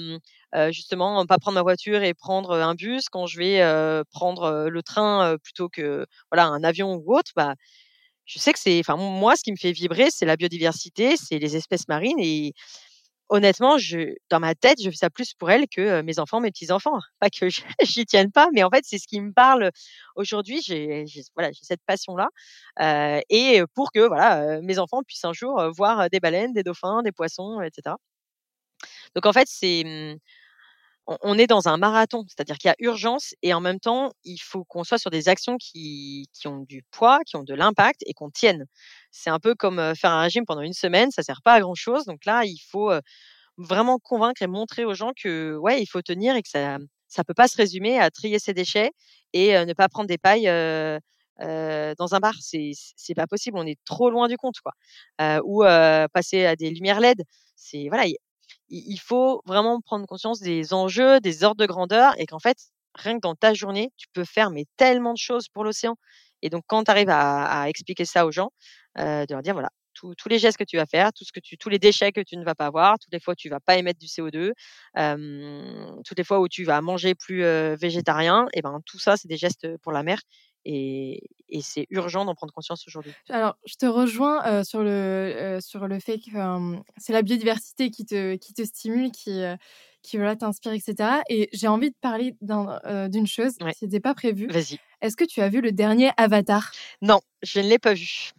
justement 0.71 1.27
pas 1.27 1.39
prendre 1.39 1.57
ma 1.57 1.63
voiture 1.63 2.03
et 2.03 2.15
prendre 2.15 2.53
un 2.53 2.75
bus, 2.75 3.09
quand 3.09 3.27
je 3.27 3.39
vais 3.39 4.05
prendre 4.11 4.69
le 4.69 4.83
train 4.83 5.37
plutôt 5.43 5.69
que 5.69 6.07
voilà 6.31 6.47
un 6.47 6.63
avion 6.65 6.95
ou 6.95 7.17
autre, 7.17 7.33
bah 7.37 7.55
je 8.27 8.39
sais 8.39 8.53
que 8.53 8.59
c'est, 8.59 8.81
enfin 8.81 8.97
moi, 8.97 9.37
ce 9.37 9.43
qui 9.45 9.53
me 9.53 9.57
fait 9.57 9.73
vibrer, 9.73 10.09
c'est 10.11 10.27
la 10.27 10.37
biodiversité, 10.37 11.17
c'est 11.17 11.39
les 11.39 11.57
espèces 11.57 11.89
marines 11.89 12.19
et 12.19 12.55
honnêtement, 13.29 13.79
je, 13.79 14.15
dans 14.31 14.41
ma 14.41 14.55
tête, 14.55 14.81
je 14.83 14.91
fais 14.91 14.97
ça 14.97 15.11
plus 15.11 15.35
pour 15.35 15.51
elle 15.51 15.67
que 15.69 16.03
mes 16.03 16.19
enfants, 16.19 16.41
mes 16.41 16.51
petits-enfants. 16.51 16.99
Pas 17.21 17.31
que 17.31 17.49
j'y 17.85 18.07
tienne 18.07 18.31
pas, 18.33 18.49
mais 18.55 18.63
en 18.63 18.71
fait, 18.71 18.85
c'est 18.85 18.99
ce 18.99 19.07
qui 19.09 19.21
me 19.21 19.33
parle 19.33 19.71
aujourd'hui. 20.17 20.61
J'ai 20.63 21.05
voilà, 21.35 21.51
cette 21.63 21.83
passion-là. 21.87 22.29
et 23.31 23.63
pour 23.75 23.93
que 23.93 24.01
voilà, 24.07 24.61
mes 24.63 24.79
enfants 24.79 25.03
puissent 25.07 25.25
un 25.25 25.33
jour 25.33 25.63
voir 25.77 26.09
des 26.11 26.21
baleines, 26.21 26.53
des 26.53 26.63
dauphins, 26.63 27.03
des 27.03 27.13
poissons, 27.13 27.61
etc. 27.63 27.97
Donc 29.15 29.27
en 29.27 29.33
fait, 29.33 29.47
c'est 29.49 30.19
on, 31.07 31.39
est 31.39 31.47
dans 31.47 31.69
un 31.69 31.77
marathon, 31.77 32.25
c'est-à-dire 32.29 32.57
qu'il 32.59 32.69
y 32.69 32.73
a 32.73 32.77
urgence 32.79 33.35
et 33.43 33.53
en 33.53 33.61
même 33.61 33.81
temps, 33.81 34.13
il 34.25 34.39
faut 34.39 34.65
qu'on 34.65 34.85
soit 34.85 34.99
sur 34.99 35.11
des 35.11 35.29
actions 35.29 35.57
qui, 35.59 36.29
qui 36.33 36.49
ont 36.49 36.61
du 36.61 36.83
poids, 36.91 37.19
qui 37.27 37.37
ont 37.37 37.43
de 37.43 37.55
l'impact 37.55 38.03
et 38.07 38.15
qu'on 38.15 38.31
tienne. 38.31 38.67
C'est 39.11 39.31
un 39.31 39.39
peu 39.39 39.55
comme 39.55 39.95
faire 39.95 40.11
un 40.13 40.23
régime 40.23 40.45
pendant 40.47 40.63
une 40.63 40.73
semaine, 40.73 41.11
ça 41.11 41.23
sert 41.23 41.43
pas 41.43 41.55
à 41.55 41.61
grand 41.61 41.75
chose. 41.75 42.05
Donc 42.07 42.25
là, 42.25 42.45
il 42.45 42.59
faut 42.71 42.91
vraiment 43.59 43.99
convaincre 43.99 44.43
et 44.43 44.47
montrer 44.47 44.85
aux 44.85 44.95
gens 44.95 45.13
que 45.17 45.57
ouais, 45.57 45.83
il 45.83 45.87
faut 45.87 46.03
tenir 46.03 46.37
et 46.37 46.43
que 46.43 46.49
ça 46.49 46.79
ça 47.09 47.23
peut 47.25 47.35
pas 47.35 47.49
se 47.49 47.57
résumer 47.57 47.99
à 48.01 48.11
trier 48.11 48.39
ses 48.39 48.55
déchets 48.55 48.91
et 49.33 49.53
ne 49.65 49.73
pas 49.75 49.89
prendre 49.89 50.09
des 50.09 50.19
pailles 50.19 50.49
euh, 51.41 51.95
dans 51.99 52.15
un 52.15 52.21
bar. 52.21 52.35
C'est 52.41 52.73
c'est 52.75 53.15
pas 53.15 53.27
possible, 53.27 53.59
on 53.59 53.67
est 53.67 53.79
trop 53.85 54.11
loin 54.11 54.29
du 54.29 54.37
compte 54.37 54.61
quoi. 54.61 54.73
Euh, 55.21 55.41
ou 55.45 55.63
passer 56.13 56.45
à 56.47 56.57
des 56.57 56.71
lumières 56.71 57.01
LED. 57.01 57.23
C'est 57.57 57.89
voilà, 57.89 58.05
il 58.69 58.99
faut 58.99 59.43
vraiment 59.47 59.81
prendre 59.81 60.07
conscience 60.07 60.41
des 60.41 60.73
enjeux, 60.73 61.21
des 61.21 61.45
ordres 61.45 61.61
de 61.61 61.67
grandeur 61.67 62.15
et 62.19 62.27
qu'en 62.27 62.39
fait, 62.39 62.57
rien 62.95 63.15
que 63.17 63.21
dans 63.21 63.35
ta 63.35 63.55
journée, 63.55 63.91
tu 63.97 64.07
peux 64.13 64.25
faire 64.25 64.51
mais 64.51 64.67
tellement 64.77 65.13
de 65.13 65.19
choses 65.19 65.49
pour 65.49 65.65
l'océan. 65.65 65.97
Et 66.43 66.51
donc, 66.51 66.65
quand 66.67 66.85
tu 66.85 66.91
arrives 66.91 67.11
à, 67.11 67.69
expliquer 67.69 68.05
ça 68.05 68.27
aux 68.27 68.33
gens, 68.33 68.51
de 68.97 69.27
leur 69.33 69.43
dire 69.43 69.55
voilà, 69.55 69.71
tous 69.95 70.29
les 70.29 70.39
gestes 70.39 70.59
que 70.59 70.65
tu 70.65 70.77
vas 70.77 70.87
faire, 70.87 71.13
tout 71.13 71.25
ce 71.25 71.33
que 71.33 71.41
tu, 71.41 71.57
tous 71.57 71.69
les 71.69 71.79
déchets 71.79 72.13
que 72.13 72.21
tu 72.21 72.37
ne 72.37 72.45
vas 72.45 72.55
pas 72.55 72.67
avoir, 72.67 72.99
toutes 72.99 73.13
les 73.13 73.21
fois 73.21 73.33
où 73.33 73.37
tu 73.37 73.49
vas 73.49 73.61
pas 73.61 73.77
émettre 73.77 73.99
du 73.99 74.07
CO2, 74.07 74.53
toutes 76.05 76.19
les 76.19 76.25
fois 76.25 76.41
où 76.41 76.49
tu 76.49 76.65
vas 76.65 76.81
manger 76.81 77.15
plus 77.15 77.43
végétarien, 77.77 78.47
et 78.53 78.63
ben 78.63 78.81
tout 78.87 78.99
ça, 78.99 79.17
c'est 79.17 79.29
des 79.29 79.37
gestes 79.37 79.67
pour 79.79 79.93
la 79.93 80.03
mer. 80.03 80.21
Et, 80.65 81.29
c'est 81.61 81.87
urgent 81.91 82.25
d'en 82.25 82.35
prendre 82.35 82.53
conscience 82.53 82.85
aujourd'hui. 82.89 83.13
Alors, 83.29 83.57
je 83.65 83.77
te 83.77 83.87
rejoins 83.87 84.65
sur, 84.65 84.83
le, 84.83 85.59
sur 85.61 85.87
le 85.87 86.01
fait 86.01 86.19
que 86.19 86.31
c'est 86.97 87.13
la 87.13 87.23
biodiversité 87.23 87.91
qui 87.91 88.05
te, 88.05 88.35
qui 88.35 88.55
te 88.55 88.65
stimule, 88.65 89.13
qui, 89.13 89.41
qui 90.03 90.17
voilà, 90.17 90.35
t'inspire, 90.35 90.73
etc. 90.73 91.21
Et 91.29 91.49
j'ai 91.53 91.69
envie 91.69 91.91
de 91.91 91.97
parler 92.01 92.37
d'une 92.43 93.27
chose, 93.27 93.55
ouais. 93.61 93.73
n'était 93.83 94.01
pas 94.01 94.15
prévu. 94.15 94.49
Vas-y. 94.49 94.79
Est-ce 95.01 95.17
que 95.17 95.25
tu 95.25 95.41
as 95.41 95.49
vu 95.49 95.61
le 95.61 95.71
dernier 95.71 96.11
Avatar? 96.17 96.73
Non, 97.03 97.21
je 97.43 97.61
ne 97.61 97.69
l'ai 97.69 97.79
pas 97.79 97.95
vu. 97.95 98.33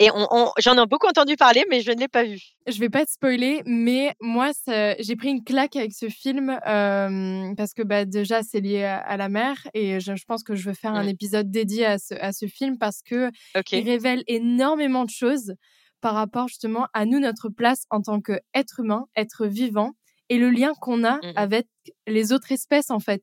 Et 0.00 0.10
on, 0.14 0.52
j'en 0.58 0.80
ai 0.80 0.86
beaucoup 0.86 1.08
entendu 1.08 1.34
parler, 1.34 1.64
mais 1.70 1.80
je 1.80 1.90
ne 1.90 1.96
l'ai 1.96 2.06
pas 2.06 2.22
vu. 2.22 2.38
Je 2.68 2.78
vais 2.78 2.88
pas 2.88 3.04
te 3.04 3.10
spoiler, 3.10 3.62
mais 3.66 4.14
moi, 4.20 4.50
j'ai 4.66 5.16
pris 5.16 5.28
une 5.28 5.42
claque 5.42 5.74
avec 5.74 5.92
ce 5.92 6.08
film 6.08 6.50
euh, 6.50 7.54
parce 7.56 7.74
que 7.74 7.82
bah, 7.82 8.04
déjà, 8.04 8.42
c'est 8.44 8.60
lié 8.60 8.84
à, 8.84 9.16
la 9.16 9.28
mer 9.28 9.56
et 9.74 9.98
je, 9.98 10.12
pense 10.26 10.44
que 10.44 10.54
je 10.54 10.68
veux 10.68 10.74
faire 10.74 10.94
un 10.94 11.04
mmh. 11.04 11.08
épisode 11.08 11.50
dédié 11.50 11.84
à 11.84 11.98
ce, 11.98 12.14
à 12.14 12.32
ce 12.32 12.46
film 12.46 12.78
parce 12.78 13.00
que 13.02 13.30
il 13.72 13.84
révèle 13.84 14.22
énormément 14.28 15.04
de 15.04 15.10
choses 15.10 15.54
par 16.00 16.14
rapport 16.14 16.46
justement 16.46 16.86
à 16.94 17.04
nous, 17.04 17.18
notre 17.18 17.48
place 17.48 17.84
en 17.90 18.00
tant 18.00 18.20
qu'être 18.20 18.80
humain, 18.80 19.06
être 19.16 19.46
vivant 19.46 19.94
et 20.28 20.38
le 20.38 20.50
lien 20.50 20.72
qu'on 20.80 21.04
a 21.04 21.16
mmh 21.16 21.32
avec 21.34 21.66
les 22.06 22.32
autres 22.32 22.52
espèces 22.52 22.90
en 22.90 23.00
fait. 23.00 23.22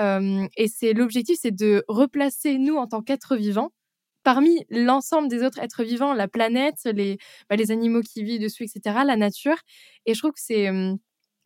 et 0.00 0.68
c'est 0.68 0.94
l'objectif, 0.94 1.38
c'est 1.40 1.54
de 1.54 1.84
replacer 1.86 2.58
nous 2.58 2.76
en 2.76 2.88
tant 2.88 3.02
qu'êtres 3.02 3.36
vivants 3.36 3.70
parmi 4.28 4.66
l'ensemble 4.68 5.28
des 5.28 5.42
autres 5.42 5.58
êtres 5.58 5.84
vivants, 5.84 6.12
la 6.12 6.28
planète, 6.28 6.74
les, 6.84 7.16
bah, 7.48 7.56
les 7.56 7.70
animaux 7.70 8.02
qui 8.02 8.22
vivent 8.22 8.42
dessus, 8.42 8.64
etc., 8.64 8.98
la 9.06 9.16
nature. 9.16 9.56
Et 10.04 10.12
je 10.12 10.18
trouve 10.18 10.32
que 10.32 10.40
c'est 10.42 10.68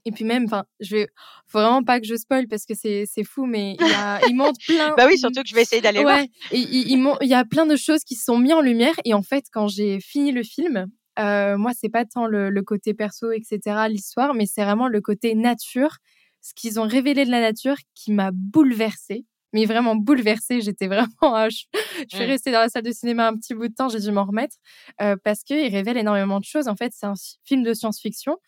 et 0.05 0.11
puis 0.11 0.25
même, 0.25 0.47
enfin, 0.47 0.65
je 0.81 0.97
vais, 0.97 1.07
faut 1.47 1.61
vraiment 1.61 1.85
pas 1.85 2.01
que 2.01 2.07
je 2.09 2.17
spoil 2.17 2.49
parce 2.49 2.65
que 2.65 2.75
c'est 2.75 3.05
c'est 3.07 3.23
fou, 3.23 3.47
mais 3.47 3.77
il, 3.79 3.87
y 3.87 3.95
a, 3.95 4.21
il 4.29 4.35
montre 4.35 4.59
plein. 4.67 4.95
bah 4.97 5.07
oui, 5.09 5.17
surtout 5.17 5.43
que 5.45 5.49
je 5.49 5.55
vais 5.55 5.63
essayer 5.63 5.81
d'aller 5.81 6.05
ouais, 6.05 6.25
Et 6.51 6.59
il, 6.59 6.91
il, 6.91 7.09
il, 7.21 7.29
y 7.29 7.35
a 7.35 7.45
plein 7.45 7.67
de 7.67 7.77
choses 7.77 8.03
qui 8.03 8.17
sont 8.17 8.37
mises 8.37 8.53
en 8.53 8.61
lumière. 8.61 8.97
Et 9.05 9.15
en 9.15 9.23
fait, 9.23 9.45
quand 9.53 9.69
j'ai 9.69 10.01
fini 10.01 10.33
le 10.33 10.43
film, 10.43 10.89
euh, 11.21 11.57
moi, 11.57 11.71
c'est 11.81 11.89
pas 11.89 12.05
tant 12.05 12.27
le, 12.27 12.51
le, 12.51 12.63
côté 12.63 12.95
perso, 12.95 13.31
etc., 13.31 13.61
l'histoire, 13.89 14.35
mais 14.35 14.47
c'est 14.47 14.65
vraiment 14.65 14.89
le 14.89 15.01
côté 15.01 15.37
nature, 15.37 15.99
ce 16.41 16.53
qu'ils 16.53 16.81
ont 16.81 16.89
révélé 16.89 17.25
de 17.25 17.31
la 17.31 17.43
nature 17.43 17.77
qui 17.95 18.11
m'a 18.11 18.33
bouleversée 18.33 19.25
mais 19.53 19.65
vraiment 19.65 19.97
bouleversée. 19.97 20.61
J'étais 20.61 20.87
vraiment, 20.87 21.09
je, 21.51 21.65
je, 22.11 22.17
suis 22.17 22.25
restée 22.25 22.53
dans 22.53 22.61
la 22.61 22.69
salle 22.69 22.83
de 22.83 22.93
cinéma 22.93 23.29
un 23.29 23.37
petit 23.37 23.55
bout 23.55 23.69
de 23.69 23.75
temps, 23.75 23.89
j'ai 23.89 24.01
dû 24.01 24.11
m'en 24.11 24.25
remettre 24.25 24.57
euh, 25.01 25.17
parce 25.23 25.43
qu'il 25.43 25.69
révèle 25.75 25.97
énormément 25.97 26.41
de 26.41 26.45
choses. 26.45 26.69
En 26.69 26.77
fait, 26.77 26.93
c'est 26.95 27.07
un 27.07 27.15
film 27.45 27.63
de 27.63 27.75
science-fiction 27.75 28.39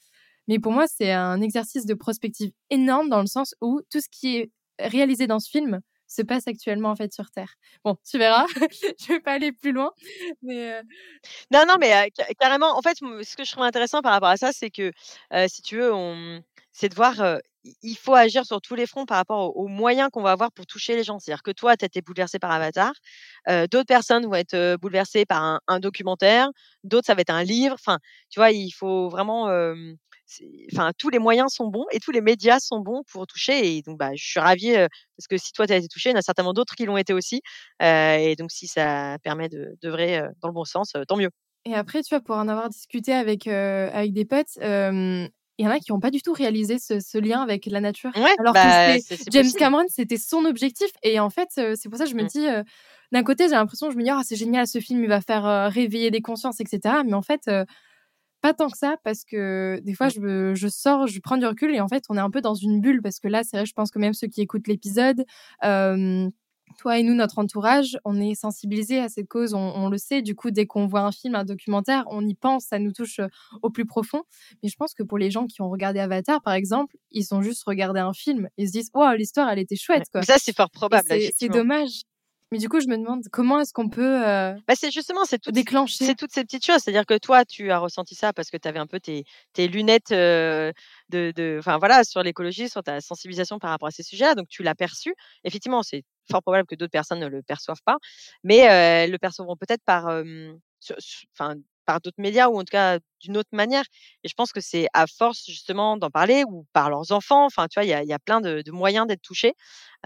mais 0.48 0.58
pour 0.58 0.72
moi, 0.72 0.86
c'est 0.86 1.12
un 1.12 1.40
exercice 1.40 1.86
de 1.86 1.94
prospective 1.94 2.52
énorme 2.70 3.08
dans 3.08 3.20
le 3.20 3.26
sens 3.26 3.54
où 3.60 3.80
tout 3.90 4.00
ce 4.00 4.08
qui 4.10 4.36
est 4.36 4.50
réalisé 4.78 5.26
dans 5.26 5.40
ce 5.40 5.48
film 5.48 5.80
se 6.06 6.22
passe 6.22 6.46
actuellement 6.46 6.90
en 6.90 6.96
fait 6.96 7.12
sur 7.12 7.30
Terre. 7.30 7.54
Bon, 7.82 7.96
tu 8.08 8.18
verras. 8.18 8.44
je 9.00 9.08
vais 9.08 9.20
pas 9.20 9.32
aller 9.32 9.52
plus 9.52 9.72
loin, 9.72 9.90
mais 10.42 10.74
euh 10.74 10.82
non, 11.50 11.64
non, 11.66 11.74
mais 11.80 11.94
euh, 11.94 12.08
carrément. 12.38 12.76
En 12.76 12.82
fait, 12.82 12.96
ce 12.98 13.36
que 13.36 13.44
je 13.44 13.52
trouve 13.52 13.64
intéressant 13.64 14.02
par 14.02 14.12
rapport 14.12 14.28
à 14.28 14.36
ça, 14.36 14.52
c'est 14.52 14.70
que 14.70 14.92
euh, 15.32 15.46
si 15.48 15.62
tu 15.62 15.76
veux, 15.76 15.92
on... 15.92 16.42
c'est 16.74 16.88
de 16.88 16.94
voir. 16.94 17.38
il 17.82 17.96
faut 17.96 18.14
agir 18.14 18.44
sur 18.44 18.60
tous 18.60 18.74
les 18.74 18.86
fronts 18.86 19.06
par 19.06 19.16
rapport 19.16 19.56
aux, 19.56 19.68
moyens 19.68 20.10
qu'on 20.12 20.22
va 20.22 20.32
avoir 20.32 20.52
pour 20.52 20.66
toucher 20.66 20.96
les 20.96 21.04
gens. 21.04 21.18
C'est-à-dire 21.18 21.42
que 21.42 21.52
toi, 21.52 21.76
tu 21.76 21.84
as 21.84 21.86
été 21.86 22.02
bouleversé 22.02 22.38
par 22.38 22.50
Avatar, 22.50 22.92
d'autres 23.48 23.86
personnes 23.86 24.26
vont 24.26 24.34
être 24.34 24.76
bouleversées 24.76 25.24
par 25.24 25.60
un, 25.66 25.80
documentaire, 25.80 26.50
d'autres, 26.82 27.06
ça 27.06 27.14
va 27.14 27.22
être 27.22 27.30
un 27.30 27.44
livre. 27.44 27.74
Enfin, 27.74 27.98
tu 28.28 28.40
vois, 28.40 28.50
il 28.50 28.70
faut 28.72 29.08
vraiment 29.08 29.48
enfin 30.72 30.90
tous 30.98 31.10
les 31.10 31.18
moyens 31.18 31.52
sont 31.52 31.68
bons 31.68 31.84
et 31.92 32.00
tous 32.00 32.10
les 32.10 32.20
médias 32.20 32.58
sont 32.58 32.80
bons 32.80 33.02
pour 33.12 33.26
toucher 33.26 33.76
et 33.76 33.82
donc 33.82 33.98
bah 33.98 34.10
je 34.14 34.24
suis 34.24 34.40
ravie 34.40 34.72
parce 34.72 35.26
que 35.28 35.36
si 35.36 35.52
toi 35.52 35.66
tu 35.66 35.74
as 35.74 35.76
été 35.76 35.86
touché 35.86 36.10
il 36.10 36.12
y 36.12 36.16
en 36.16 36.18
a 36.18 36.22
certainement 36.22 36.54
d'autres 36.54 36.74
qui 36.74 36.86
l'ont 36.86 36.96
été 36.96 37.12
aussi 37.12 37.42
et 37.80 38.34
donc 38.38 38.50
si 38.50 38.66
ça 38.66 39.18
permet 39.22 39.50
de 39.50 39.76
dans 39.82 40.48
le 40.48 40.52
bon 40.52 40.64
sens 40.64 40.94
tant 41.06 41.16
mieux 41.16 41.30
et 41.66 41.74
après 41.74 42.02
tu 42.02 42.14
vois 42.14 42.22
pour 42.22 42.36
en 42.36 42.48
avoir 42.48 42.70
discuté 42.70 43.12
avec 43.12 43.46
avec 43.46 44.14
des 44.14 44.24
potes 44.24 44.58
il 45.58 45.64
y 45.64 45.68
en 45.68 45.70
a 45.70 45.78
qui 45.78 45.92
n'ont 45.92 46.00
pas 46.00 46.10
du 46.10 46.20
tout 46.20 46.32
réalisé 46.32 46.78
ce, 46.78 47.18
lien 47.18 47.40
avec 47.40 47.66
la 47.66 47.80
nature. 47.80 48.10
Alors 48.38 48.52
bah, 48.54 48.98
que 48.98 49.14
James 49.30 49.50
Cameron, 49.56 49.84
c'était 49.88 50.16
son 50.16 50.44
objectif. 50.44 50.90
Et 51.02 51.20
en 51.20 51.30
fait, 51.30 51.48
c'est 51.54 51.88
pour 51.88 51.98
ça 51.98 52.04
que 52.04 52.10
je 52.10 52.16
me 52.16 52.24
mmh. 52.24 52.26
dis, 52.26 52.46
d'un 53.12 53.22
côté, 53.22 53.44
j'ai 53.44 53.54
l'impression, 53.54 53.90
je 53.90 53.96
me 53.96 54.02
dis, 54.02 54.10
oh, 54.12 54.20
c'est 54.24 54.36
génial, 54.36 54.66
ce 54.66 54.80
film, 54.80 55.02
il 55.02 55.08
va 55.08 55.20
faire 55.20 55.70
réveiller 55.70 56.10
des 56.10 56.20
consciences, 56.20 56.60
etc. 56.60 56.96
Mais 57.04 57.14
en 57.14 57.22
fait, 57.22 57.48
pas 58.44 58.52
tant 58.52 58.68
que 58.68 58.76
ça 58.76 58.96
parce 59.02 59.24
que 59.24 59.80
des 59.84 59.94
fois 59.94 60.08
mmh. 60.08 60.10
je, 60.10 60.54
je, 60.54 60.68
sors, 60.68 61.06
je 61.06 61.18
prends 61.20 61.38
du 61.38 61.46
recul 61.46 61.74
et 61.74 61.80
en 61.80 61.88
fait 61.88 62.04
on 62.10 62.16
est 62.18 62.20
un 62.20 62.28
peu 62.28 62.42
dans 62.42 62.52
une 62.52 62.82
bulle 62.82 63.00
parce 63.00 63.18
que 63.18 63.26
là 63.26 63.42
c'est 63.42 63.56
vrai 63.56 63.64
je 63.64 63.72
pense 63.72 63.90
que 63.90 63.98
même 63.98 64.12
ceux 64.12 64.26
qui 64.26 64.42
écoutent 64.42 64.68
l'épisode, 64.68 65.24
toi 66.78 66.98
et 66.98 67.02
nous 67.02 67.14
notre 67.14 67.38
entourage, 67.38 67.98
on 68.04 68.20
est 68.20 68.34
sensibilisés 68.34 68.98
à 68.98 69.08
cette 69.08 69.28
cause, 69.28 69.54
on, 69.54 69.88
le 69.88 69.98
sait. 69.98 70.22
Du 70.22 70.34
coup 70.34 70.50
dès 70.50 70.66
qu'on 70.66 70.86
voit 70.86 71.00
un 71.00 71.12
film, 71.12 71.34
un 71.34 71.44
documentaire, 71.44 72.04
on 72.10 72.26
y 72.26 72.34
pense, 72.34 72.66
ça 72.66 72.78
nous 72.78 72.92
touche 72.92 73.20
au 73.62 73.70
plus 73.70 73.86
profond. 73.86 74.22
Mais 74.62 74.68
je 74.68 74.76
pense 74.76 74.94
que 74.94 75.02
pour 75.02 75.18
les 75.18 75.30
gens 75.30 75.46
qui 75.46 75.62
ont 75.62 75.70
regardé 75.70 76.00
Avatar 76.00 76.42
par 76.42 76.54
exemple, 76.54 76.96
ils 77.10 77.34
ont 77.34 77.42
juste 77.42 77.64
regardé 77.64 78.00
un 78.00 78.12
film, 78.12 78.48
ils 78.56 78.68
se 78.68 78.72
disent 78.72 78.90
waouh 78.94 79.16
l'histoire 79.16 79.48
elle 79.48 79.58
était 79.58 79.76
chouette 79.76 80.04
quoi. 80.10 80.22
Ça 80.22 80.36
c'est 80.38 80.54
fort 80.54 80.70
probable. 80.70 81.08
C'est 81.36 81.48
dommage. 81.48 82.02
Mais 82.54 82.60
du 82.60 82.68
coup, 82.68 82.78
je 82.78 82.86
me 82.86 82.96
demande 82.96 83.24
comment 83.32 83.58
est-ce 83.58 83.72
qu'on 83.72 83.88
peut 83.88 84.24
euh, 84.24 84.54
bah, 84.68 84.74
c'est 84.76 84.92
justement 84.92 85.24
c'est 85.24 85.48
déclencher. 85.48 86.04
C'est 86.04 86.14
toutes 86.14 86.30
ces 86.30 86.44
petites 86.44 86.64
choses. 86.64 86.82
C'est-à-dire 86.82 87.04
que 87.04 87.18
toi, 87.18 87.44
tu 87.44 87.72
as 87.72 87.78
ressenti 87.78 88.14
ça 88.14 88.32
parce 88.32 88.48
que 88.48 88.56
tu 88.56 88.68
avais 88.68 88.78
un 88.78 88.86
peu 88.86 89.00
tes, 89.00 89.24
tes 89.54 89.66
lunettes 89.66 90.12
euh, 90.12 90.70
de, 91.08 91.32
de, 91.34 91.56
enfin 91.58 91.78
voilà, 91.78 92.04
sur 92.04 92.22
l'écologie, 92.22 92.68
sur 92.68 92.84
ta 92.84 93.00
sensibilisation 93.00 93.58
par 93.58 93.70
rapport 93.70 93.88
à 93.88 93.90
ces 93.90 94.04
sujets-là. 94.04 94.36
Donc 94.36 94.46
tu 94.48 94.62
l'as 94.62 94.76
perçu. 94.76 95.16
Effectivement, 95.42 95.82
c'est 95.82 96.04
fort 96.30 96.42
probable 96.42 96.68
que 96.68 96.76
d'autres 96.76 96.92
personnes 96.92 97.18
ne 97.18 97.26
le 97.26 97.42
perçoivent 97.42 97.82
pas, 97.84 97.96
mais 98.44 98.70
euh, 98.70 99.10
le 99.10 99.18
percevront 99.18 99.56
peut-être 99.56 99.82
par, 99.84 100.04
enfin 101.32 101.56
par 101.86 102.00
d'autres 102.00 102.20
médias 102.20 102.48
ou 102.48 102.56
en 102.56 102.60
tout 102.60 102.70
cas 102.70 103.00
d'une 103.20 103.36
autre 103.36 103.50
manière. 103.50 103.84
Et 104.22 104.28
je 104.28 104.34
pense 104.34 104.52
que 104.52 104.60
c'est 104.60 104.86
à 104.92 105.08
force 105.08 105.44
justement 105.44 105.96
d'en 105.96 106.10
parler 106.10 106.44
ou 106.48 106.66
par 106.72 106.88
leurs 106.88 107.10
enfants. 107.10 107.46
Enfin, 107.46 107.66
tu 107.66 107.80
vois, 107.80 107.84
il 107.84 107.90
y 107.90 107.94
a, 107.94 108.04
y 108.04 108.12
a, 108.12 108.18
plein 108.20 108.40
de, 108.40 108.62
de 108.62 108.70
moyens 108.70 109.08
d'être 109.08 109.22
touchés. 109.22 109.54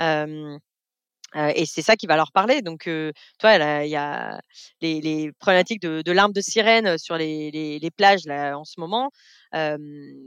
Euh, 0.01 0.59
et 1.35 1.67
c'est 1.67 1.83
ça 1.83 1.97
qui 1.97 2.07
va 2.07 2.17
leur 2.17 2.33
parler. 2.33 2.63
Donc, 2.63 2.87
euh, 2.87 3.13
toi, 3.39 3.55
il 3.85 3.91
y 3.91 3.97
a 3.97 4.41
les, 4.81 5.01
les 5.01 5.33
problématiques 5.33 5.83
de, 5.83 6.03
de 6.03 6.13
l'arme 6.13 6.33
de 6.33 6.41
sirène 6.41 6.97
sur 6.99 7.17
les, 7.17 7.51
les, 7.51 7.79
les, 7.79 7.91
plages 7.91 8.25
là, 8.25 8.59
en 8.59 8.65
ce 8.65 8.81
moment. 8.81 9.11
Euh, 9.55 9.77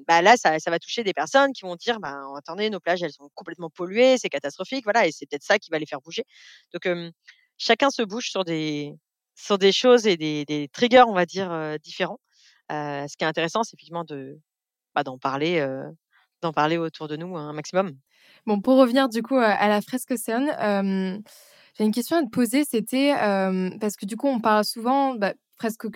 bah 0.07 0.21
là, 0.21 0.37
ça, 0.37 0.59
ça, 0.59 0.69
va 0.71 0.79
toucher 0.79 1.03
des 1.03 1.13
personnes 1.13 1.53
qui 1.53 1.63
vont 1.63 1.75
dire, 1.75 1.99
bah, 1.99 2.19
attendez, 2.37 2.69
nos 2.69 2.79
plages, 2.79 3.01
elles 3.03 3.13
sont 3.13 3.29
complètement 3.33 3.69
polluées, 3.69 4.17
c'est 4.17 4.29
catastrophique, 4.29 4.83
voilà. 4.83 5.07
Et 5.07 5.11
c'est 5.11 5.25
peut-être 5.27 5.43
ça 5.43 5.57
qui 5.59 5.71
va 5.71 5.79
les 5.79 5.85
faire 5.87 6.01
bouger. 6.01 6.23
Donc, 6.73 6.87
chacun 7.57 7.89
se 7.89 8.03
bouge 8.03 8.29
sur 8.29 8.43
des 8.45 8.93
sur 9.35 9.57
des 9.57 9.71
choses 9.71 10.05
et 10.07 10.17
des, 10.17 10.45
des 10.45 10.67
triggers, 10.69 11.03
on 11.07 11.13
va 11.13 11.25
dire, 11.25 11.77
différents. 11.83 12.19
ce 12.69 13.17
qui 13.17 13.23
est 13.23 13.27
intéressant, 13.27 13.63
c'est 13.63 13.73
effectivement 13.75 14.03
de 14.03 14.39
bah, 14.95 15.03
d'en 15.03 15.17
parler, 15.17 15.65
d'en 16.41 16.53
parler 16.53 16.77
autour 16.77 17.07
de 17.07 17.15
nous 17.15 17.37
un 17.37 17.53
maximum. 17.53 17.97
Bon, 18.47 18.59
pour 18.59 18.77
revenir 18.77 19.07
du 19.07 19.21
coup 19.21 19.37
à 19.37 19.67
la 19.67 19.81
fresque 19.81 20.11
océane, 20.11 20.49
euh, 20.59 21.19
j'ai 21.77 21.83
une 21.83 21.91
question 21.91 22.17
à 22.17 22.23
te 22.23 22.29
poser. 22.29 22.63
C'était 22.65 23.13
euh, 23.21 23.69
parce 23.79 23.95
que 23.95 24.05
du 24.05 24.17
coup, 24.17 24.27
on 24.27 24.39
parle 24.39 24.65
souvent 24.65 25.13
bah, 25.13 25.33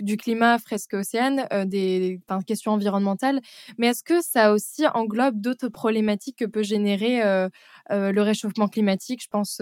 du 0.02 0.16
climat, 0.16 0.60
fresque 0.60 0.94
océane, 0.94 1.48
euh, 1.52 1.66
des, 1.66 2.22
questions 2.46 2.74
environnementales. 2.74 3.42
Mais 3.80 3.88
est-ce 3.88 4.04
que 4.04 4.22
ça 4.22 4.54
aussi 4.54 4.86
englobe 4.94 5.42
d'autres 5.42 5.70
problématiques 5.70 6.38
que 6.38 6.46
peut 6.46 6.62
générer 6.62 7.20
le 7.90 8.22
réchauffement 8.22 8.68
climatique? 8.68 9.24
Je 9.24 9.30
pense 9.30 9.60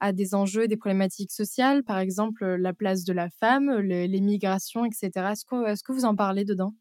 à 0.00 0.12
des 0.12 0.34
enjeux, 0.34 0.68
des 0.68 0.76
problématiques 0.76 1.32
sociales, 1.32 1.82
par 1.82 1.98
exemple 1.98 2.44
la 2.44 2.74
place 2.74 3.04
de 3.04 3.14
la 3.14 3.30
femme, 3.30 3.70
les 3.78 4.20
migrations, 4.20 4.84
etc. 4.84 5.10
Est-ce 5.32 5.46
que, 5.46 5.66
est 5.66 5.82
que 5.82 5.92
vous 5.92 6.04
en 6.04 6.14
parlez 6.14 6.44
dedans? 6.44 6.74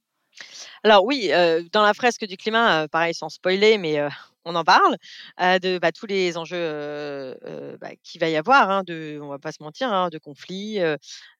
Alors 0.83 1.03
oui, 1.05 1.29
dans 1.71 1.83
la 1.83 1.93
fresque 1.93 2.25
du 2.25 2.37
climat, 2.37 2.87
pareil 2.87 3.13
sans 3.13 3.29
spoiler, 3.29 3.77
mais 3.77 3.99
on 4.45 4.55
en 4.55 4.63
parle 4.63 4.95
de 5.39 5.77
bah, 5.79 5.91
tous 5.91 6.05
les 6.05 6.37
enjeux 6.37 7.37
bah, 7.81 7.89
qu'il 8.03 8.21
va 8.21 8.29
y 8.29 8.35
avoir, 8.37 8.69
hein, 8.69 8.83
de, 8.85 9.19
on 9.21 9.27
va 9.27 9.39
pas 9.39 9.51
se 9.51 9.61
mentir, 9.61 9.91
hein, 9.91 10.09
de 10.09 10.17
conflits, 10.17 10.79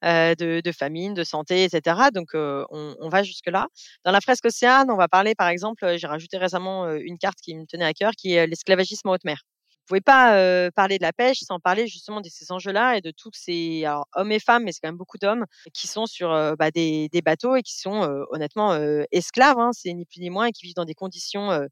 de, 0.02 0.62
de, 0.62 0.72
famine, 0.72 1.14
de 1.14 1.24
santé, 1.24 1.64
etc. 1.64 2.10
Donc 2.14 2.30
on, 2.34 3.10
va 3.10 3.24
jusque 3.24 3.48
là. 3.48 3.68
Dans 4.06 4.12
la 4.12 4.22
fresque 4.22 4.46
océane, 4.46 4.92
on 4.92 4.98
va 4.98 5.08
parler 5.08 5.36
par 5.36 5.48
exemple, 5.48 5.98
j'ai 5.98 6.08
rajouté 6.08 6.38
récemment 6.38 6.90
une 6.92 7.18
carte 7.18 7.40
qui 7.42 7.56
me 7.56 7.66
tenait 7.66 7.86
à 7.86 7.94
cœur, 7.94 8.12
qui 8.18 8.34
est 8.34 8.48
l'esclavagisme 8.48 9.10
en 9.10 9.14
haute 9.14 9.24
mer 9.26 9.44
pouvez 9.88 10.02
pas 10.02 10.72
parler 10.72 10.98
de 10.98 11.04
la 11.04 11.14
pêche 11.14 11.40
sans 11.40 11.60
parler 11.60 11.88
justement 11.88 12.22
de 12.22 12.30
ces 12.30 12.52
enjeux-là 12.52 12.98
et 12.98 13.02
de 13.02 13.12
tous 13.12 13.32
ces 13.34 13.86
hommes 14.16 14.32
et 14.32 14.40
femmes, 14.40 14.64
mais 14.64 14.72
c'est 14.72 14.80
quand 14.82 14.90
même 14.90 14.98
beaucoup 14.98 15.18
d'hommes 15.18 15.46
qui 15.74 15.88
sont 15.88 16.06
sur 16.06 16.30
bah, 16.58 16.72
des, 16.72 17.10
des, 17.10 17.22
bateaux 17.22 17.56
et 17.56 17.64
qui 17.64 17.78
sont 17.78 18.26
honnêtement 18.32 18.78
esclaves. 19.12 19.58
Hein, 19.60 19.72
c'est 19.74 19.94
ni 19.94 20.06
plus 20.06 20.20
ni 20.20 20.30
moins 20.30 20.48
et 20.48 20.52
qui 20.52 20.66
vivent 20.66 20.76
dans 20.76 20.86
des 20.86 20.94
conditions 20.94 21.68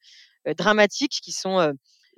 euh, 0.47 0.54
dramatiques 0.54 1.19
qui 1.23 1.32
sont 1.32 1.60
euh, 1.60 1.73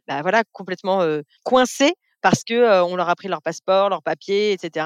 bah, 0.08 0.22
voilà 0.22 0.44
complètement 0.52 1.02
euh, 1.02 1.22
coincés 1.44 1.94
parce 2.22 2.44
que 2.44 2.82
on 2.82 2.96
leur 2.96 3.10
a 3.10 3.16
pris 3.16 3.28
leur 3.28 3.42
passeport, 3.42 3.90
leur 3.90 4.02
papier, 4.02 4.52
etc. 4.52 4.86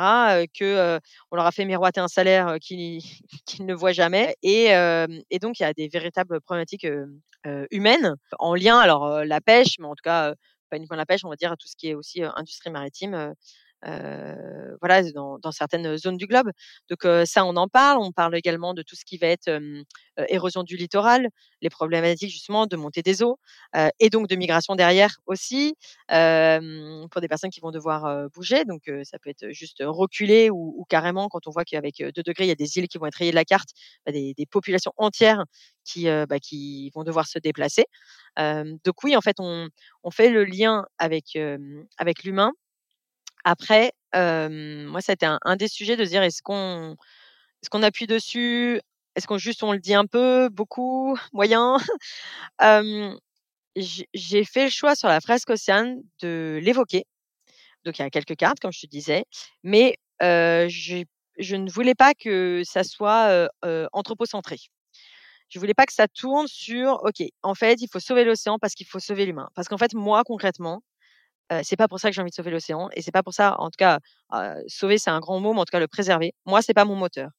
que 0.59 0.99
on 1.31 1.35
leur 1.37 1.45
a 1.45 1.51
fait 1.51 1.65
miroiter 1.65 2.01
un 2.01 2.09
salaire 2.09 2.57
qu'ils 2.61 3.01
ne 3.61 3.73
voient 3.73 3.93
jamais. 3.93 4.35
Et, 4.43 4.65
et, 4.65 5.39
donc 5.39 5.59
il 5.59 5.63
y 5.63 5.65
a 5.65 5.73
des 5.73 5.87
véritables 5.87 6.41
problématiques 6.41 6.85
humaines 7.71 8.15
en 8.37 8.53
lien, 8.53 8.77
alors 8.77 9.23
la 9.23 9.39
pêche, 9.39 9.77
mais 9.79 9.87
en 9.87 9.95
tout 9.95 10.03
cas 10.03 10.33
pas 10.71 10.77
uniquement 10.77 10.97
la 10.97 11.05
pêche, 11.05 11.25
on 11.25 11.29
va 11.29 11.35
dire 11.37 11.55
tout 11.57 11.67
ce 11.67 11.75
qui 11.77 11.89
est 11.89 11.95
aussi 11.95 12.23
industrie 12.23 12.71
maritime 12.71 13.35
voilà, 13.83 15.03
dans, 15.11 15.39
dans, 15.39 15.51
certaines 15.51 15.97
zones 15.97 16.17
du 16.17 16.27
globe. 16.27 16.51
Donc 16.89 17.05
euh, 17.05 17.25
ça, 17.25 17.45
on 17.45 17.55
en 17.55 17.67
parle. 17.67 17.97
On 17.99 18.11
parle 18.11 18.35
également 18.35 18.73
de 18.73 18.81
tout 18.81 18.95
ce 18.95 19.05
qui 19.05 19.17
va 19.17 19.27
être 19.27 19.47
euh, 19.47 19.83
érosion 20.27 20.63
du 20.63 20.75
littoral, 20.77 21.29
les 21.61 21.69
problématiques 21.69 22.31
justement 22.31 22.67
de 22.67 22.75
montée 22.75 23.01
des 23.01 23.23
eaux 23.23 23.39
et 23.99 24.09
donc 24.09 24.27
de 24.27 24.35
migration 24.35 24.75
derrière 24.75 25.17
aussi 25.25 25.73
pour 26.07 27.21
des 27.21 27.27
personnes 27.27 27.49
qui 27.49 27.59
vont 27.59 27.71
devoir 27.71 28.29
bouger. 28.33 28.65
Donc 28.65 28.83
ça 29.03 29.17
peut 29.19 29.29
être 29.29 29.49
juste 29.51 29.77
reculer 29.81 30.49
ou, 30.49 30.73
ou 30.77 30.85
carrément 30.85 31.27
quand 31.29 31.47
on 31.47 31.51
voit 31.51 31.63
qu'avec 31.63 31.97
2 31.97 32.11
degrés, 32.23 32.45
il 32.45 32.47
y 32.47 32.51
a 32.51 32.55
des 32.55 32.77
îles 32.77 32.87
qui 32.87 32.97
vont 32.97 33.05
être 33.05 33.15
rayées 33.15 33.31
de 33.31 33.35
la 33.35 33.45
carte, 33.45 33.69
bah, 34.05 34.11
des, 34.11 34.33
des, 34.35 34.45
populations 34.45 34.91
entières 34.97 35.45
qui, 35.83 36.05
bah, 36.05 36.39
qui 36.39 36.91
vont 36.93 37.03
devoir 37.03 37.27
se 37.27 37.39
déplacer. 37.39 37.85
donc 38.37 39.03
oui, 39.03 39.15
en 39.15 39.21
fait, 39.21 39.37
on, 39.39 39.67
on 40.03 40.11
fait 40.11 40.29
le 40.29 40.43
lien 40.43 40.85
avec, 40.97 41.37
avec 41.97 42.23
l'humain 42.23 42.51
après, 43.43 43.91
moi, 44.13 45.01
ça 45.01 45.11
a 45.11 45.13
été 45.13 45.25
un, 45.25 45.55
des 45.55 45.67
sujets 45.67 45.97
de 45.97 46.05
dire 46.05 46.23
est-ce 46.23 46.41
qu'on 46.41 46.95
est-ce 47.61 47.69
qu'on 47.69 47.83
appuie 47.83 48.07
dessus? 48.07 48.81
Est-ce 49.15 49.27
qu'on 49.27 49.37
juste 49.37 49.63
on 49.63 49.73
le 49.73 49.79
dit 49.79 49.93
un 49.93 50.05
peu, 50.05 50.49
beaucoup, 50.49 51.17
moyen? 51.33 51.77
J'ai 53.75 54.43
fait 54.43 54.65
le 54.65 54.69
choix 54.71 54.95
sur 54.95 55.07
la 55.07 55.21
fresque 55.21 55.49
océane 55.49 56.01
de 56.21 56.59
l'évoquer. 56.61 57.05
Donc 57.85 57.99
il 57.99 58.03
y 58.03 58.05
a 58.05 58.09
quelques 58.09 58.35
cartes, 58.35 58.59
comme 58.59 58.71
je 58.73 58.81
te 58.81 58.87
disais, 58.87 59.25
mais 59.63 59.95
je 60.21 61.05
ne 61.55 61.71
voulais 61.71 61.95
pas 61.95 62.13
que 62.13 62.63
ça 62.65 62.83
soit 62.83 63.49
anthropocentré. 63.93 64.57
Je 65.49 65.59
voulais 65.59 65.73
pas 65.73 65.85
que 65.85 65.93
ça 65.93 66.07
tourne 66.07 66.47
sur, 66.47 67.03
ok, 67.03 67.27
en 67.43 67.55
fait, 67.55 67.81
il 67.81 67.89
faut 67.91 67.99
sauver 67.99 68.23
l'océan 68.23 68.57
parce 68.57 68.73
qu'il 68.73 68.87
faut 68.87 68.99
sauver 68.99 69.25
l'humain. 69.25 69.49
Parce 69.53 69.67
qu'en 69.67 69.77
fait, 69.77 69.93
moi, 69.93 70.23
concrètement, 70.25 70.81
c'est 71.63 71.75
pas 71.75 71.87
pour 71.87 71.99
ça 71.99 72.09
que 72.09 72.15
j'ai 72.15 72.21
envie 72.21 72.31
de 72.31 72.35
sauver 72.35 72.51
l'océan, 72.51 72.89
et 72.93 73.01
c'est 73.01 73.11
pas 73.11 73.23
pour 73.23 73.33
ça, 73.33 73.55
en 73.59 73.69
tout 73.69 73.77
cas, 73.77 73.99
sauver 74.67 74.97
c'est 74.97 75.09
un 75.09 75.19
grand 75.19 75.39
mot, 75.39 75.53
mais 75.53 75.59
en 75.59 75.65
tout 75.65 75.71
cas 75.71 75.79
le 75.79 75.87
préserver. 75.87 76.33
Moi, 76.45 76.61
c'est 76.61 76.73
pas 76.73 76.85
mon 76.85 76.95
moteur. 76.95 77.29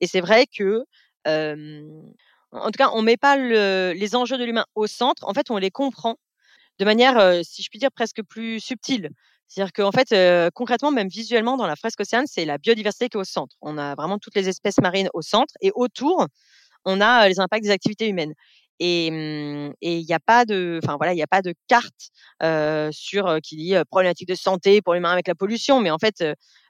Et 0.00 0.06
c'est 0.06 0.20
vrai 0.20 0.46
que, 0.46 0.84
en 1.26 2.66
tout 2.66 2.78
cas, 2.78 2.90
on 2.92 3.02
met 3.02 3.16
pas 3.16 3.36
les 3.36 4.16
enjeux 4.16 4.38
de 4.38 4.44
l'humain 4.44 4.66
au 4.74 4.86
centre. 4.86 5.24
En 5.28 5.34
fait, 5.34 5.50
on 5.50 5.56
les 5.56 5.70
comprend 5.70 6.16
de 6.78 6.84
manière, 6.84 7.44
si 7.44 7.62
je 7.62 7.68
puis 7.70 7.78
dire, 7.78 7.90
presque 7.90 8.22
plus 8.22 8.60
subtile. 8.60 9.10
C'est-à-dire 9.48 9.72
qu'en 9.72 9.92
fait, 9.92 10.14
concrètement, 10.54 10.90
même 10.90 11.08
visuellement, 11.08 11.56
dans 11.56 11.66
la 11.66 11.76
fresque 11.76 12.00
océane, 12.00 12.26
c'est 12.26 12.44
la 12.44 12.58
biodiversité 12.58 13.08
qui 13.08 13.16
est 13.16 13.20
au 13.20 13.24
centre. 13.24 13.56
On 13.62 13.78
a 13.78 13.94
vraiment 13.94 14.18
toutes 14.18 14.34
les 14.34 14.48
espèces 14.48 14.78
marines 14.78 15.08
au 15.14 15.22
centre, 15.22 15.54
et 15.60 15.72
autour, 15.74 16.26
on 16.84 17.00
a 17.00 17.28
les 17.28 17.40
impacts 17.40 17.64
des 17.64 17.70
activités 17.70 18.08
humaines. 18.08 18.34
Et 18.78 19.10
mmh, 19.10 19.74
il 19.80 20.04
n'y 20.04 20.12
a 20.12 20.20
pas 20.20 20.44
de, 20.44 20.80
enfin 20.82 20.96
voilà, 20.96 21.14
il 21.14 21.18
y 21.18 21.22
a 21.22 21.26
pas 21.26 21.42
de 21.42 21.54
carte 21.68 22.10
sur 22.92 23.38
qui 23.42 23.56
dit 23.56 23.74
problématique 23.90 24.28
de 24.28 24.34
santé 24.34 24.82
pour 24.82 24.94
l'humain 24.94 25.12
avec 25.12 25.28
la 25.28 25.34
pollution. 25.34 25.80
Mais 25.80 25.90
en 25.90 25.98
fait, 25.98 26.24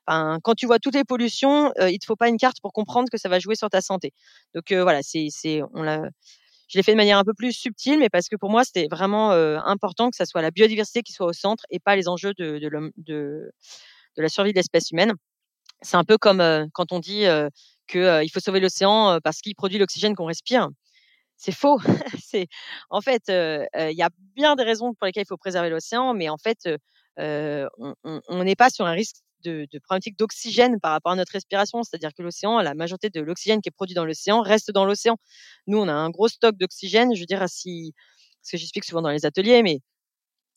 quand 0.06 0.54
tu 0.56 0.66
vois 0.66 0.78
toutes 0.78 0.94
les 0.94 1.04
pollutions, 1.04 1.72
il 1.80 1.98
te 1.98 2.06
faut 2.06 2.16
pas 2.16 2.28
une 2.28 2.38
carte 2.38 2.60
pour 2.60 2.72
comprendre 2.72 3.08
que 3.10 3.18
ça 3.18 3.28
va 3.28 3.38
jouer 3.38 3.56
sur 3.56 3.68
ta 3.68 3.80
santé. 3.80 4.12
Donc 4.54 4.72
voilà, 4.72 5.02
c'est, 5.02 5.26
c'est, 5.30 5.60
je 6.68 6.78
l'ai 6.78 6.82
fait 6.82 6.92
de 6.92 6.96
manière 6.96 7.18
un 7.18 7.24
peu 7.24 7.34
plus 7.34 7.52
subtile, 7.52 7.98
mais 7.98 8.08
parce 8.08 8.28
que 8.28 8.36
pour 8.36 8.50
moi, 8.50 8.64
c'était 8.64 8.86
vraiment 8.88 9.32
important 9.32 10.10
que 10.10 10.16
ça 10.16 10.26
soit 10.26 10.42
la 10.42 10.52
biodiversité 10.52 11.02
qui 11.02 11.12
soit 11.12 11.26
au 11.26 11.32
centre 11.32 11.64
et 11.70 11.80
pas 11.80 11.96
les 11.96 12.06
enjeux 12.06 12.34
de, 12.38 12.58
de 12.58 13.50
la 14.16 14.28
survie 14.28 14.52
de 14.52 14.56
l'espèce 14.58 14.92
humaine. 14.92 15.12
C'est 15.82 15.96
un 15.96 16.04
peu 16.04 16.18
comme 16.18 16.68
quand 16.72 16.92
on 16.92 17.00
dit 17.00 17.24
qu'il 17.88 18.30
faut 18.32 18.40
sauver 18.40 18.60
l'océan 18.60 19.18
parce 19.24 19.40
qu'il 19.40 19.56
produit 19.56 19.78
l'oxygène 19.78 20.14
qu'on 20.14 20.26
respire 20.26 20.68
c'est 21.36 21.52
faux. 21.52 21.78
c'est 22.22 22.48
en 22.90 23.00
fait, 23.00 23.24
il 23.28 23.96
y 23.96 24.02
a 24.02 24.10
bien 24.34 24.56
des 24.56 24.64
raisons 24.64 24.94
pour 24.94 25.06
lesquelles 25.06 25.24
il 25.24 25.28
faut 25.28 25.36
préserver 25.36 25.70
l'océan, 25.70 26.14
mais 26.14 26.28
en 26.28 26.38
fait, 26.38 26.68
on 27.18 28.44
n'est 28.44 28.56
pas 28.56 28.70
sur 28.70 28.86
un 28.86 28.92
risque 28.92 29.16
de, 29.44 29.66
de 29.70 29.78
problématique 29.78 30.18
d'oxygène 30.18 30.80
par 30.80 30.92
rapport 30.92 31.12
à 31.12 31.16
notre 31.16 31.32
respiration. 31.32 31.82
C'est-à-dire 31.82 32.12
que 32.14 32.22
l'océan, 32.22 32.60
la 32.60 32.74
majorité 32.74 33.10
de 33.10 33.20
l'oxygène 33.20 33.60
qui 33.60 33.68
est 33.68 33.72
produit 33.72 33.94
dans 33.94 34.04
l'océan 34.04 34.42
reste 34.42 34.70
dans 34.70 34.84
l'océan. 34.84 35.16
Nous, 35.66 35.78
on 35.78 35.88
a 35.88 35.92
un 35.92 36.10
gros 36.10 36.28
stock 36.28 36.56
d'oxygène. 36.56 37.14
Je 37.14 37.20
veux 37.20 37.26
dire, 37.26 37.44
si, 37.48 37.94
ce 38.42 38.52
que 38.52 38.56
j'explique 38.58 38.84
souvent 38.84 39.02
dans 39.02 39.10
les 39.10 39.26
ateliers, 39.26 39.62
mais 39.62 39.80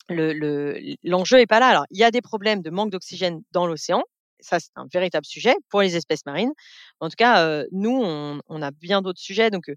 l'enjeu 0.08 1.36
le, 1.36 1.42
est 1.42 1.46
pas 1.46 1.60
là. 1.60 1.68
Alors, 1.68 1.86
il 1.90 1.98
y 1.98 2.04
a 2.04 2.10
des 2.10 2.22
problèmes 2.22 2.62
de 2.62 2.70
manque 2.70 2.90
d'oxygène 2.90 3.42
dans 3.52 3.66
l'océan. 3.66 4.02
Ça, 4.40 4.58
c'est 4.58 4.70
un 4.76 4.86
véritable 4.92 5.26
sujet 5.26 5.54
pour 5.68 5.82
les 5.82 5.96
espèces 5.96 6.24
marines. 6.26 6.52
En 7.00 7.08
tout 7.08 7.16
cas, 7.16 7.64
nous, 7.72 8.00
on, 8.02 8.40
on, 8.48 8.62
a 8.62 8.70
bien 8.70 9.02
d'autres 9.02 9.20
sujets. 9.20 9.50
Donc, 9.50 9.70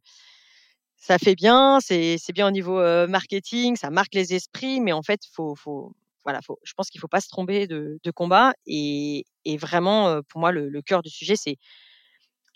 ça 1.03 1.17
fait 1.19 1.35
bien, 1.35 1.79
c'est 1.81 2.17
bien 2.33 2.47
au 2.47 2.51
niveau 2.51 2.79
marketing, 3.07 3.75
ça 3.75 3.89
marque 3.89 4.15
les 4.15 4.33
esprits, 4.35 4.79
mais 4.79 4.93
en 4.93 5.01
fait, 5.03 5.19
faut, 5.33 5.53
faut, 5.53 5.93
voilà, 6.23 6.39
faut, 6.41 6.57
je 6.63 6.71
pense 6.77 6.89
qu'il 6.89 6.99
ne 6.99 7.01
faut 7.01 7.09
pas 7.09 7.19
se 7.19 7.27
tromper 7.27 7.67
de, 7.67 7.99
de 8.01 8.11
combat. 8.11 8.53
Et, 8.67 9.25
et, 9.43 9.57
vraiment, 9.57 10.21
pour 10.29 10.39
moi, 10.39 10.53
le, 10.53 10.69
le 10.69 10.81
cœur 10.81 11.01
du 11.01 11.09
sujet, 11.09 11.35
c'est 11.35 11.57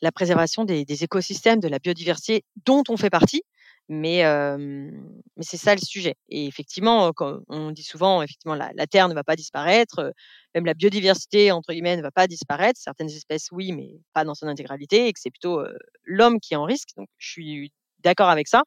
la 0.02 0.14
préservation 0.14 0.64
des, 0.64 0.86
des, 0.86 1.04
écosystèmes, 1.04 1.60
de 1.60 1.68
la 1.68 1.80
biodiversité 1.80 2.46
dont 2.66 2.84
on 2.88 2.96
fait 2.96 3.10
partie. 3.10 3.44
Mais, 3.90 4.24
mais 4.58 5.44
c'est 5.44 5.58
ça 5.58 5.76
le 5.76 5.82
sujet. 5.82 6.16
Et 6.30 6.48
effectivement, 6.48 7.12
quand 7.14 7.40
on 7.50 7.72
dit 7.72 7.84
souvent, 7.84 8.22
effectivement, 8.22 8.56
la, 8.56 8.72
la, 8.76 8.88
Terre 8.88 9.10
ne 9.10 9.14
va 9.14 9.26
pas 9.26 9.36
disparaître, 9.36 10.14
même 10.56 10.66
la 10.66 10.74
biodiversité 10.74 11.52
entre 11.52 11.74
guillemets 11.74 11.98
ne 11.98 12.02
va 12.02 12.12
pas 12.12 12.28
disparaître. 12.28 12.80
Certaines 12.82 13.10
espèces, 13.10 13.50
oui, 13.52 13.74
mais 13.74 14.00
pas 14.14 14.24
dans 14.24 14.36
son 14.36 14.48
intégralité, 14.48 15.08
et 15.08 15.14
que 15.14 15.20
c'est 15.20 15.32
plutôt 15.32 15.62
l'homme 16.06 16.40
qui 16.40 16.54
est 16.54 16.58
en 16.58 16.64
risque. 16.64 16.90
Donc, 16.96 17.10
je 17.18 17.30
suis 17.30 17.72
d'accord 18.04 18.30
avec 18.30 18.48
ça. 18.48 18.64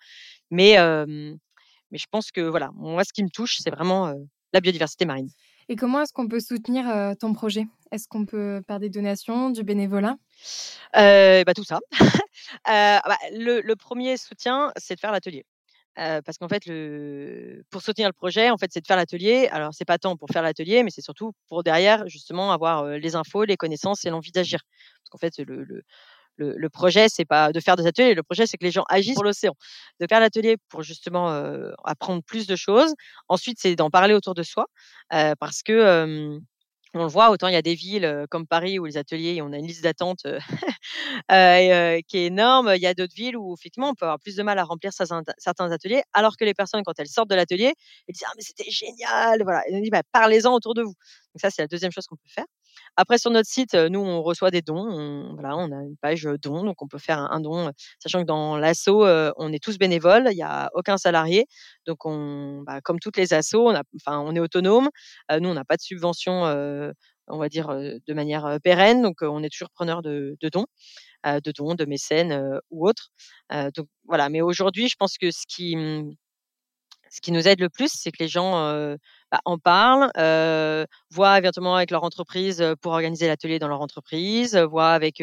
Mais, 0.50 0.76
mais 1.90 1.98
je 1.98 2.06
pense 2.10 2.30
que 2.30 2.40
voilà, 2.40 2.70
moi, 2.74 3.04
ce 3.04 3.12
qui 3.12 3.22
me 3.22 3.30
touche, 3.30 3.58
c'est 3.60 3.70
vraiment 3.70 4.12
la 4.52 4.60
biodiversité 4.60 5.04
marine. 5.04 5.28
Et 5.68 5.76
comment 5.76 6.02
est-ce 6.02 6.12
qu'on 6.12 6.26
peut 6.26 6.40
soutenir 6.40 7.14
ton 7.20 7.32
projet? 7.32 7.66
Est-ce 7.92 8.08
qu'on 8.08 8.26
peut 8.26 8.60
par 8.66 8.80
des 8.80 8.90
donations, 8.90 9.50
du 9.50 9.62
bénévolat? 9.62 10.16
Bah, 10.94 11.54
Tout 11.54 11.64
ça. 11.64 11.78
bah, 12.66 13.16
le, 13.32 13.60
le, 13.60 13.76
premier 13.76 14.16
soutien, 14.16 14.72
c'est 14.76 14.96
de 14.96 15.00
faire 15.00 15.12
l'atelier. 15.12 15.44
parce 15.94 16.38
qu'en 16.38 16.48
fait, 16.48 16.66
le... 16.66 17.62
pour 17.70 17.82
soutenir 17.82 18.08
le 18.08 18.12
projet, 18.12 18.50
en 18.50 18.56
fait, 18.58 18.70
c'est 18.72 18.80
de 18.80 18.86
faire 18.86 18.96
l'atelier. 18.96 19.48
Alors, 19.52 19.72
c'est 19.72 19.84
pas 19.84 19.98
tant 19.98 20.16
pour 20.16 20.28
faire 20.30 20.42
l'atelier, 20.42 20.82
mais 20.82 20.90
c'est 20.90 21.02
surtout 21.02 21.32
pour 21.48 21.62
derrière, 21.62 22.08
justement, 22.08 22.50
avoir 22.52 22.84
les 22.86 23.14
infos, 23.14 23.44
les 23.44 23.56
connaissances 23.56 24.04
et 24.04 24.10
l'envie 24.10 24.32
d'agir. 24.32 24.60
Parce 25.02 25.10
qu'en 25.10 25.18
fait, 25.18 25.38
le, 25.38 25.62
le, 25.62 25.82
le, 26.36 26.54
le 26.56 26.68
projet, 26.70 27.08
c'est 27.08 27.24
pas 27.24 27.52
de 27.52 27.60
faire 27.60 27.76
des 27.76 27.86
ateliers. 27.86 28.14
Le 28.14 28.22
projet, 28.22 28.46
c'est 28.46 28.56
que 28.56 28.64
les 28.64 28.70
gens 28.70 28.84
agissent 28.88 29.14
sur 29.14 29.24
l'océan. 29.24 29.54
De 30.00 30.06
faire 30.08 30.20
l'atelier 30.20 30.56
pour 30.68 30.82
justement 30.82 31.30
euh, 31.30 31.70
apprendre 31.84 32.22
plus 32.22 32.46
de 32.46 32.56
choses. 32.56 32.94
Ensuite, 33.28 33.58
c'est 33.60 33.76
d'en 33.76 33.90
parler 33.90 34.14
autour 34.14 34.34
de 34.34 34.42
soi, 34.42 34.66
euh, 35.12 35.34
parce 35.38 35.62
que 35.62 35.72
euh, 35.72 36.38
on 36.94 37.02
le 37.04 37.08
voit, 37.08 37.30
autant 37.30 37.46
il 37.46 37.52
y 37.54 37.56
a 37.56 37.62
des 37.62 37.74
villes 37.76 38.26
comme 38.30 38.46
Paris 38.48 38.78
où 38.80 38.84
les 38.84 38.96
ateliers, 38.96 39.40
on 39.42 39.52
a 39.52 39.58
une 39.58 39.66
liste 39.66 39.84
d'attente 39.84 40.26
euh, 41.30 42.00
qui 42.08 42.18
est 42.18 42.26
énorme. 42.26 42.72
Il 42.74 42.82
y 42.82 42.86
a 42.86 42.94
d'autres 42.94 43.14
villes 43.14 43.36
où 43.36 43.54
effectivement 43.54 43.90
on 43.90 43.94
peut 43.94 44.06
avoir 44.06 44.18
plus 44.18 44.34
de 44.36 44.42
mal 44.42 44.58
à 44.58 44.64
remplir 44.64 44.92
certains 44.92 45.70
ateliers, 45.70 46.02
alors 46.12 46.36
que 46.36 46.44
les 46.44 46.54
personnes, 46.54 46.82
quand 46.84 46.98
elles 46.98 47.08
sortent 47.08 47.30
de 47.30 47.36
l'atelier, 47.36 47.74
elles 48.08 48.12
disent 48.14 48.24
ah 48.26 48.32
mais 48.36 48.42
c'était 48.42 48.70
génial, 48.70 49.42
voilà. 49.44 49.62
Et 49.68 49.74
on 49.76 49.80
dit 49.80 49.90
bah, 49.90 50.02
parlez-en 50.12 50.52
autour 50.52 50.74
de 50.74 50.82
vous. 50.82 50.94
Donc 51.34 51.40
ça 51.40 51.50
c'est 51.50 51.62
la 51.62 51.68
deuxième 51.68 51.92
chose 51.92 52.06
qu'on 52.06 52.16
peut 52.16 52.28
faire. 52.28 52.46
Après, 52.96 53.18
sur 53.18 53.30
notre 53.30 53.48
site, 53.48 53.74
nous, 53.74 54.00
on 54.00 54.22
reçoit 54.22 54.50
des 54.50 54.62
dons. 54.62 54.86
On, 54.90 55.34
voilà, 55.34 55.56
on 55.56 55.70
a 55.72 55.82
une 55.84 55.96
page 56.00 56.28
dons, 56.42 56.64
donc 56.64 56.82
on 56.82 56.88
peut 56.88 56.98
faire 56.98 57.18
un, 57.18 57.40
don, 57.40 57.70
sachant 57.98 58.20
que 58.20 58.26
dans 58.26 58.56
l'asso, 58.56 58.88
on 59.36 59.52
est 59.52 59.62
tous 59.62 59.78
bénévoles, 59.78 60.28
il 60.30 60.36
n'y 60.36 60.42
a 60.42 60.70
aucun 60.74 60.96
salarié. 60.96 61.46
Donc, 61.86 62.04
on, 62.04 62.62
bah, 62.66 62.80
comme 62.82 62.98
toutes 62.98 63.16
les 63.16 63.32
assos, 63.32 63.70
on, 63.70 63.80
on 64.06 64.36
est 64.36 64.40
autonome. 64.40 64.88
nous, 65.40 65.48
on 65.48 65.54
n'a 65.54 65.64
pas 65.64 65.76
de 65.76 65.82
subvention, 65.82 66.42
on 67.28 67.38
va 67.38 67.48
dire, 67.48 67.68
de 67.68 68.14
manière 68.14 68.58
pérenne. 68.62 69.02
Donc, 69.02 69.18
on 69.22 69.42
est 69.42 69.50
toujours 69.50 69.70
preneur 69.70 70.02
de, 70.02 70.36
de 70.40 70.48
dons. 70.48 70.66
de 71.24 71.52
dons, 71.56 71.74
de 71.74 71.84
mécènes 71.84 72.60
ou 72.70 72.88
autres. 72.88 73.10
donc 73.50 73.86
voilà. 74.04 74.28
Mais 74.28 74.40
aujourd'hui, 74.40 74.88
je 74.88 74.96
pense 74.98 75.16
que 75.18 75.30
ce 75.30 75.44
qui, 75.48 75.76
mmh, 75.76 76.14
ce 77.10 77.20
qui 77.20 77.32
nous 77.32 77.46
aide 77.48 77.60
le 77.60 77.68
plus, 77.68 77.90
c'est 77.92 78.10
que 78.10 78.22
les 78.22 78.28
gens 78.28 78.96
bah, 79.30 79.40
en 79.44 79.58
parlent, 79.58 80.10
euh, 80.16 80.84
voient 81.10 81.38
éventuellement 81.38 81.76
avec 81.76 81.90
leur 81.90 82.04
entreprise 82.04 82.64
pour 82.80 82.92
organiser 82.92 83.26
l'atelier 83.28 83.58
dans 83.58 83.68
leur 83.68 83.80
entreprise, 83.80 84.56
voient 84.56 84.92
avec 84.92 85.22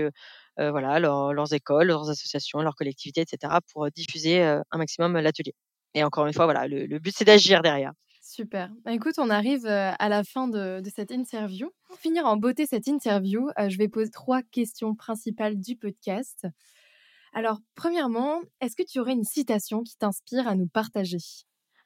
voilà 0.57 0.99
leurs 0.99 1.53
écoles, 1.53 1.87
leurs 1.87 2.09
associations, 2.09 2.61
leurs 2.61 2.75
collectivités, 2.75 3.21
etc. 3.21 3.53
pour 3.71 3.91
diffuser 3.91 4.41
un 4.41 4.77
maximum 4.77 5.17
l'atelier. 5.19 5.53
Et 5.93 6.03
encore 6.03 6.25
une 6.25 6.33
fois, 6.33 6.45
voilà, 6.45 6.67
le, 6.67 6.99
but 6.99 7.13
c'est 7.15 7.25
d'agir 7.25 7.61
derrière. 7.61 7.91
Super. 8.23 8.71
Bah, 8.83 8.91
écoute, 8.91 9.15
on 9.19 9.29
arrive 9.29 9.67
à 9.67 10.09
la 10.09 10.23
fin 10.23 10.47
de, 10.47 10.81
de, 10.81 10.89
cette 10.89 11.11
interview. 11.11 11.69
Pour 11.87 11.97
finir 11.97 12.25
en 12.25 12.37
beauté 12.37 12.65
cette 12.65 12.87
interview, 12.87 13.49
je 13.67 13.77
vais 13.77 13.87
poser 13.87 14.09
trois 14.09 14.41
questions 14.41 14.95
principales 14.95 15.59
du 15.59 15.75
podcast. 15.75 16.47
Alors, 17.33 17.59
premièrement, 17.75 18.41
est-ce 18.61 18.75
que 18.75 18.81
tu 18.81 18.99
aurais 18.99 19.13
une 19.13 19.23
citation 19.23 19.83
qui 19.83 19.95
t'inspire 19.97 20.47
à 20.47 20.55
nous 20.55 20.67
partager? 20.67 21.19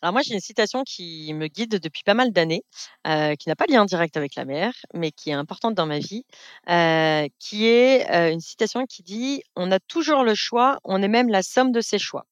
Alors 0.01 0.13
moi, 0.13 0.21
j'ai 0.23 0.33
une 0.33 0.39
citation 0.39 0.83
qui 0.83 1.31
me 1.33 1.47
guide 1.47 1.79
depuis 1.79 2.03
pas 2.03 2.13
mal 2.15 2.31
d'années, 2.31 2.63
euh, 3.07 3.35
qui 3.35 3.49
n'a 3.49 3.55
pas 3.55 3.65
lien 3.69 3.85
direct 3.85 4.17
avec 4.17 4.35
la 4.35 4.45
mer, 4.45 4.73
mais 4.95 5.11
qui 5.11 5.29
est 5.29 5.33
importante 5.33 5.75
dans 5.75 5.85
ma 5.85 5.99
vie, 5.99 6.23
euh, 6.69 7.27
qui 7.39 7.67
est 7.67 8.09
euh, 8.11 8.31
une 8.31 8.39
citation 8.39 8.85
qui 8.87 9.03
dit 9.03 9.43
«On 9.55 9.71
a 9.71 9.79
toujours 9.79 10.23
le 10.23 10.33
choix, 10.35 10.79
on 10.83 11.01
est 11.03 11.07
même 11.07 11.29
la 11.29 11.43
somme 11.43 11.71
de 11.71 11.81
ses 11.81 11.99
choix». 11.99 12.25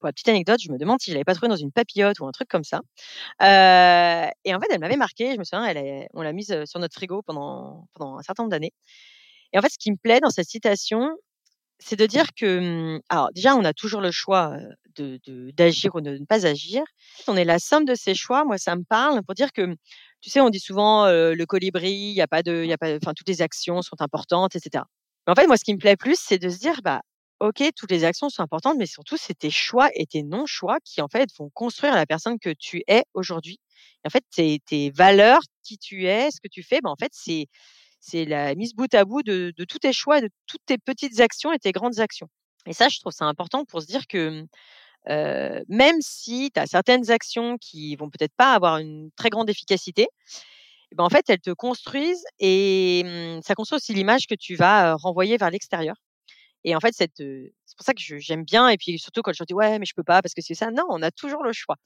Pour 0.00 0.08
la 0.08 0.12
petite 0.12 0.28
anecdote, 0.28 0.60
je 0.62 0.72
me 0.72 0.78
demande 0.78 1.00
si 1.00 1.10
je 1.10 1.16
l'avais 1.16 1.24
pas 1.24 1.34
trouvée 1.34 1.48
dans 1.50 1.56
une 1.56 1.72
papillote 1.72 2.20
ou 2.20 2.26
un 2.26 2.32
truc 2.32 2.48
comme 2.48 2.64
ça. 2.64 2.80
et 3.40 4.54
en 4.54 4.60
fait, 4.60 4.66
elle 4.70 4.80
m'avait 4.80 4.96
marqué. 4.96 5.32
Je 5.34 5.38
me 5.38 5.44
souviens, 5.44 5.64
elle 5.66 6.08
on 6.14 6.22
l'a 6.22 6.32
mise 6.32 6.64
sur 6.66 6.80
notre 6.80 6.94
frigo 6.94 7.22
pendant, 7.22 7.88
pendant 7.94 8.18
un 8.18 8.22
certain 8.22 8.44
nombre 8.44 8.52
d'années. 8.52 8.72
Et 9.52 9.58
en 9.58 9.62
fait, 9.62 9.70
ce 9.72 9.78
qui 9.78 9.90
me 9.92 9.96
plaît 9.98 10.20
dans 10.20 10.30
cette 10.30 10.48
citation, 10.48 11.10
c'est 11.78 11.96
de 11.96 12.06
dire 12.06 12.28
que, 12.36 12.96
mmh, 12.96 13.02
alors 13.10 13.30
déjà, 13.34 13.56
on 13.56 13.64
a 13.64 13.72
toujours 13.74 14.00
le 14.02 14.10
choix 14.12 14.56
de, 14.96 15.50
d'agir 15.52 15.94
ou 15.94 16.00
de 16.00 16.18
ne 16.18 16.24
pas 16.24 16.46
agir. 16.46 16.82
On 17.28 17.36
est 17.36 17.44
la 17.44 17.58
somme 17.58 17.84
de 17.84 17.94
ces 17.94 18.14
choix. 18.14 18.44
Moi, 18.44 18.58
ça 18.58 18.76
me 18.76 18.84
parle 18.84 19.22
pour 19.22 19.34
dire 19.34 19.52
que, 19.52 19.74
tu 20.20 20.30
sais, 20.30 20.40
on 20.40 20.50
dit 20.50 20.60
souvent 20.60 21.06
le 21.06 21.44
colibri, 21.44 21.92
il 21.92 22.14
y 22.14 22.22
a 22.22 22.26
pas 22.28 22.42
de, 22.42 22.64
il 22.64 22.72
a 22.72 22.78
pas, 22.78 22.96
enfin, 22.96 23.12
toutes 23.14 23.28
les 23.28 23.42
actions 23.42 23.82
sont 23.82 24.00
importantes, 24.00 24.56
etc. 24.56 24.84
Mais 25.26 25.32
en 25.32 25.34
fait, 25.34 25.46
moi, 25.46 25.56
ce 25.56 25.64
qui 25.64 25.74
me 25.74 25.78
plaît 25.78 25.96
plus, 25.96 26.18
c'est 26.18 26.38
de 26.38 26.48
se 26.48 26.58
dire, 26.58 26.80
bah, 26.82 27.02
ok, 27.40 27.62
toutes 27.76 27.90
les 27.90 28.04
actions 28.04 28.28
sont 28.28 28.42
importantes, 28.42 28.76
mais 28.78 28.86
surtout, 28.86 29.16
c'est 29.16 29.34
tes 29.34 29.50
choix 29.50 29.90
et 29.94 30.06
tes 30.06 30.22
non-choix 30.22 30.78
qui, 30.84 31.00
en 31.02 31.08
fait, 31.08 31.28
vont 31.38 31.50
construire 31.54 31.94
la 31.94 32.06
personne 32.06 32.38
que 32.38 32.50
tu 32.58 32.82
es 32.88 33.04
aujourd'hui. 33.14 33.58
En 34.06 34.10
fait, 34.10 34.24
tes, 34.30 34.60
tes 34.66 34.90
valeurs, 34.90 35.40
qui 35.62 35.78
tu 35.78 36.06
es, 36.06 36.30
ce 36.30 36.40
que 36.40 36.48
tu 36.48 36.62
fais, 36.62 36.80
bah, 36.82 36.90
en 36.90 36.96
fait, 36.96 37.10
c'est 37.12 37.46
c'est 38.06 38.24
la 38.24 38.54
mise 38.54 38.74
bout 38.74 38.92
à 38.94 39.04
bout 39.04 39.22
de, 39.22 39.52
tous 39.68 39.80
tes 39.80 39.92
choix, 39.92 40.20
de 40.20 40.28
toutes 40.46 40.64
tes 40.64 40.78
petites 40.78 41.20
actions 41.20 41.52
et 41.52 41.58
tes 41.58 41.72
grandes 41.72 41.98
actions. 41.98 42.28
Et 42.66 42.72
ça, 42.72 42.88
je 42.88 43.00
trouve 43.00 43.12
ça 43.12 43.24
important 43.24 43.64
pour 43.64 43.82
se 43.82 43.86
dire 43.86 44.06
que 44.06 44.44
même 45.08 45.96
si 46.00 46.50
tu 46.52 46.60
as 46.60 46.66
certaines 46.66 47.10
actions 47.10 47.56
qui 47.58 47.96
vont 47.96 48.10
peut-être 48.10 48.34
pas 48.36 48.52
avoir 48.52 48.78
une 48.78 49.10
très 49.16 49.30
grande 49.30 49.50
efficacité, 49.50 50.08
eh 50.92 50.94
ben, 50.94 51.04
en 51.04 51.10
fait, 51.10 51.24
elles 51.28 51.40
te 51.40 51.50
construisent 51.50 52.24
et 52.38 53.02
mmh, 53.04 53.42
ça 53.42 53.54
construit 53.54 53.76
aussi 53.76 53.92
l'image 53.94 54.26
que 54.26 54.34
tu 54.34 54.54
vas 54.54 54.94
renvoyer 54.96 55.36
vers 55.36 55.50
l'extérieur. 55.50 55.96
Et 56.64 56.74
en 56.74 56.80
fait, 56.80 56.92
c'est 56.96 57.08
pour 57.76 57.84
ça 57.84 57.94
que 57.94 58.00
j'aime 58.18 58.44
bien. 58.44 58.68
Et 58.68 58.76
puis 58.76 58.98
surtout 58.98 59.22
quand 59.22 59.32
je 59.32 59.44
dis 59.44 59.54
ouais, 59.54 59.78
mais 59.78 59.86
je 59.86 59.94
peux 59.94 60.02
pas 60.04 60.22
parce 60.22 60.34
que 60.34 60.42
c'est 60.42 60.54
ça. 60.54 60.70
Non, 60.70 60.84
on 60.90 61.02
a 61.02 61.10
toujours 61.10 61.44
le 61.44 61.52
choix. 61.52 61.76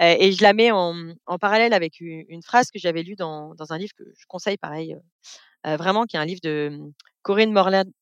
et 0.00 0.32
je 0.32 0.42
la 0.42 0.52
mets 0.52 0.70
en, 0.72 1.14
parallèle 1.40 1.72
avec 1.72 2.00
une, 2.00 2.42
phrase 2.42 2.70
que 2.70 2.78
j'avais 2.78 3.02
lue 3.02 3.16
dans, 3.16 3.54
un 3.70 3.78
livre 3.78 3.92
que 3.96 4.04
je 4.18 4.26
conseille 4.28 4.56
pareil, 4.58 4.96
vraiment, 5.64 6.04
qui 6.04 6.16
est 6.16 6.20
un 6.20 6.24
livre 6.24 6.40
de 6.42 6.70
mmh, 6.72 6.92
Corinne 7.22 7.52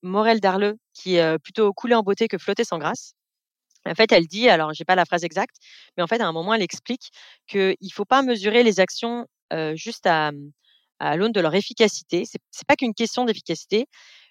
Morel, 0.02 0.40
Darleux, 0.40 0.76
qui 0.94 1.16
est 1.16 1.38
plutôt 1.40 1.72
coulé 1.72 1.94
en 1.94 2.02
beauté 2.02 2.28
que 2.28 2.38
flotter 2.38 2.64
sans 2.64 2.78
grâce. 2.78 3.14
En 3.86 3.94
fait, 3.94 4.12
elle 4.12 4.26
dit, 4.26 4.48
alors 4.48 4.72
j'ai 4.74 4.84
pas 4.84 4.94
la 4.94 5.04
phrase 5.04 5.24
exacte, 5.24 5.56
mais 5.96 6.02
en 6.02 6.06
fait, 6.06 6.20
à 6.20 6.26
un 6.26 6.32
moment, 6.32 6.54
elle 6.54 6.62
explique 6.62 7.10
qu'il 7.48 7.76
ne 7.80 7.88
faut 7.92 8.04
pas 8.04 8.22
mesurer 8.22 8.62
les 8.62 8.80
actions 8.80 9.26
juste 9.74 10.06
à, 10.06 10.30
à 11.02 11.16
l'aune 11.16 11.32
de 11.32 11.40
leur 11.40 11.54
efficacité. 11.54 12.24
C'est, 12.24 12.38
n'est 12.38 12.64
pas 12.66 12.76
qu'une 12.76 12.94
question 12.94 13.24
d'efficacité. 13.24 13.86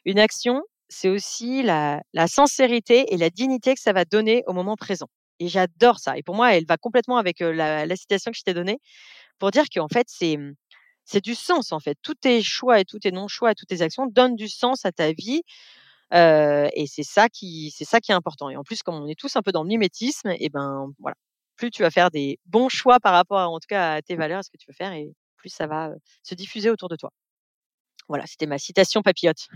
Une 0.05 0.19
action, 0.19 0.63
c'est 0.87 1.09
aussi 1.09 1.63
la, 1.63 2.01
sincérité 2.27 3.13
et 3.13 3.17
la 3.17 3.29
dignité 3.29 3.75
que 3.75 3.81
ça 3.81 3.93
va 3.93 4.05
donner 4.05 4.43
au 4.47 4.53
moment 4.53 4.75
présent. 4.75 5.07
Et 5.39 5.47
j'adore 5.49 5.99
ça. 5.99 6.17
Et 6.17 6.23
pour 6.23 6.35
moi, 6.35 6.55
elle 6.55 6.65
va 6.65 6.77
complètement 6.77 7.17
avec 7.17 7.39
la, 7.39 7.95
citation 7.95 8.31
que 8.31 8.37
je 8.37 8.43
t'ai 8.43 8.53
donnée 8.53 8.79
pour 9.37 9.51
dire 9.51 9.65
qu'en 9.73 9.89
fait, 9.89 10.07
c'est, 10.07 10.37
mmh, 10.37 10.53
c'est 11.03 11.23
du 11.23 11.35
sens, 11.35 11.73
en 11.73 11.79
fait. 11.79 11.97
Tous 12.01 12.15
tes 12.15 12.41
choix 12.41 12.79
et 12.79 12.85
tous 12.85 12.99
tes 12.99 13.11
non-choix 13.11 13.51
et 13.51 13.55
toutes 13.55 13.69
tes 13.69 13.81
actions 13.81 14.05
donnent 14.05 14.35
du 14.35 14.47
sens 14.47 14.85
à 14.85 14.91
ta 14.91 15.11
vie. 15.11 15.41
Et 16.11 16.85
c'est 16.87 17.03
ça 17.03 17.29
qui, 17.29 17.71
c'est 17.75 17.85
ça 17.85 17.99
qui 17.99 18.11
est 18.11 18.15
important. 18.15 18.49
Et 18.49 18.57
en 18.57 18.63
plus, 18.63 18.83
comme 18.83 18.95
on 18.95 19.07
est 19.07 19.19
tous 19.19 19.35
un 19.35 19.41
peu 19.41 19.51
dans 19.51 19.63
le 19.63 19.69
mimétisme, 19.69 20.33
et 20.39 20.49
ben 20.49 20.91
voilà, 20.99 21.15
plus 21.55 21.71
tu 21.71 21.83
vas 21.83 21.91
faire 21.91 22.11
des 22.11 22.39
bons 22.45 22.69
choix 22.69 22.99
par 22.99 23.13
rapport, 23.13 23.39
à, 23.39 23.47
en 23.47 23.59
tout 23.59 23.67
cas, 23.67 23.93
à 23.93 24.01
tes 24.01 24.15
valeurs, 24.15 24.39
à 24.39 24.43
ce 24.43 24.49
que 24.49 24.57
tu 24.57 24.65
veux 24.67 24.73
faire, 24.73 24.93
et 24.93 25.13
plus 25.37 25.49
ça 25.49 25.67
va 25.67 25.91
se 26.23 26.35
diffuser 26.35 26.69
autour 26.69 26.89
de 26.89 26.95
toi. 26.95 27.11
Voilà, 28.07 28.25
c'était 28.27 28.47
ma 28.47 28.57
citation 28.57 29.01
papillote. 29.01 29.47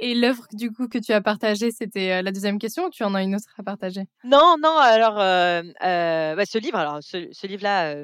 Et 0.00 0.14
l'œuvre 0.14 0.44
du 0.52 0.70
coup 0.72 0.88
que 0.88 0.98
tu 0.98 1.12
as 1.12 1.20
partagée, 1.20 1.70
c'était 1.70 2.22
la 2.22 2.32
deuxième 2.32 2.58
question 2.58 2.86
ou 2.86 2.90
tu 2.90 3.04
en 3.04 3.14
as 3.14 3.22
une 3.22 3.34
autre 3.34 3.48
à 3.56 3.62
partager? 3.62 4.02
Non, 4.24 4.56
non. 4.62 4.76
Alors, 4.76 5.16
bah, 5.16 6.46
ce 6.46 6.58
livre, 6.58 6.76
alors 6.76 6.98
ce, 7.02 7.46
livre-là, 7.46 7.94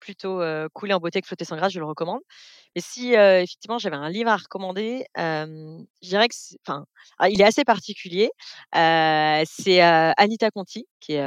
plutôt 0.00 0.40
coulé 0.74 0.92
en 0.94 0.98
beauté 0.98 1.20
que 1.20 1.26
flotté 1.26 1.44
sans 1.44 1.56
grâce, 1.56 1.72
je 1.72 1.80
le 1.80 1.86
recommande. 1.86 2.20
Mais 2.76 2.82
si 2.82 3.14
effectivement 3.14 3.78
j'avais 3.78 3.96
un 3.96 4.10
livre 4.10 4.28
à 4.30 4.36
recommander, 4.36 5.06
je 5.16 6.08
dirais 6.08 6.28
que, 6.28 6.34
enfin, 6.66 6.84
ah, 7.18 7.30
il 7.30 7.40
est 7.40 7.44
assez 7.44 7.64
particulier. 7.64 8.30
c'est 8.74 9.80
Anita 9.80 10.50
Conti, 10.50 10.86
qui 11.00 11.14
est 11.14 11.22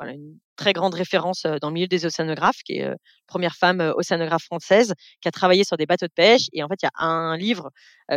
une 0.00 0.38
très 0.56 0.72
grande 0.72 0.94
référence 0.94 1.42
dans 1.60 1.68
le 1.68 1.74
milieu 1.74 1.88
des 1.88 2.06
océanographes, 2.06 2.62
qui 2.64 2.78
est 2.78 2.90
première 3.26 3.54
femme 3.54 3.92
océanographe 3.96 4.44
française, 4.44 4.94
qui 5.20 5.28
a 5.28 5.30
travaillé 5.30 5.62
sur 5.64 5.76
des 5.76 5.84
bateaux 5.84 6.06
de 6.06 6.12
pêche. 6.12 6.46
Et 6.54 6.62
en 6.62 6.68
fait, 6.68 6.78
il 6.82 6.86
y 6.86 6.88
a 6.88 7.04
un 7.04 7.36
livre 7.36 7.70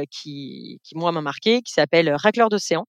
qui, 0.10 0.80
qui 0.82 0.96
moi 0.96 1.12
m'a 1.12 1.22
marqué, 1.22 1.62
qui 1.64 1.74
s'appelle 1.74 2.16
Racleur 2.16 2.48
d'océan. 2.48 2.86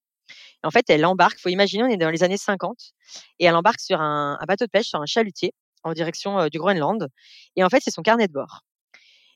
En 0.62 0.70
fait, 0.70 0.88
elle 0.90 1.04
embarque, 1.06 1.40
faut 1.40 1.48
imaginer, 1.48 1.82
on 1.82 1.88
est 1.88 1.96
dans 1.96 2.10
les 2.10 2.22
années 2.22 2.36
50, 2.36 2.92
et 3.40 3.46
elle 3.46 3.56
embarque 3.56 3.80
sur 3.80 4.00
un, 4.00 4.38
bateau 4.46 4.66
de 4.66 4.70
pêche, 4.70 4.86
sur 4.86 5.00
un 5.00 5.06
chalutier, 5.06 5.54
en 5.82 5.92
direction 5.92 6.46
du 6.48 6.58
Groenland. 6.58 7.08
Et 7.56 7.64
en 7.64 7.68
fait, 7.68 7.80
c'est 7.82 7.90
son 7.90 8.02
carnet 8.02 8.28
de 8.28 8.32
bord. 8.32 8.62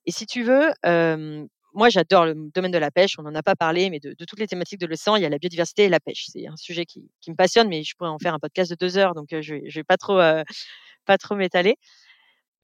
Et 0.07 0.13
si 0.13 0.27
tu 0.27 0.43
veux, 0.43 0.71
moi, 1.75 1.89
j'adore 1.89 2.27
le 2.27 2.35
domaine 2.55 2.71
de 2.71 2.79
la 2.79 2.91
pêche. 2.91 3.19
On 3.19 3.23
n'en 3.23 3.35
a 3.35 3.43
pas 3.43 3.57
parlé, 3.57 3.91
mais 3.91 4.01
de, 4.01 4.15
toutes 4.25 4.39
les 4.39 4.47
thématiques 4.47 4.81
de 4.81 4.87
l'océan, 4.87 5.17
il 5.17 5.23
y 5.23 5.27
a 5.27 5.29
la 5.29 5.39
biodiversité 5.39 5.85
et 5.85 5.89
la 5.89 6.01
pêche. 6.01 6.27
C'est 6.29 6.47
un 6.47 6.57
sujet 6.57 6.85
qui, 6.85 7.09
me 7.29 7.35
passionne, 7.35 7.69
mais 7.69 7.83
je 7.83 7.95
pourrais 7.97 8.11
en 8.11 8.19
faire 8.19 8.35
un 8.35 8.39
podcast 8.39 8.71
de 8.71 8.77
deux 8.77 8.99
heures, 8.99 9.15
donc 9.15 9.29
je 9.41 9.55
ne 9.55 9.73
vais 9.73 9.85
pas 9.85 9.97
trop, 9.97 10.19
pas 11.07 11.19
trop 11.19 11.35
m'étaler. 11.35 11.77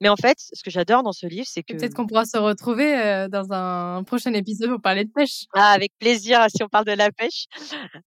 Mais 0.01 0.09
en 0.09 0.16
fait, 0.16 0.36
ce 0.38 0.62
que 0.62 0.70
j'adore 0.70 1.03
dans 1.03 1.12
ce 1.12 1.26
livre, 1.26 1.46
c'est 1.49 1.62
que. 1.62 1.74
Peut-être 1.74 1.94
qu'on 1.94 2.07
pourra 2.07 2.24
se 2.24 2.38
retrouver 2.38 3.26
dans 3.30 3.53
un 3.53 4.05
prochain 4.05 4.32
épisode 4.32 4.70
pour 4.70 4.80
parler 4.80 5.05
de 5.05 5.11
pêche. 5.11 5.44
Ah, 5.55 5.72
avec 5.72 5.92
plaisir, 5.99 6.46
si 6.55 6.62
on 6.62 6.68
parle 6.68 6.84
de 6.84 6.92
la 6.92 7.11
pêche. 7.11 7.46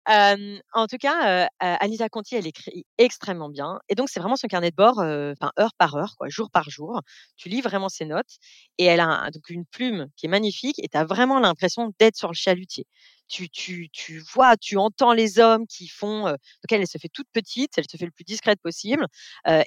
en 0.07 0.87
tout 0.87 0.97
cas, 0.97 1.49
Anita 1.59 2.09
Conti, 2.09 2.35
elle 2.35 2.47
écrit 2.47 2.85
extrêmement 2.97 3.49
bien. 3.49 3.79
Et 3.89 3.95
donc, 3.95 4.09
c'est 4.09 4.19
vraiment 4.19 4.35
son 4.35 4.47
carnet 4.47 4.71
de 4.71 4.75
bord, 4.75 4.99
enfin, 4.99 5.51
heure 5.59 5.73
par 5.77 5.95
heure, 5.95 6.15
quoi, 6.17 6.29
jour 6.29 6.49
par 6.51 6.69
jour. 6.69 7.01
Tu 7.37 7.49
lis 7.49 7.61
vraiment 7.61 7.89
ses 7.89 8.05
notes. 8.05 8.37
Et 8.77 8.85
elle 8.85 8.99
a 8.99 9.29
donc 9.33 9.49
une 9.49 9.65
plume 9.65 10.07
qui 10.15 10.27
est 10.27 10.29
magnifique. 10.29 10.79
Et 10.83 10.87
tu 10.87 10.97
as 10.97 11.05
vraiment 11.05 11.39
l'impression 11.39 11.91
d'être 11.99 12.15
sur 12.15 12.29
le 12.29 12.35
chalutier 12.35 12.85
tu, 13.29 13.49
tu, 13.49 13.89
tu 13.91 14.19
vois, 14.33 14.57
tu 14.57 14.77
entends 14.77 15.13
les 15.13 15.39
hommes 15.39 15.65
qui 15.67 15.87
font. 15.87 16.23
donc 16.23 16.37
elle, 16.71 16.81
elle 16.81 16.87
se 16.87 16.97
fait 16.97 17.09
toute 17.09 17.27
petite, 17.31 17.71
elle 17.77 17.85
se 17.89 17.97
fait 17.97 18.05
le 18.05 18.11
plus 18.11 18.25
discrète 18.25 18.59
possible. 18.61 19.05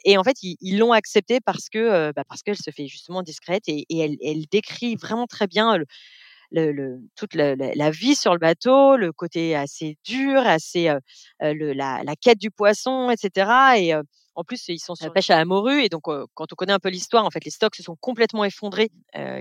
et 0.05 0.19
en 0.19 0.25
fait, 0.25 0.37
ils 0.43 0.79
l'ont 0.79 0.93
acceptée 0.93 1.41
parce 1.41 1.69
que 1.69 2.13
bah, 2.13 2.25
parce 2.29 2.43
qu'elle 2.43 2.57
se 2.57 2.71
fait 2.71 2.87
justement 2.87 3.23
discrète 3.23 3.65
et, 3.69 3.87
elle, 3.91 4.17
elle, 4.23 4.45
décrit 4.51 4.97
vraiment 4.97 5.27
très 5.27 5.47
bien 5.47 5.79
le, 5.79 6.73
le, 6.73 7.01
toute 7.17 7.35
la, 7.35 7.91
vie 7.91 8.15
sur 8.15 8.33
le 8.33 8.39
bateau, 8.39 8.97
le 8.97 9.13
côté 9.13 9.55
assez 9.57 9.97
dur, 10.05 10.41
assez 10.47 10.93
le, 11.41 11.73
la, 11.73 12.03
la, 12.05 12.17
quête 12.17 12.39
du 12.39 12.51
poisson, 12.51 13.11
etc. 13.11 13.51
Et 13.79 13.95
en 14.35 14.45
plus, 14.45 14.69
ils 14.69 14.79
sont 14.79 14.95
sur 14.95 15.07
la 15.07 15.13
pêche 15.13 15.31
à 15.31 15.37
la 15.37 15.45
morue. 15.45 15.83
Et 15.83 15.89
donc, 15.89 16.03
quand 16.05 16.53
on 16.53 16.57
connaît 16.57 16.73
un 16.73 16.79
peu 16.79 16.89
l'histoire, 16.89 17.25
en 17.25 17.31
fait, 17.31 17.45
les 17.45 17.51
stocks 17.51 17.75
se 17.77 17.83
sont 17.83 17.97
complètement 18.01 18.45
effondrés 18.45 18.91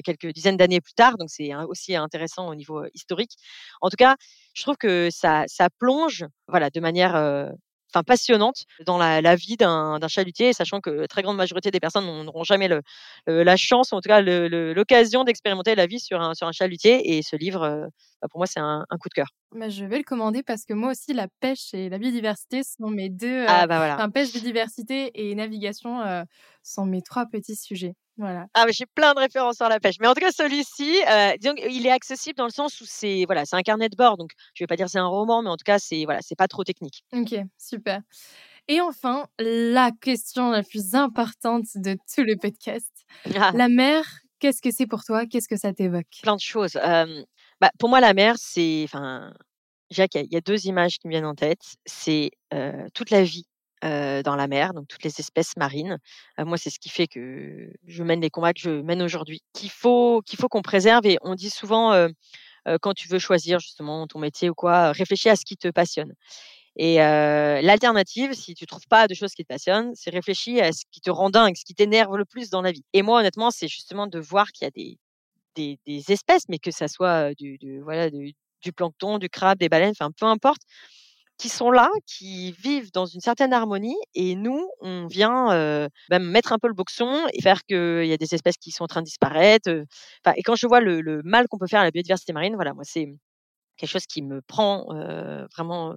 quelques 0.03 0.27
dizaines 0.33 0.57
d'années 0.57 0.81
plus 0.81 0.93
tard. 0.93 1.17
Donc, 1.17 1.29
c'est 1.29 1.53
aussi 1.67 1.95
intéressant 1.95 2.49
au 2.49 2.55
niveau 2.55 2.83
historique. 2.93 3.31
En 3.81 3.89
tout 3.89 3.97
cas, 3.97 4.15
je 4.53 4.61
trouve 4.63 4.77
que 4.77 5.09
ça, 5.11 5.43
ça 5.47 5.69
plonge 5.69 6.25
voilà, 6.47 6.69
de 6.69 6.79
manière 6.79 7.15
enfin 7.93 8.03
passionnante 8.03 8.65
dans 8.85 8.97
la, 8.97 9.35
vie 9.35 9.57
d'un 9.57 9.99
chalutier, 10.07 10.53
sachant 10.53 10.79
que 10.81 10.89
la 10.89 11.07
très 11.07 11.21
grande 11.21 11.37
majorité 11.37 11.71
des 11.71 11.79
personnes 11.79 12.05
n'auront 12.23 12.43
jamais 12.43 12.67
le, 12.67 12.81
la 13.27 13.55
chance, 13.57 13.91
ou 13.91 13.95
en 13.95 14.01
tout 14.01 14.09
cas 14.09 14.21
l'occasion 14.21 15.23
d'expérimenter 15.23 15.75
la 15.75 15.85
vie 15.85 15.99
sur 15.99 16.21
un, 16.21 16.33
sur 16.33 16.47
un 16.47 16.51
chalutier. 16.51 17.17
Et 17.17 17.21
ce 17.21 17.35
livre, 17.35 17.89
bah, 18.21 18.27
pour 18.29 18.39
moi, 18.39 18.47
c'est 18.47 18.59
un, 18.59 18.85
coup 18.99 19.09
de 19.09 19.13
cœur. 19.13 19.27
Bah, 19.55 19.69
je 19.69 19.85
vais 19.85 19.97
le 19.97 20.03
commander 20.03 20.43
parce 20.43 20.65
que 20.65 20.73
moi 20.73 20.91
aussi, 20.91 21.13
la 21.13 21.27
pêche 21.39 21.73
et 21.73 21.89
la 21.89 21.97
biodiversité 21.97 22.61
sont 22.63 22.89
mes 22.89 23.09
deux. 23.09 23.45
Ah, 23.47 23.67
bah 23.67 23.77
voilà. 23.77 23.95
Enfin, 23.95 24.09
pêche, 24.09 24.31
biodiversité 24.31 25.11
et 25.13 25.35
navigation 25.35 26.01
sont 26.63 26.85
mes 26.85 27.01
trois 27.01 27.25
petits 27.25 27.55
sujets. 27.55 27.95
Voilà. 28.21 28.45
Ah, 28.53 28.65
j'ai 28.69 28.85
plein 28.85 29.15
de 29.15 29.19
références 29.19 29.55
sur 29.55 29.67
la 29.67 29.79
pêche. 29.79 29.95
Mais 29.99 30.05
en 30.05 30.13
tout 30.13 30.21
cas, 30.21 30.31
celui-ci, 30.31 31.01
euh, 31.09 31.33
il 31.67 31.87
est 31.87 31.91
accessible 31.91 32.37
dans 32.37 32.45
le 32.45 32.51
sens 32.51 32.79
où 32.79 32.85
c'est 32.87 33.25
voilà, 33.25 33.45
c'est 33.45 33.55
un 33.55 33.63
carnet 33.63 33.89
de 33.89 33.95
bord. 33.95 34.15
Donc, 34.15 34.29
je 34.53 34.63
vais 34.63 34.67
pas 34.67 34.75
dire 34.75 34.87
c'est 34.89 34.99
un 34.99 35.07
roman, 35.07 35.41
mais 35.41 35.49
en 35.49 35.57
tout 35.57 35.63
cas, 35.65 35.79
c'est 35.79 36.05
voilà, 36.05 36.19
c'est 36.21 36.35
pas 36.35 36.47
trop 36.47 36.63
technique. 36.63 37.03
Ok, 37.13 37.33
super. 37.57 38.01
Et 38.67 38.79
enfin, 38.79 39.25
la 39.39 39.89
question 40.01 40.51
la 40.51 40.61
plus 40.61 40.93
importante 40.93 41.65
de 41.73 41.93
tout 41.93 42.21
le 42.21 42.35
podcast. 42.37 42.91
Ah. 43.35 43.51
La 43.55 43.69
mer, 43.69 44.03
qu'est-ce 44.37 44.61
que 44.61 44.69
c'est 44.69 44.85
pour 44.85 45.03
toi? 45.03 45.25
Qu'est-ce 45.25 45.47
que 45.47 45.57
ça 45.57 45.73
t'évoque? 45.73 46.05
Plein 46.21 46.35
de 46.35 46.41
choses. 46.41 46.73
bah, 47.59 47.71
pour 47.79 47.89
moi, 47.89 48.01
la 48.01 48.13
mer, 48.13 48.35
c'est, 48.37 48.83
enfin, 48.83 49.33
Jacques, 49.89 50.13
il 50.13 50.31
y, 50.31 50.37
a 50.37 50.41
deux 50.41 50.67
images 50.67 50.99
qui 50.99 51.07
me 51.07 51.11
viennent 51.11 51.25
en 51.25 51.33
tête. 51.33 51.63
C'est 51.87 52.29
euh, 52.53 52.85
toute 52.93 53.09
la 53.09 53.23
vie 53.23 53.47
dans 53.81 54.35
la 54.35 54.47
mer, 54.47 54.73
donc 54.73 54.87
toutes 54.87 55.03
les 55.03 55.19
espèces 55.19 55.57
marines. 55.57 55.97
moi, 56.37 56.57
c'est 56.57 56.69
ce 56.69 56.79
qui 56.79 56.89
fait 56.89 57.07
que 57.07 57.71
je 57.87 58.03
mène 58.03 58.21
les 58.21 58.29
combats 58.29 58.53
que 58.53 58.59
je 58.59 58.69
mène 58.69 59.01
aujourd'hui, 59.01 59.41
qu'il 59.53 59.71
faut 59.71 60.21
qu'il 60.25 60.39
faut 60.39 60.47
qu'on 60.47 60.61
préserve. 60.61 61.05
Et 61.05 61.17
on 61.21 61.35
dit 61.35 61.49
souvent, 61.49 62.07
quand 62.81 62.93
tu 62.93 63.07
veux 63.07 63.19
choisir 63.19 63.59
justement 63.59 64.07
ton 64.07 64.19
métier 64.19 64.49
ou 64.49 64.53
quoi, 64.53 64.91
réfléchis 64.91 65.29
à 65.29 65.35
ce 65.35 65.45
qui 65.45 65.57
te 65.57 65.67
passionne. 65.69 66.13
Et 66.77 66.95
l'alternative, 66.97 68.33
si 68.33 68.53
tu 68.55 68.65
trouves 68.65 68.87
pas 68.87 69.07
de 69.07 69.13
choses 69.13 69.33
qui 69.33 69.43
te 69.43 69.47
passionnent, 69.47 69.91
c'est 69.95 70.09
réfléchir 70.09 70.63
à 70.63 70.71
ce 70.71 70.83
qui 70.91 71.01
te 71.01 71.09
rend 71.09 71.29
dingue, 71.29 71.55
ce 71.55 71.65
qui 71.65 71.75
t'énerve 71.75 72.15
le 72.17 72.25
plus 72.25 72.49
dans 72.49 72.61
la 72.61 72.71
vie. 72.71 72.83
Et 72.93 73.01
moi, 73.01 73.19
honnêtement, 73.19 73.51
c'est 73.51 73.67
justement 73.67 74.07
de 74.07 74.19
voir 74.19 74.51
qu'il 74.51 74.65
y 74.65 74.67
a 74.67 74.71
des, 74.71 74.97
des, 75.55 75.79
des, 75.85 76.11
espèces, 76.11 76.43
mais 76.47 76.59
que 76.59 76.71
ça 76.71 76.87
soit 76.87 77.33
du, 77.35 77.57
du 77.57 77.81
voilà, 77.81 78.09
du, 78.09 78.33
du 78.61 78.71
plancton, 78.71 79.17
du 79.17 79.29
crabe, 79.29 79.57
des 79.57 79.69
baleines, 79.69 79.91
enfin 79.91 80.11
peu 80.11 80.25
importe, 80.25 80.61
qui 81.41 81.49
sont 81.49 81.71
là, 81.71 81.89
qui 82.05 82.51
vivent 82.51 82.91
dans 82.91 83.07
une 83.07 83.19
certaine 83.19 83.51
harmonie, 83.51 83.97
et 84.13 84.35
nous, 84.35 84.69
on 84.79 85.07
vient 85.07 85.87
bah, 86.07 86.19
mettre 86.19 86.53
un 86.53 86.59
peu 86.59 86.67
le 86.67 86.75
boxon 86.75 87.25
et 87.33 87.41
faire 87.41 87.63
qu'il 87.63 88.05
y 88.05 88.13
a 88.13 88.17
des 88.17 88.35
espèces 88.35 88.57
qui 88.57 88.69
sont 88.69 88.83
en 88.83 88.87
train 88.87 89.01
de 89.01 89.05
disparaître. 89.05 89.67
et 90.35 90.43
quand 90.43 90.55
je 90.55 90.67
vois 90.67 90.81
le, 90.81 91.21
mal 91.23 91.47
qu'on 91.47 91.57
peut 91.57 91.65
faire 91.67 91.81
à 91.81 91.83
la 91.83 91.89
biodiversité 91.89 92.31
marine, 92.31 92.53
voilà, 92.53 92.75
moi, 92.75 92.83
c'est 92.85 93.07
quelque 93.75 93.89
chose 93.89 94.05
qui 94.05 94.21
me 94.21 94.41
prend 94.43 94.85
vraiment, 95.55 95.95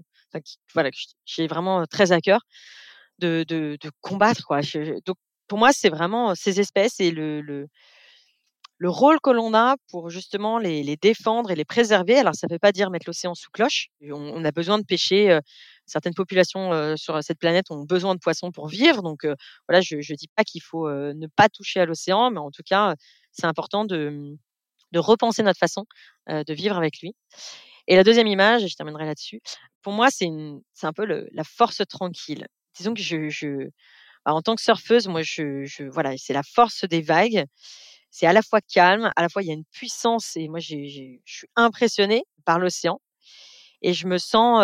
voilà, 0.72 0.88
j'ai 1.26 1.46
vraiment 1.46 1.84
très 1.84 2.12
à 2.12 2.20
cœur 2.22 2.40
de, 3.18 3.44
de, 3.46 3.76
combattre. 4.00 4.46
Quoi. 4.46 4.60
donc, 5.04 5.16
pour 5.46 5.58
moi, 5.58 5.72
c'est 5.72 5.90
vraiment 5.90 6.34
ces 6.34 6.58
espèces 6.58 7.00
et 7.00 7.10
le, 7.10 7.42
le 7.42 7.68
le 8.78 8.90
rôle 8.90 9.20
que 9.20 9.30
l'on 9.30 9.54
a 9.54 9.76
pour 9.88 10.10
justement 10.10 10.58
les, 10.58 10.96
défendre 10.96 11.50
et 11.50 11.54
les 11.54 11.64
préserver. 11.64 12.16
Alors, 12.16 12.34
ça 12.34 12.46
ne 12.48 12.54
veut 12.54 12.58
pas 12.58 12.72
dire 12.72 12.90
mettre 12.90 13.06
l'océan 13.06 13.34
sous 13.34 13.50
cloche. 13.50 13.88
On, 14.02 14.44
a 14.44 14.50
besoin 14.50 14.78
de 14.78 14.84
pêcher. 14.84 15.38
certaines 15.86 16.14
populations 16.14 16.96
sur 16.96 17.22
cette 17.22 17.38
planète 17.38 17.70
ont 17.70 17.84
besoin 17.84 18.14
de 18.14 18.20
poissons 18.20 18.50
pour 18.50 18.68
vivre. 18.68 19.02
Donc, 19.02 19.26
voilà, 19.68 19.80
je 19.80 19.96
ne 19.96 20.16
dis 20.16 20.28
pas 20.34 20.44
qu'il 20.44 20.62
faut 20.62 20.88
ne 20.90 21.26
pas 21.36 21.48
toucher 21.48 21.80
à 21.80 21.86
l'océan, 21.86 22.30
mais 22.30 22.40
en 22.40 22.50
tout 22.50 22.62
cas, 22.64 22.94
c'est 23.32 23.46
important 23.46 23.84
de, 23.84 24.36
repenser 24.94 25.42
notre 25.42 25.58
façon 25.58 25.84
de 26.28 26.52
vivre 26.52 26.76
avec 26.76 27.00
lui. 27.00 27.14
Et 27.86 27.96
la 27.96 28.04
deuxième 28.04 28.26
image, 28.26 28.66
je 28.66 28.74
terminerai 28.74 29.04
là-dessus, 29.04 29.40
pour 29.82 29.92
moi, 29.92 30.08
c'est 30.10 30.26
un 30.26 30.92
peu 30.92 31.04
la 31.04 31.44
force 31.44 31.82
tranquille 31.88 32.46
disons 32.76 32.94
que 32.94 33.00
je, 33.00 33.68
bah, 34.24 34.34
en 34.34 34.42
tant 34.42 34.54
que 34.54 34.62
surfeuse, 34.62 35.08
moi, 35.08 35.22
voilà, 35.90 36.14
c'est 36.16 36.32
la 36.32 36.42
force 36.42 36.84
des 36.84 37.00
vagues. 37.00 37.44
C'est 38.14 38.26
à 38.26 38.32
la 38.32 38.42
fois 38.42 38.60
calme, 38.60 39.10
à 39.16 39.22
la 39.22 39.28
fois 39.28 39.42
il 39.42 39.48
y 39.48 39.50
a 39.50 39.54
une 39.54 39.64
puissance 39.72 40.36
et 40.36 40.46
moi, 40.46 40.60
je 40.60 40.76
suis 41.24 41.48
impressionnée 41.56 42.22
par 42.44 42.60
l'océan 42.60 43.00
et 43.82 43.92
je 43.92 44.06
me 44.06 44.18
sens, 44.18 44.62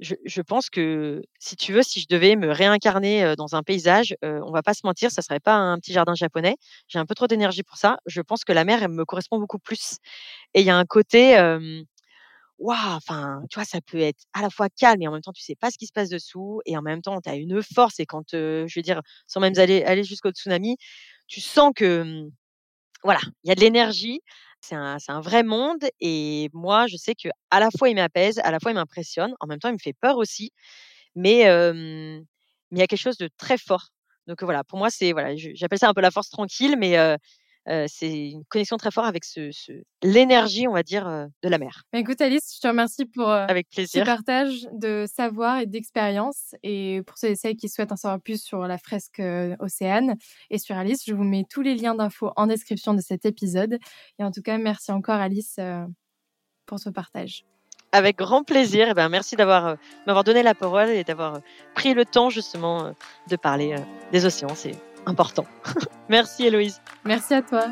je, 0.00 0.40
pense 0.42 0.68
que 0.68 1.22
si 1.38 1.56
tu 1.56 1.72
veux, 1.72 1.82
si 1.82 2.00
je 2.00 2.08
devais 2.10 2.36
me 2.36 2.52
réincarner 2.52 3.36
dans 3.38 3.54
un 3.54 3.62
paysage, 3.62 4.14
euh, 4.22 4.38
on 4.44 4.52
va 4.52 4.62
pas 4.62 4.74
se 4.74 4.82
mentir, 4.84 5.10
ça 5.10 5.22
serait 5.22 5.40
pas 5.40 5.54
un 5.54 5.78
petit 5.78 5.94
jardin 5.94 6.14
japonais. 6.14 6.56
J'ai 6.88 6.98
un 6.98 7.06
peu 7.06 7.14
trop 7.14 7.26
d'énergie 7.26 7.62
pour 7.62 7.78
ça. 7.78 7.96
Je 8.04 8.20
pense 8.20 8.44
que 8.44 8.52
la 8.52 8.64
mer, 8.64 8.82
elle 8.82 8.90
me 8.90 9.06
correspond 9.06 9.38
beaucoup 9.38 9.58
plus. 9.58 9.96
Et 10.52 10.60
il 10.60 10.66
y 10.66 10.70
a 10.70 10.76
un 10.76 10.84
côté, 10.84 11.38
waouh, 12.58 12.76
enfin, 12.76 13.40
tu 13.48 13.58
vois, 13.60 13.64
ça 13.64 13.80
peut 13.80 14.00
être 14.00 14.24
à 14.34 14.42
la 14.42 14.50
fois 14.50 14.68
calme 14.68 15.00
et 15.00 15.08
en 15.08 15.12
même 15.12 15.22
temps, 15.22 15.32
tu 15.32 15.42
sais 15.42 15.56
pas 15.56 15.70
ce 15.70 15.78
qui 15.78 15.86
se 15.86 15.92
passe 15.92 16.10
dessous 16.10 16.60
et 16.66 16.76
en 16.76 16.82
même 16.82 17.00
temps, 17.00 17.18
tu 17.22 17.30
as 17.30 17.36
une 17.36 17.62
force 17.62 17.98
et 17.98 18.04
quand, 18.04 18.32
je 18.32 18.72
veux 18.76 18.82
dire, 18.82 19.00
sans 19.26 19.40
même 19.40 19.54
aller, 19.56 19.82
aller 19.84 20.04
jusqu'au 20.04 20.32
tsunami, 20.32 20.76
tu 21.26 21.40
sens 21.40 21.72
que, 21.74 22.28
voilà, 23.04 23.20
il 23.44 23.48
y 23.48 23.52
a 23.52 23.54
de 23.54 23.60
l'énergie. 23.60 24.20
C'est 24.60 24.76
un, 24.76 24.96
un 25.08 25.20
vrai 25.20 25.42
monde 25.42 25.84
et 26.00 26.48
moi, 26.52 26.86
je 26.86 26.96
sais 26.96 27.14
que 27.16 27.28
à 27.50 27.58
la 27.60 27.68
fois 27.76 27.88
il 27.88 27.96
m'apaise, 27.96 28.38
à 28.44 28.50
la 28.52 28.60
fois 28.60 28.70
il 28.70 28.74
m'impressionne, 28.74 29.34
en 29.40 29.46
même 29.48 29.58
temps 29.58 29.68
il 29.70 29.74
me 29.74 29.78
fait 29.78 29.92
peur 29.94 30.16
aussi, 30.18 30.52
mais 31.16 31.44
mais 32.70 32.78
il 32.78 32.80
y 32.80 32.82
a 32.82 32.86
quelque 32.86 33.00
chose 33.00 33.18
de 33.18 33.28
très 33.36 33.58
fort. 33.58 33.88
Donc 34.26 34.42
voilà, 34.42 34.64
pour 34.64 34.78
moi 34.78 34.90
c'est 34.90 35.12
voilà, 35.12 35.34
j'appelle 35.36 35.78
ça 35.78 35.88
un 35.88 35.94
peu 35.94 36.00
la 36.00 36.10
force 36.12 36.30
tranquille, 36.30 36.76
mais 36.78 36.96
c'est 37.66 38.30
une 38.30 38.44
connexion 38.44 38.76
très 38.76 38.90
forte 38.90 39.06
avec 39.06 39.24
ce, 39.24 39.50
l'énergie, 40.02 40.66
on 40.66 40.72
va 40.72 40.82
dire, 40.82 41.04
de 41.42 41.48
la 41.48 41.58
mer. 41.58 41.82
Bah, 41.92 41.98
écoute 41.98 42.20
Alice, 42.20 42.54
je 42.56 42.60
te 42.60 42.68
remercie 42.68 43.04
pour 43.04 43.30
avec 43.30 43.68
plaisir. 43.70 44.04
ce 44.04 44.06
partage 44.06 44.68
de 44.72 45.06
savoir 45.12 45.60
et 45.60 45.66
d'expérience. 45.66 46.54
Et 46.62 47.02
pour 47.06 47.18
ceux 47.18 47.28
et 47.28 47.36
celles 47.36 47.56
qui 47.56 47.68
souhaitent 47.68 47.92
en 47.92 47.96
savoir 47.96 48.20
plus 48.20 48.42
sur 48.42 48.66
la 48.66 48.78
fresque 48.78 49.22
Océane 49.60 50.16
et 50.50 50.58
sur 50.58 50.76
Alice, 50.76 51.02
je 51.06 51.14
vous 51.14 51.24
mets 51.24 51.44
tous 51.48 51.62
les 51.62 51.74
liens 51.74 51.94
d'infos 51.94 52.32
en 52.36 52.46
description 52.46 52.94
de 52.94 53.00
cet 53.00 53.26
épisode. 53.26 53.78
Et 54.18 54.24
en 54.24 54.30
tout 54.30 54.42
cas, 54.42 54.58
merci 54.58 54.92
encore 54.92 55.20
Alice 55.20 55.58
pour 56.66 56.78
ce 56.78 56.90
partage. 56.90 57.44
Avec 57.92 58.16
grand 58.16 58.42
plaisir. 58.42 58.88
Et 58.88 58.90
eh 58.92 58.94
ben, 58.94 59.08
merci 59.08 59.36
d'avoir 59.36 59.76
m'avoir 60.06 60.24
donné 60.24 60.42
la 60.42 60.54
parole 60.54 60.88
et 60.88 61.04
d'avoir 61.04 61.40
pris 61.74 61.92
le 61.92 62.06
temps 62.06 62.30
justement 62.30 62.94
de 63.28 63.36
parler 63.36 63.76
des 64.12 64.24
océans. 64.24 64.54
C'est 64.54 64.74
important. 65.06 65.44
Merci 66.08 66.46
Héloïse. 66.46 66.80
Merci 67.04 67.34
à 67.34 67.42
toi. 67.42 67.64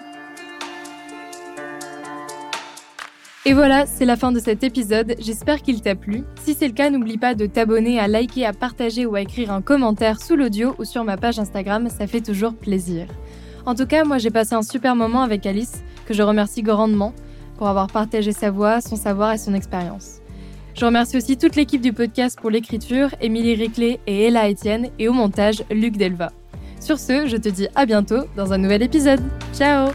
Et 3.47 3.55
voilà, 3.55 3.87
c'est 3.87 4.05
la 4.05 4.17
fin 4.17 4.33
de 4.33 4.39
cet 4.39 4.63
épisode, 4.65 5.15
j'espère 5.19 5.63
qu'il 5.63 5.81
t'a 5.81 5.95
plu. 5.95 6.25
Si 6.43 6.53
c'est 6.53 6.69
le 6.69 6.75
cas, 6.75 6.91
n'oublie 6.91 7.17
pas 7.17 7.35
de 7.35 7.47
t'abonner, 7.47 7.99
à 7.99 8.07
liker, 8.07 8.45
à 8.45 8.53
partager 8.53 9.07
ou 9.07 9.15
à 9.15 9.23
écrire 9.23 9.51
un 9.51 9.63
commentaire 9.63 10.21
sous 10.21 10.37
l'audio 10.37 10.75
ou 10.79 10.85
sur 10.85 11.05
ma 11.05 11.17
page 11.17 11.39
Instagram, 11.39 11.89
ça 11.89 12.07
fait 12.07 12.21
toujours 12.21 12.53
plaisir. 12.53 13.07
En 13.65 13.75
tout 13.75 13.87
cas, 13.87 14.05
moi 14.05 14.19
j'ai 14.19 14.31
passé 14.31 14.55
un 14.55 14.63
super 14.63 14.95
moment 14.95 15.23
avec 15.23 15.47
Alice, 15.47 15.83
que 16.05 16.13
je 16.13 16.23
remercie 16.23 16.63
grandement 16.63 17.15
pour 17.57 17.69
avoir 17.69 17.87
partagé 17.87 18.33
sa 18.33 18.51
voix, 18.51 18.83
son 18.83 18.97
savoir 18.97 19.33
et 19.33 19.39
son 19.39 19.55
expérience. 19.55 20.21
Je 20.75 20.85
remercie 20.85 21.17
aussi 21.17 21.39
toute 21.39 21.57
l'équipe 21.57 21.81
du 21.81 21.95
podcast 21.95 22.39
pour 22.39 22.51
l'écriture, 22.51 23.09
Émilie 23.23 23.55
Riclet 23.55 24.01
et 24.07 24.27
Ella 24.27 24.51
Etienne, 24.51 24.91
et 24.99 25.09
au 25.09 25.13
montage, 25.15 25.65
Luc 25.71 25.97
Delva. 25.97 26.31
Sur 26.81 26.99
ce, 26.99 27.27
je 27.27 27.37
te 27.37 27.49
dis 27.49 27.69
à 27.75 27.87
bientôt 27.87 28.25
dans 28.37 28.53
un 28.53 28.59
nouvel 28.59 28.83
épisode. 28.83 29.21
Ciao 29.55 29.91